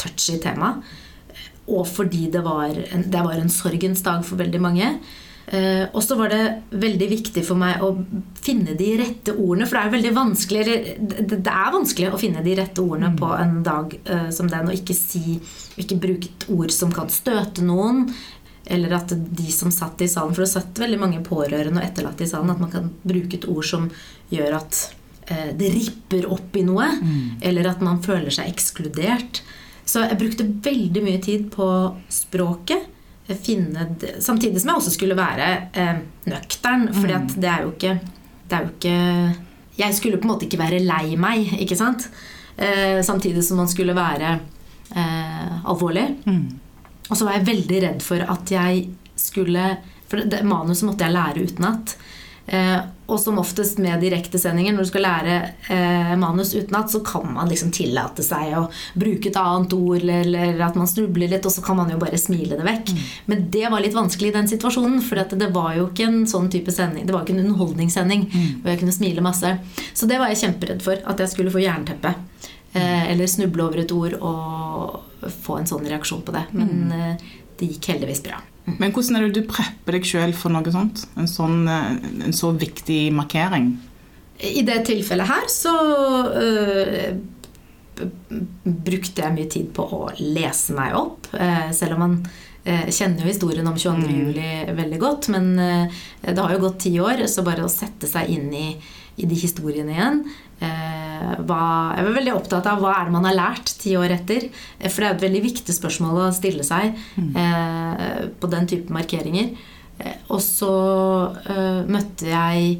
touchy 0.00 0.38
tema. 0.40 0.78
Og 1.68 1.84
fordi 1.88 2.30
det 2.32 2.40
var 2.46 2.72
en, 2.72 3.04
det 3.12 3.24
var 3.26 3.36
en 3.36 3.52
sorgens 3.52 4.00
dag 4.06 4.24
for 4.24 4.40
veldig 4.40 4.62
mange. 4.62 4.94
Eh, 5.50 5.88
og 5.90 6.02
så 6.04 6.14
var 6.14 6.30
det 6.30 6.42
veldig 6.78 7.06
viktig 7.10 7.42
for 7.42 7.58
meg 7.58 7.82
å 7.82 7.90
finne 8.38 8.76
de 8.78 8.90
rette 9.00 9.32
ordene. 9.34 9.66
For 9.66 9.76
det 9.76 9.82
er 9.82 9.94
veldig 9.96 10.12
vanskelig 10.14 10.66
det 11.32 11.38
er 11.40 11.72
vanskelig 11.74 12.12
å 12.14 12.20
finne 12.20 12.44
de 12.44 12.54
rette 12.60 12.84
ordene 12.84 13.10
på 13.18 13.30
en 13.34 13.56
dag 13.66 13.96
eh, 14.04 14.28
som 14.34 14.50
den, 14.50 14.70
og 14.70 14.76
ikke 14.78 14.94
si 14.94 15.40
Ikke 15.80 15.98
bruke 15.98 16.28
et 16.30 16.46
ord 16.54 16.70
som 16.74 16.92
kan 16.94 17.10
støte 17.10 17.64
noen. 17.66 18.06
Eller 18.70 18.94
at 18.94 19.10
de 19.10 19.50
som 19.50 19.72
satt 19.74 20.02
i 20.04 20.08
salen 20.10 20.36
For 20.36 20.44
det 20.44 20.52
satt 20.52 20.78
veldig 20.78 20.98
mange 21.00 21.22
pårørende 21.26 21.80
og 21.80 21.86
etterlatte 21.88 22.22
i 22.26 22.30
salen. 22.30 22.54
At 22.54 22.62
man 22.62 22.70
kan 22.70 22.86
bruke 23.02 23.40
et 23.40 23.48
ord 23.50 23.66
som 23.66 23.90
gjør 24.30 24.60
at 24.60 24.84
eh, 25.26 25.50
det 25.58 25.72
ripper 25.74 26.30
opp 26.30 26.54
i 26.54 26.62
noe. 26.68 26.86
Mm. 27.00 27.42
Eller 27.50 27.72
at 27.72 27.82
man 27.82 27.98
føler 28.06 28.30
seg 28.38 28.52
ekskludert. 28.54 29.42
Så 29.82 30.06
jeg 30.06 30.20
brukte 30.20 30.46
veldig 30.62 31.02
mye 31.02 31.18
tid 31.26 31.50
på 31.50 31.66
språket 32.06 32.86
finne 33.38 33.86
Samtidig 34.22 34.60
som 34.60 34.72
jeg 34.72 34.80
også 34.80 34.94
skulle 34.94 35.18
være 35.18 35.50
eh, 35.72 36.00
nøktern. 36.30 36.88
For 36.94 37.10
mm. 37.10 37.34
det 37.36 37.50
er 37.50 37.64
jo 37.66 37.74
ikke 37.74 37.94
Det 38.50 38.56
er 38.56 38.64
jo 38.64 38.72
ikke 38.74 38.96
Jeg 39.78 39.96
skulle 39.98 40.20
på 40.20 40.28
en 40.28 40.32
måte 40.34 40.48
ikke 40.48 40.60
være 40.60 40.82
lei 40.84 41.16
meg, 41.20 41.54
ikke 41.62 41.78
sant? 41.78 42.08
Eh, 42.56 43.00
samtidig 43.06 43.44
som 43.46 43.56
man 43.62 43.70
skulle 43.70 43.94
være 43.96 44.34
eh, 44.94 45.54
alvorlig. 45.64 46.06
Mm. 46.26 46.58
Og 47.08 47.16
så 47.16 47.24
var 47.26 47.38
jeg 47.38 47.48
veldig 47.48 47.82
redd 47.86 48.02
for 48.04 48.22
at 48.22 48.52
jeg 48.52 48.88
skulle 49.16 49.76
For 50.10 50.26
det, 50.26 50.42
manuset 50.42 50.88
måtte 50.88 51.06
jeg 51.06 51.14
lære 51.14 51.44
utenat. 51.46 51.94
Eh, 51.94 52.19
og 53.10 53.18
som 53.20 53.38
oftest 53.38 53.78
med 53.82 54.00
direktesendinger, 54.02 54.74
når 54.74 54.86
du 54.86 54.88
skal 54.88 55.04
lære 55.04 55.34
eh, 55.70 56.12
manus 56.18 56.52
utenat, 56.54 56.90
så 56.92 57.00
kan 57.06 57.26
man 57.34 57.50
liksom 57.50 57.72
tillate 57.74 58.22
seg 58.22 58.54
å 58.58 58.64
bruke 58.98 59.30
et 59.30 59.38
annet 59.40 59.74
ord, 59.74 60.04
eller 60.14 60.62
at 60.66 60.78
man 60.78 60.90
snubler 60.90 61.32
litt, 61.32 61.46
og 61.46 61.54
så 61.54 61.64
kan 61.66 61.78
man 61.80 61.90
jo 61.90 61.98
bare 62.00 62.18
smile 62.20 62.58
det 62.58 62.66
vekk. 62.66 62.92
Mm. 62.94 63.08
Men 63.32 63.44
det 63.56 63.64
var 63.72 63.82
litt 63.82 63.98
vanskelig 63.98 64.30
i 64.30 64.36
den 64.38 64.50
situasjonen, 64.50 65.00
for 65.02 65.22
det 65.34 65.50
var 65.54 65.74
jo 65.78 65.88
ikke 65.90 66.06
en 66.06 66.22
sånn 66.30 66.50
type 66.52 66.74
sending. 66.74 67.06
Det 67.08 67.16
var 67.16 67.26
ikke 67.26 67.34
en 67.36 67.44
underholdningssending 67.48 68.26
mm. 68.30 68.48
hvor 68.62 68.72
jeg 68.72 68.82
kunne 68.84 68.98
smile 68.98 69.26
masse. 69.26 69.56
Så 69.90 70.10
det 70.10 70.20
var 70.22 70.30
jeg 70.30 70.42
kjemperedd 70.44 70.86
for, 70.86 71.02
at 71.02 71.22
jeg 71.22 71.34
skulle 71.34 71.54
få 71.54 71.64
jernteppe. 71.64 72.14
Eh, 72.72 73.10
eller 73.10 73.26
snuble 73.26 73.66
over 73.66 73.82
et 73.82 73.92
ord 73.94 74.14
og 74.20 75.30
få 75.42 75.58
en 75.58 75.66
sånn 75.66 75.88
reaksjon 75.90 76.22
på 76.22 76.34
det. 76.36 76.46
Men 76.54 76.74
mm. 76.86 76.94
eh, 76.94 77.30
det 77.58 77.74
gikk 77.74 77.90
heldigvis 77.96 78.22
bra. 78.28 78.38
Men 78.78 78.92
hvordan 78.94 79.18
er 79.18 79.26
det 79.26 79.40
du 79.40 79.48
prepper 79.48 79.96
deg 79.96 80.06
sjøl 80.06 80.34
for 80.36 80.52
noe 80.52 80.74
sånt? 80.74 81.04
En, 81.18 81.28
sånn, 81.30 81.62
eh, 81.70 81.96
en 82.26 82.36
så 82.36 82.52
viktig 82.56 83.08
markering? 83.16 83.72
I 84.40 84.62
det 84.64 84.78
tilfellet 84.88 85.28
her 85.28 85.48
så 85.52 85.74
øh, 86.40 87.10
brukte 88.64 89.26
jeg 89.26 89.34
mye 89.36 89.50
tid 89.52 89.72
på 89.76 89.84
å 89.84 90.04
lese 90.20 90.76
meg 90.76 90.96
opp. 90.96 91.28
Øh, 91.34 91.68
selv 91.76 91.98
om 91.98 92.06
man 92.06 92.22
kjenner 92.60 93.22
jo 93.24 93.30
historien 93.30 93.64
om 93.70 93.76
22. 93.80 94.02
Mm. 94.04 94.16
juli 94.20 94.74
veldig 94.76 94.98
godt. 95.00 95.30
Men 95.32 95.54
det 95.56 96.34
har 96.36 96.52
jo 96.52 96.58
gått 96.60 96.82
ti 96.84 96.90
år, 97.00 97.22
så 97.24 97.40
bare 97.40 97.64
å 97.64 97.70
sette 97.72 98.04
seg 98.06 98.28
inn 98.34 98.50
i, 98.52 98.66
i 99.20 99.28
de 99.28 99.36
historiene 99.38 99.94
igjen 99.96 100.22
Eh, 100.60 101.36
hva, 101.48 101.62
jeg 101.96 102.04
var 102.04 102.16
veldig 102.18 102.32
opptatt 102.36 102.66
av 102.68 102.82
hva 102.82 102.92
er 102.98 103.06
det 103.08 103.14
man 103.14 103.24
har 103.24 103.36
lært 103.36 103.72
ti 103.80 103.94
år 103.96 104.12
etter. 104.18 104.48
Eh, 104.78 104.90
for 104.90 105.00
det 105.00 105.08
er 105.08 105.14
et 105.14 105.24
veldig 105.24 105.42
viktig 105.46 105.76
spørsmål 105.76 106.18
å 106.26 106.32
stille 106.36 106.66
seg 106.66 106.92
mm. 107.16 107.30
eh, 107.40 108.18
på 108.40 108.50
den 108.52 108.68
type 108.68 108.92
markeringer. 108.92 109.54
Eh, 110.00 110.18
og 110.28 110.42
så 110.44 110.74
eh, 111.48 111.80
møtte 111.88 112.28
jeg 112.28 112.74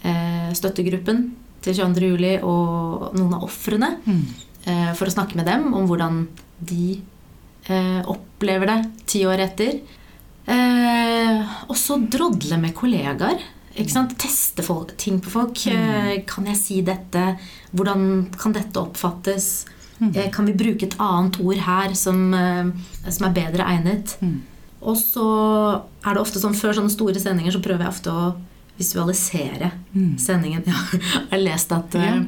eh, 0.00 0.48
støttegruppen 0.56 1.26
til 1.66 1.76
22. 1.76 2.08
juli 2.14 2.32
og 2.40 3.12
noen 3.18 3.36
av 3.36 3.44
ofrene 3.48 3.96
mm. 4.04 4.24
for 4.94 5.08
å 5.08 5.12
snakke 5.12 5.34
med 5.34 5.48
dem 5.50 5.72
om 5.74 5.88
hvordan 5.90 6.20
de 6.62 7.00
opplever 8.06 8.70
det 8.70 8.76
ti 9.10 9.24
år 9.26 9.40
etter. 9.42 9.80
og 10.46 11.74
så 11.74 11.96
drodle 11.98 12.58
med 12.62 12.70
kollegaer. 12.78 13.42
Teste 13.76 14.62
folk, 14.64 14.96
ting 14.96 15.20
på 15.20 15.30
folk. 15.30 15.60
Mm. 15.66 15.76
Eh, 15.76 16.24
kan 16.28 16.46
jeg 16.46 16.56
si 16.56 16.80
dette? 16.82 17.36
Hvordan 17.76 18.26
kan 18.38 18.54
dette 18.56 18.80
oppfattes? 18.80 19.66
Mm. 19.98 20.12
Eh, 20.14 20.30
kan 20.32 20.48
vi 20.48 20.56
bruke 20.56 20.86
et 20.86 20.98
annet 20.98 21.40
ord 21.40 21.62
her 21.66 21.94
som, 21.94 22.34
eh, 22.34 22.66
som 23.08 23.28
er 23.28 23.36
bedre 23.36 23.64
egnet? 23.64 24.16
Mm. 24.20 24.42
Og 24.82 24.96
så 24.96 25.28
er 26.04 26.14
det 26.14 26.20
ofte 26.22 26.40
sånn 26.40 26.56
før 26.56 26.76
sånne 26.76 26.92
store 26.92 27.20
sendinger 27.20 27.52
så 27.52 27.62
prøver 27.64 27.86
jeg 27.86 27.94
ofte 27.94 28.12
å 28.12 28.34
visualisere 28.76 29.72
mm. 29.94 30.18
sendingen. 30.18 30.62
Jeg 30.68 31.30
har 31.30 31.40
lest 31.40 31.72
at 31.72 31.96
ja. 31.96 32.20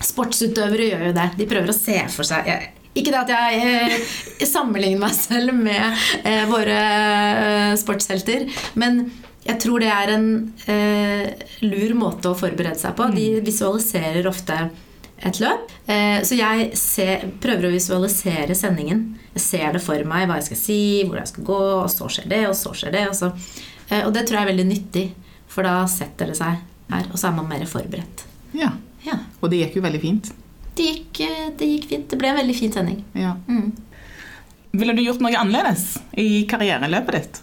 sportsutøvere 0.00 0.92
gjør 0.92 1.08
jo 1.08 1.16
det. 1.16 1.30
De 1.38 1.48
prøver 1.48 1.72
å 1.72 1.76
se 1.76 1.96
for 2.12 2.28
seg 2.28 2.50
jeg, 2.50 2.72
ikke 2.92 3.08
det 3.08 3.20
at 3.22 3.30
jeg 3.32 3.60
eh, 3.64 4.46
sammenligner 4.48 5.00
meg 5.06 5.14
selv 5.16 5.56
med 5.56 6.02
eh, 6.28 6.42
våre 6.50 6.76
eh, 6.76 7.70
sportshelter, 7.80 8.44
men 8.76 9.06
jeg 9.42 9.58
tror 9.62 9.82
det 9.82 9.90
er 9.90 10.12
en 10.14 10.26
eh, 10.70 11.46
lur 11.64 11.94
måte 11.98 12.30
å 12.30 12.38
forberede 12.38 12.78
seg 12.78 12.94
på. 12.98 13.08
De 13.14 13.26
mm. 13.38 13.44
visualiserer 13.46 14.28
ofte 14.30 14.58
et 15.22 15.38
løp. 15.42 15.70
Eh, 15.90 16.20
så 16.26 16.38
jeg 16.38 16.68
ser, 16.78 17.26
prøver 17.42 17.68
å 17.68 17.72
visualisere 17.72 18.54
sendingen. 18.58 19.04
Jeg 19.34 19.44
ser 19.44 19.74
det 19.74 19.82
for 19.82 20.06
meg, 20.08 20.28
hva 20.28 20.38
jeg 20.38 20.50
skal 20.50 20.60
si, 20.60 20.80
hvor 21.08 21.18
jeg 21.18 21.30
skal 21.32 21.46
gå, 21.48 21.60
og 21.80 21.88
så 21.90 22.10
skjer 22.10 22.28
det, 22.30 22.42
og 22.50 22.56
så 22.58 22.74
skjer 22.76 22.94
det. 22.94 23.06
Og, 23.10 23.16
så. 23.18 23.32
Eh, 23.88 24.04
og 24.04 24.12
det 24.14 24.26
tror 24.28 24.40
jeg 24.40 24.46
er 24.46 24.52
veldig 24.52 24.68
nyttig, 24.68 25.06
for 25.50 25.66
da 25.66 25.80
setter 25.90 26.30
det 26.30 26.38
seg 26.38 26.60
her, 26.92 27.08
og 27.10 27.18
så 27.18 27.30
er 27.30 27.36
man 27.38 27.50
mer 27.50 27.64
forberedt. 27.70 28.26
Ja. 28.58 28.72
ja. 29.06 29.18
Og 29.40 29.50
det 29.50 29.62
gikk 29.62 29.80
jo 29.80 29.86
veldig 29.86 30.02
fint. 30.02 30.30
Det 30.76 30.86
gikk, 30.86 31.24
eh, 31.26 31.48
det 31.58 31.70
gikk 31.70 31.90
fint. 31.90 32.06
Det 32.10 32.20
ble 32.20 32.30
en 32.30 32.38
veldig 32.38 32.58
fin 32.58 32.74
sending. 32.74 33.02
Ja. 33.18 33.34
Mm. 33.50 33.72
Ville 34.72 34.94
du 34.96 35.02
gjort 35.04 35.20
noe 35.20 35.34
annerledes 35.36 35.98
i 36.18 36.44
karriereløpet 36.48 37.18
ditt? 37.18 37.42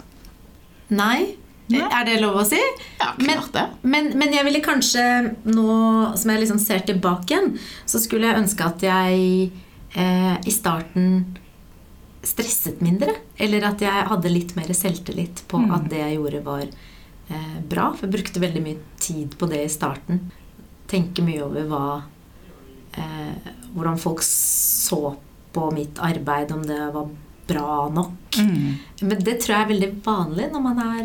Nei. 0.96 1.36
Ja. 1.70 1.88
Er 2.00 2.08
det 2.08 2.20
lov 2.24 2.40
å 2.42 2.46
si? 2.48 2.60
Ja, 2.98 3.12
klart 3.20 3.52
det. 3.54 3.66
Men, 3.82 3.92
men, 4.10 4.16
men, 4.18 4.34
jeg 4.34 4.46
ville 4.48 4.62
kanskje 4.66 5.04
nå 5.46 5.68
som 6.18 6.32
jeg 6.34 6.42
liksom 6.44 6.62
ser 6.62 6.82
tilbake 6.88 7.36
igjen, 7.36 7.52
så 7.86 8.02
skulle 8.02 8.30
jeg 8.30 8.42
ønske 8.42 8.66
at 8.66 8.86
jeg 8.86 9.52
eh, 9.94 10.36
i 10.50 10.54
starten 10.54 11.38
stresset 12.26 12.82
mindre. 12.82 13.14
Eller 13.38 13.68
at 13.70 13.82
jeg 13.84 14.08
hadde 14.12 14.34
litt 14.34 14.56
mer 14.58 14.74
selvtillit 14.76 15.46
på 15.50 15.62
mm. 15.62 15.72
at 15.78 15.88
det 15.92 16.02
jeg 16.02 16.18
gjorde, 16.18 16.44
var 16.48 16.66
eh, 16.66 17.56
bra. 17.62 17.92
For 17.94 18.08
jeg 18.08 18.16
brukte 18.18 18.44
veldig 18.44 18.66
mye 18.66 18.98
tid 19.02 19.38
på 19.40 19.50
det 19.52 19.64
i 19.68 19.72
starten. 19.72 20.26
Tenke 20.90 21.24
mye 21.26 21.46
over 21.46 21.70
hva 21.70 21.86
eh, 22.98 23.56
Hvordan 23.70 24.00
folk 24.02 24.24
så 24.26 25.14
på 25.54 25.68
mitt 25.76 26.00
arbeid, 26.02 26.50
om 26.52 26.64
det 26.66 26.80
var 26.94 27.10
bra 27.50 27.90
nok. 27.94 28.38
Mm. 28.38 28.78
Men 29.06 29.20
det 29.22 29.36
tror 29.42 29.56
jeg 29.56 29.66
er 29.66 29.70
veldig 29.70 29.90
vanlig 30.06 30.48
når 30.54 30.64
man 30.64 30.82
er 30.82 31.04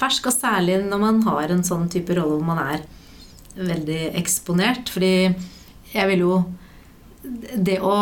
fersk, 0.00 0.26
og 0.30 0.34
særlig 0.36 0.80
når 0.86 1.00
man 1.02 1.22
har 1.28 1.52
en 1.54 1.64
sånn 1.66 1.88
type 1.92 2.14
rolle 2.18 2.36
hvor 2.38 2.46
man 2.54 2.60
er 2.74 2.82
veldig 3.56 4.00
eksponert. 4.20 4.90
Fordi 4.92 5.12
jeg 5.94 6.10
vil 6.12 6.24
jo 6.26 6.34
det 7.56 7.78
å, 7.82 7.94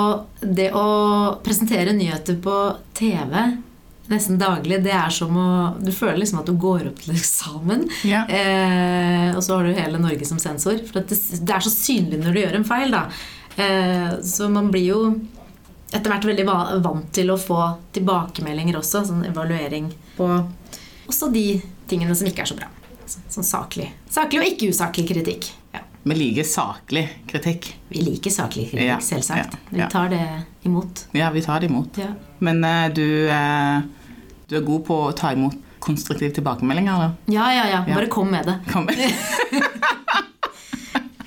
det 0.43 0.71
å 0.77 0.87
presentere 1.45 1.95
nyheter 1.97 2.37
på 2.45 2.57
TV 2.99 3.39
nesten 4.13 4.37
daglig, 4.37 4.83
det 4.85 4.93
er 4.93 5.09
som 5.17 5.33
å 5.41 5.45
Du 5.81 5.89
føler 5.97 6.19
liksom 6.21 6.43
at 6.43 6.49
du 6.51 6.53
går 6.61 6.91
opp 6.91 6.99
til 7.01 7.15
eksamen, 7.15 7.87
Ja. 8.05 8.27
eh, 8.29 9.31
og 9.33 9.41
så 9.47 9.57
har 9.57 9.65
du 9.65 9.73
hele 9.79 9.97
Norge 10.03 10.27
som 10.29 10.37
sensor. 10.43 10.77
For 10.91 11.01
at 11.01 11.09
det, 11.09 11.17
det 11.41 11.55
er 11.57 11.65
så 11.65 11.73
synlig 11.73 12.19
når 12.21 12.35
du 12.37 12.41
gjør 12.43 12.59
en 12.59 12.69
feil, 12.69 12.93
da. 12.93 13.07
Eh, 13.57 14.11
så 14.21 14.51
man 14.53 14.69
blir 14.75 14.85
jo 14.91 15.01
etter 15.95 16.11
hvert 16.11 16.27
veldig 16.29 16.45
vant 16.85 17.09
til 17.17 17.31
å 17.33 17.39
få 17.41 17.63
tilbakemeldinger 17.97 18.77
også, 18.77 19.07
sånn 19.09 19.25
evaluering 19.31 19.89
på 20.19 20.29
også 21.11 21.31
de 21.33 21.47
tingene 21.91 22.15
som 22.17 22.29
ikke 22.29 22.45
er 22.45 22.51
så 22.53 22.57
bra. 22.59 22.71
Sånn 23.05 23.45
saklig, 23.45 23.91
saklig 24.11 24.41
og 24.41 24.47
ikke 24.49 24.71
usaklig 24.73 25.05
kritikk. 25.11 25.51
Ja. 25.75 25.83
Vi 26.05 26.17
liker 26.17 26.47
saklig 26.49 27.05
kritikk. 27.29 27.71
Vi 27.89 28.05
liker 28.05 28.33
saklig 28.33 28.71
kritikk, 28.71 28.89
Ja, 28.89 28.99
selvsagt. 29.01 29.59
ja, 29.71 29.85
Vi 29.87 29.91
tar 29.93 30.09
det 30.13 30.23
imot. 30.69 31.07
Ja, 31.17 31.31
vi 31.31 31.43
tar 31.45 31.61
det 31.61 31.71
imot. 31.73 32.01
Men 32.45 32.65
uh, 32.65 32.89
du, 32.93 33.29
uh, 33.29 33.85
du 34.49 34.57
er 34.57 34.65
god 34.65 34.85
på 34.89 34.99
å 35.09 35.13
ta 35.17 35.33
imot 35.33 35.57
konstruktiv 35.85 36.33
tilbakemelding, 36.33 36.89
eller? 36.89 37.13
ja, 37.29 37.51
ja, 37.53 37.65
ja. 37.69 37.83
Bare 37.89 38.09
kom 38.13 38.31
med 38.33 38.47
det. 38.49 38.59
Kom. 38.73 38.87
med. 38.89 38.97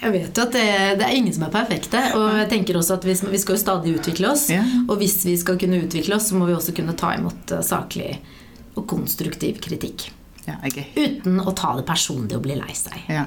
Jeg 0.08 0.14
vet 0.14 0.38
jo 0.38 0.44
at 0.46 0.54
det, 0.54 0.66
det 1.02 1.06
er 1.08 1.16
ingen 1.18 1.34
som 1.34 1.44
er 1.48 1.52
perfekte. 1.52 2.00
Og 2.16 2.38
jeg 2.38 2.48
tenker 2.52 2.78
også 2.80 2.96
at 2.96 3.06
vi, 3.06 3.16
vi 3.34 3.40
skal 3.42 3.58
jo 3.58 3.60
stadig 3.60 3.96
utvikle 3.98 4.30
oss. 4.30 4.46
Og 4.88 4.94
hvis 5.02 5.18
vi 5.28 5.34
skal 5.42 5.58
kunne 5.60 5.82
utvikle 5.84 6.16
oss, 6.16 6.30
så 6.30 6.38
må 6.38 6.48
vi 6.48 6.56
også 6.56 6.72
kunne 6.78 6.96
ta 6.98 7.16
imot 7.18 7.52
saklig 7.66 7.68
saklig 7.68 8.37
og 8.78 8.88
konstruktiv 8.88 9.60
kritikk. 9.64 10.10
Ja, 10.48 10.56
er 10.64 10.86
Uten 10.96 11.42
å 11.44 11.52
ta 11.56 11.74
det 11.76 11.86
personlig 11.88 12.38
og 12.38 12.44
bli 12.46 12.56
lei 12.56 12.74
seg. 12.78 13.02
Ja. 13.12 13.26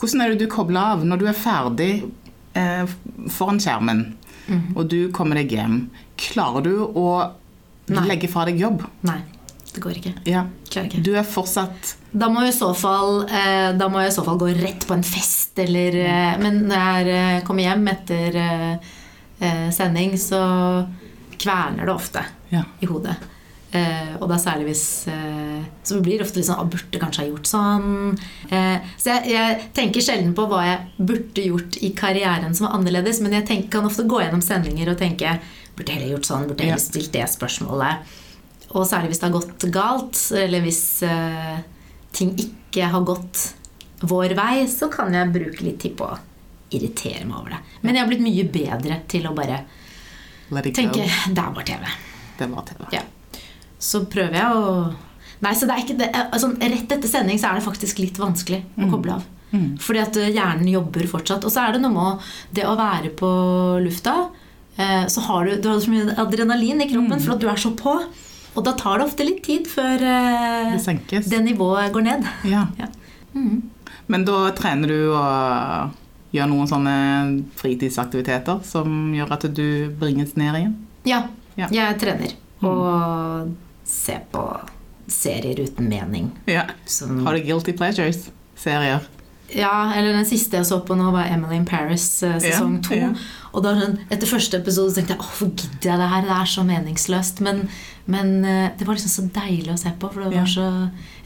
Hvordan 0.00 0.22
er 0.24 0.34
det 0.34 0.38
du 0.42 0.46
kobler 0.52 0.94
av 0.94 1.04
når 1.08 1.18
du 1.22 1.26
er 1.30 1.36
ferdig 1.36 1.92
eh, 2.54 2.86
foran 3.32 3.60
skjermen, 3.62 4.14
Mhm. 4.50 4.76
og 4.76 4.88
du 4.90 5.10
kommer 5.12 5.36
deg 5.36 5.50
hjem? 5.52 5.90
Klarer 6.16 6.62
du 6.64 6.72
å 6.84 7.32
Nei. 7.88 8.06
legge 8.08 8.28
fra 8.28 8.44
deg 8.44 8.58
jobb? 8.58 8.82
Nei, 9.06 9.20
det 9.72 9.80
går 9.80 9.92
ikke. 10.00 10.14
Ja. 10.26 10.46
Ikke. 10.70 11.02
Du 11.02 11.14
er 11.16 11.22
fortsatt 11.26 11.94
Da 12.12 12.28
må 12.28 12.40
jeg 12.44 12.54
i 12.54 12.58
så 12.58 12.74
fall, 12.76 13.24
eh, 13.28 13.70
i 13.72 14.10
så 14.10 14.24
fall 14.24 14.38
gå 14.38 14.48
rett 14.60 14.86
på 14.86 14.94
en 14.94 15.02
fest, 15.02 15.56
eller 15.58 15.94
eh, 15.94 16.38
Men 16.38 16.66
når 16.68 17.06
jeg 17.06 17.36
eh, 17.38 17.42
kommer 17.46 17.62
hjem 17.62 17.88
etter 17.88 18.36
eh, 18.36 18.78
eh, 19.40 19.70
sending, 19.70 20.12
så 20.18 20.86
kverner 21.38 21.86
det 21.86 21.94
ofte 21.94 22.24
Ja. 22.50 22.64
i 22.82 22.86
hodet. 22.86 23.16
Eh, 23.70 24.14
og 24.18 24.26
da 24.26 24.34
særlig 24.42 24.64
hvis 24.66 24.84
eh, 25.06 25.60
Så 25.86 26.00
blir 26.02 26.24
ofte 26.24 26.40
litt 26.40 26.48
sånn 26.48 26.58
ah, 26.58 26.66
Burde 26.66 26.98
kanskje 26.98 27.22
ha 27.22 27.28
gjort 27.28 27.46
sånn. 27.46 28.16
Eh, 28.50 28.88
så 28.98 29.12
jeg, 29.12 29.28
jeg 29.30 29.68
tenker 29.76 30.02
sjelden 30.02 30.32
på 30.34 30.48
hva 30.50 30.64
jeg 30.66 31.06
burde 31.10 31.44
gjort 31.44 31.78
i 31.78 31.92
karrieren 31.94 32.56
som 32.56 32.66
var 32.66 32.80
annerledes, 32.80 33.20
men 33.22 33.36
jeg 33.38 33.46
tenker, 33.46 33.70
kan 33.76 33.86
ofte 33.86 34.08
gå 34.10 34.24
gjennom 34.24 34.42
sendinger 34.42 34.90
og 34.90 34.98
tenke 34.98 35.36
Burde 35.76 35.94
heller 35.94 36.16
gjort 36.16 36.26
sånn, 36.26 36.48
burde 36.50 36.66
heller 36.66 36.82
stilt 36.82 37.12
det 37.14 37.28
spørsmålet. 37.30 38.10
Og 38.74 38.84
særlig 38.86 39.12
hvis 39.12 39.22
det 39.22 39.28
har 39.28 39.36
gått 39.38 39.64
galt, 39.74 40.18
eller 40.36 40.64
hvis 40.66 40.82
eh, 41.06 41.62
ting 42.14 42.34
ikke 42.42 42.90
har 42.92 43.06
gått 43.06 43.46
vår 44.00 44.34
vei, 44.38 44.66
så 44.70 44.90
kan 44.92 45.14
jeg 45.14 45.32
bruke 45.34 45.64
litt 45.64 45.78
tid 45.82 45.94
på 45.98 46.10
å 46.10 46.18
irritere 46.74 47.24
meg 47.26 47.38
over 47.38 47.54
det. 47.54 47.62
Men 47.82 47.96
jeg 47.96 48.04
har 48.04 48.10
blitt 48.10 48.26
mye 48.26 48.44
bedre 48.50 49.00
til 49.10 49.30
å 49.30 49.32
bare 49.36 49.62
tenke. 50.74 51.06
Det 51.06 51.38
er 51.38 51.56
bare 51.56 51.66
TV. 51.70 51.88
Det 52.38 52.50
var 52.52 52.68
TV. 52.68 52.84
Ja. 52.98 53.06
Så 53.80 54.04
prøver 54.12 54.36
jeg 54.40 54.56
å 54.56 54.90
Nei, 55.40 55.54
så 55.56 55.64
det 55.64 55.72
er 55.72 55.82
ikke 55.86 55.94
det, 55.96 56.08
altså, 56.20 56.50
Rett 56.60 56.90
etter 56.92 57.08
sending 57.08 57.38
så 57.40 57.48
er 57.48 57.56
det 57.56 57.64
faktisk 57.64 58.00
litt 58.02 58.18
vanskelig 58.20 58.58
å 58.76 58.88
koble 58.92 59.14
av. 59.14 59.22
Fordi 59.80 60.00
at 60.02 60.16
eh, 60.20 60.28
hjernen 60.36 60.68
jobber 60.68 61.06
fortsatt. 61.08 61.46
Og 61.48 61.50
så 61.54 61.62
er 61.64 61.72
det 61.74 61.80
noe 61.80 61.94
med 61.94 62.26
det 62.54 62.66
å 62.68 62.74
være 62.78 63.08
på 63.16 63.30
lufta. 63.82 64.18
Eh, 64.76 65.06
så 65.08 65.24
har 65.24 65.48
du, 65.48 65.54
du 65.64 65.70
har 65.72 65.80
så 65.80 65.90
mye 65.94 66.12
adrenalin 66.20 66.84
i 66.84 66.88
kroppen 66.90 67.24
for 67.24 67.34
at 67.34 67.40
du 67.40 67.48
er 67.48 67.56
så 67.58 67.72
på. 67.78 67.94
Og 68.52 68.66
da 68.66 68.74
tar 68.76 69.00
det 69.00 69.06
ofte 69.08 69.24
litt 69.24 69.40
tid 69.46 69.64
før 69.70 70.04
eh, 70.04 70.76
Det 71.08 71.22
det 71.32 71.40
nivået 71.48 71.88
går 71.96 72.06
ned. 72.10 72.28
Ja. 72.44 72.66
Ja. 72.82 72.90
Men 74.10 74.24
da 74.26 74.50
trener 74.58 74.90
du 74.90 75.12
og 75.14 75.96
gjør 76.34 76.48
noen 76.50 76.68
sånne 76.70 76.94
fritidsaktiviteter 77.60 78.60
som 78.66 79.12
gjør 79.14 79.34
at 79.36 79.48
du 79.54 79.66
bringes 80.00 80.36
ned 80.36 80.58
igjen? 80.58 80.76
Ja, 81.06 81.24
Ja. 81.56 81.68
jeg 81.70 81.98
trener. 82.02 82.34
Og 82.60 83.54
ser 83.90 84.22
på 84.32 84.44
serier 85.10 85.58
uten 85.66 85.88
mening. 85.90 86.30
Ja. 86.46 86.68
Som 86.86 87.24
Har 87.26 87.34
du 87.34 87.42
guilty 87.42 87.72
pleasures? 87.76 88.28
Serier? 88.60 89.00
Ja, 89.50 89.90
eller 89.96 90.12
den 90.14 90.26
siste 90.28 90.60
jeg 90.60 90.66
så 90.68 90.76
på 90.86 90.94
nå, 90.94 91.08
var 91.10 91.26
Emily 91.26 91.56
in 91.58 91.64
Paris 91.66 92.04
eh, 92.22 92.36
sesong 92.38 92.76
to. 92.86 92.94
ja. 92.94 93.08
Og 93.50 93.64
da 93.64 93.72
etter 94.14 94.28
første 94.30 94.60
episode 94.60 94.94
tenkte 94.94 95.16
jeg 95.16 95.18
åh, 95.24 95.26
hvorfor 95.26 95.48
gidder 95.58 95.88
jeg 95.90 95.98
det 95.98 96.10
her? 96.12 96.22
Det 96.28 96.36
er 96.36 96.50
så 96.52 96.62
meningsløst. 96.68 97.40
Men, 97.42 97.64
men 98.06 98.30
eh, 98.46 98.68
det 98.78 98.86
var 98.86 98.94
liksom 98.94 99.10
så 99.10 99.24
deilig 99.40 99.74
å 99.74 99.80
se 99.82 99.90
på, 99.98 100.12
for 100.14 100.22
det 100.22 100.36
var 100.38 100.46
så 100.52 100.68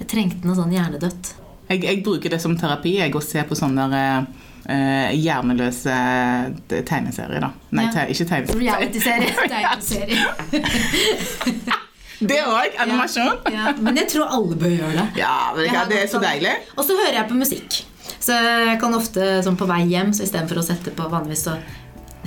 Jeg 0.01 0.09
trengte 0.15 0.49
noe 0.49 0.57
sånn 0.57 0.73
hjernedødt. 0.73 1.35
Jeg, 1.69 1.85
jeg 1.85 2.01
bruker 2.07 2.33
det 2.33 2.41
som 2.41 2.57
terapi, 2.57 2.97
jeg, 3.03 3.12
å 3.12 3.21
se 3.25 3.45
på 3.45 3.57
sånne 3.61 3.87
der, 3.93 4.27
eh, 4.73 5.12
hjerneløse 5.21 5.93
eh, 5.93 6.81
tegneserier, 6.89 7.45
da. 7.45 7.53
Nei, 7.77 7.91
Ja. 7.91 7.93
te, 7.99 8.09
ikke 8.17 8.31
tegneserier. 8.33 8.65
Reality-serie. 8.65 9.33
Deilig 9.53 9.83
serie. 9.93 11.75
Det 12.31 12.41
òg! 12.49 12.77
Animasjon. 12.85 13.41
Ja, 13.53 13.72
men 13.79 13.97
jeg 14.01 14.09
tror 14.12 14.31
alle 14.39 14.57
bør 14.61 14.72
gjøre 14.75 14.95
det. 14.99 15.07
Ja, 15.20 15.53
men 15.57 15.64
du 15.68 15.95
det 15.95 16.03
er 16.03 16.11
så 16.12 16.20
deilig. 16.22 16.55
sånn- 16.55 16.79
Og 16.79 16.85
så 16.89 16.97
hører 17.01 17.18
jeg 17.20 17.29
på 17.29 17.39
musikk. 17.41 17.81
Så 18.25 18.33
jeg 18.41 18.79
kan 18.81 18.95
ofte 18.97 19.43
sånn 19.45 19.57
på 19.61 19.66
vei 19.68 19.83
hjem, 19.91 20.12
så 20.16 20.25
istedenfor 20.25 20.61
å 20.61 20.64
sette 20.64 20.91
på 20.97 21.09
vanligvis, 21.12 21.45
så 21.45 21.59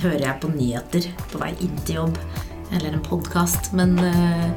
hører 0.02 0.20
jeg 0.20 0.40
på 0.40 0.50
nyheter 0.54 1.08
på 1.32 1.38
vei 1.42 1.52
inn 1.60 1.76
til 1.84 1.96
jobb. 2.02 2.18
Eller 2.72 2.92
en 2.92 3.02
podkast. 3.02 3.72
Men 3.72 3.98
uh, 3.98 4.50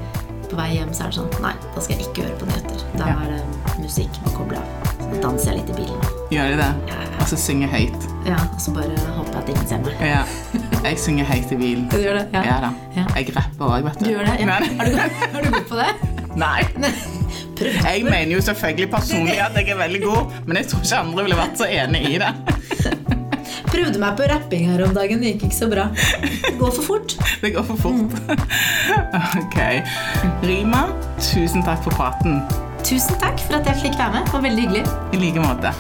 på 0.50 0.56
vei 0.60 0.76
hjem 0.78 0.94
så 0.94 1.06
er 1.08 1.14
det 1.14 1.18
sånn 1.22 1.42
Nei, 1.42 1.54
da 1.74 1.82
skal 1.82 1.96
jeg 1.98 2.08
ikke 2.10 2.28
høre 2.28 2.40
på 2.42 2.50
nyheter. 2.52 2.88
Da 3.00 3.06
er 3.16 3.38
det 3.38 3.80
musikk 3.82 4.22
å 4.28 4.36
koble 4.38 4.58
av. 4.62 4.91
Danser 5.20 5.52
jeg 5.52 5.62
litt 5.62 5.72
i 5.74 5.78
bilen. 5.82 6.10
Gjør 6.32 6.54
de 6.54 6.58
det? 6.62 6.70
Ja. 6.92 7.00
Og 7.22 7.28
så 7.30 7.38
synger 7.38 7.70
høyt. 7.70 8.06
Ja, 8.26 8.38
Og 8.54 8.62
så 8.62 8.72
bare 8.74 8.96
håper 9.18 9.34
jeg 9.34 9.42
at 9.42 9.50
ingen 9.54 9.68
ser 9.70 9.82
meg. 9.84 10.00
Ja. 10.02 10.22
Jeg 10.88 11.00
synger 11.04 11.28
høyt 11.30 11.52
i 11.52 11.58
bilen. 11.60 11.88
Du 11.92 11.98
gjør 12.02 12.18
det? 12.22 12.26
Ja. 12.34 12.44
Ja 12.48 12.58
da. 12.64 12.72
Jeg 13.20 13.36
rapper 13.36 13.66
òg, 13.76 13.84
vet 13.90 14.00
du. 14.00 14.06
Du 14.08 14.12
gjør 14.16 14.26
det? 14.30 14.38
Ja. 14.40 14.58
Har, 14.80 14.90
du, 14.90 15.26
har 15.36 15.46
du 15.46 15.52
god 15.58 15.68
på 15.70 15.82
det? 15.82 15.92
nei. 16.46 16.62
Jeg 17.62 18.06
mener 18.08 18.32
jo 18.34 18.42
selvfølgelig 18.42 18.90
personlig 18.90 19.38
at 19.44 19.58
jeg 19.60 19.70
er 19.70 19.78
veldig 19.84 20.02
god, 20.02 20.40
men 20.48 20.58
jeg 20.58 20.72
tror 20.72 20.82
ikke 20.86 21.02
andre 21.06 21.26
ville 21.28 21.38
vært 21.38 21.60
så 21.62 21.68
enig 21.70 22.02
i 22.16 22.18
det. 22.24 22.32
Prøvde 23.72 24.02
meg 24.02 24.18
på 24.18 24.26
rapping 24.32 24.66
her 24.72 24.82
om 24.88 24.96
dagen. 24.96 25.22
Det 25.22 25.36
gikk 25.36 25.46
ikke 25.48 25.60
så 25.60 25.70
bra. 25.72 25.86
Det 25.94 26.56
går 26.60 26.74
for 26.80 26.88
fort. 26.90 27.16
Det 27.44 27.54
går 27.56 27.68
for 27.70 27.86
fort. 27.86 28.18
Ok. 29.42 29.58
Rima, 30.44 30.88
tusen 31.22 31.64
takk 31.64 31.84
for 31.86 31.96
praten. 31.96 32.42
Tusen 32.84 33.16
takk 33.22 33.40
for 33.46 33.60
at 33.60 33.68
jeg 33.70 33.78
fikk 33.84 33.98
være 34.00 34.12
med. 34.16 34.26
Det 34.28 34.34
var 34.34 34.42
veldig 34.48 34.64
hyggelig. 34.68 34.84
I 35.14 35.20
like 35.22 35.44
måte. 35.44 35.74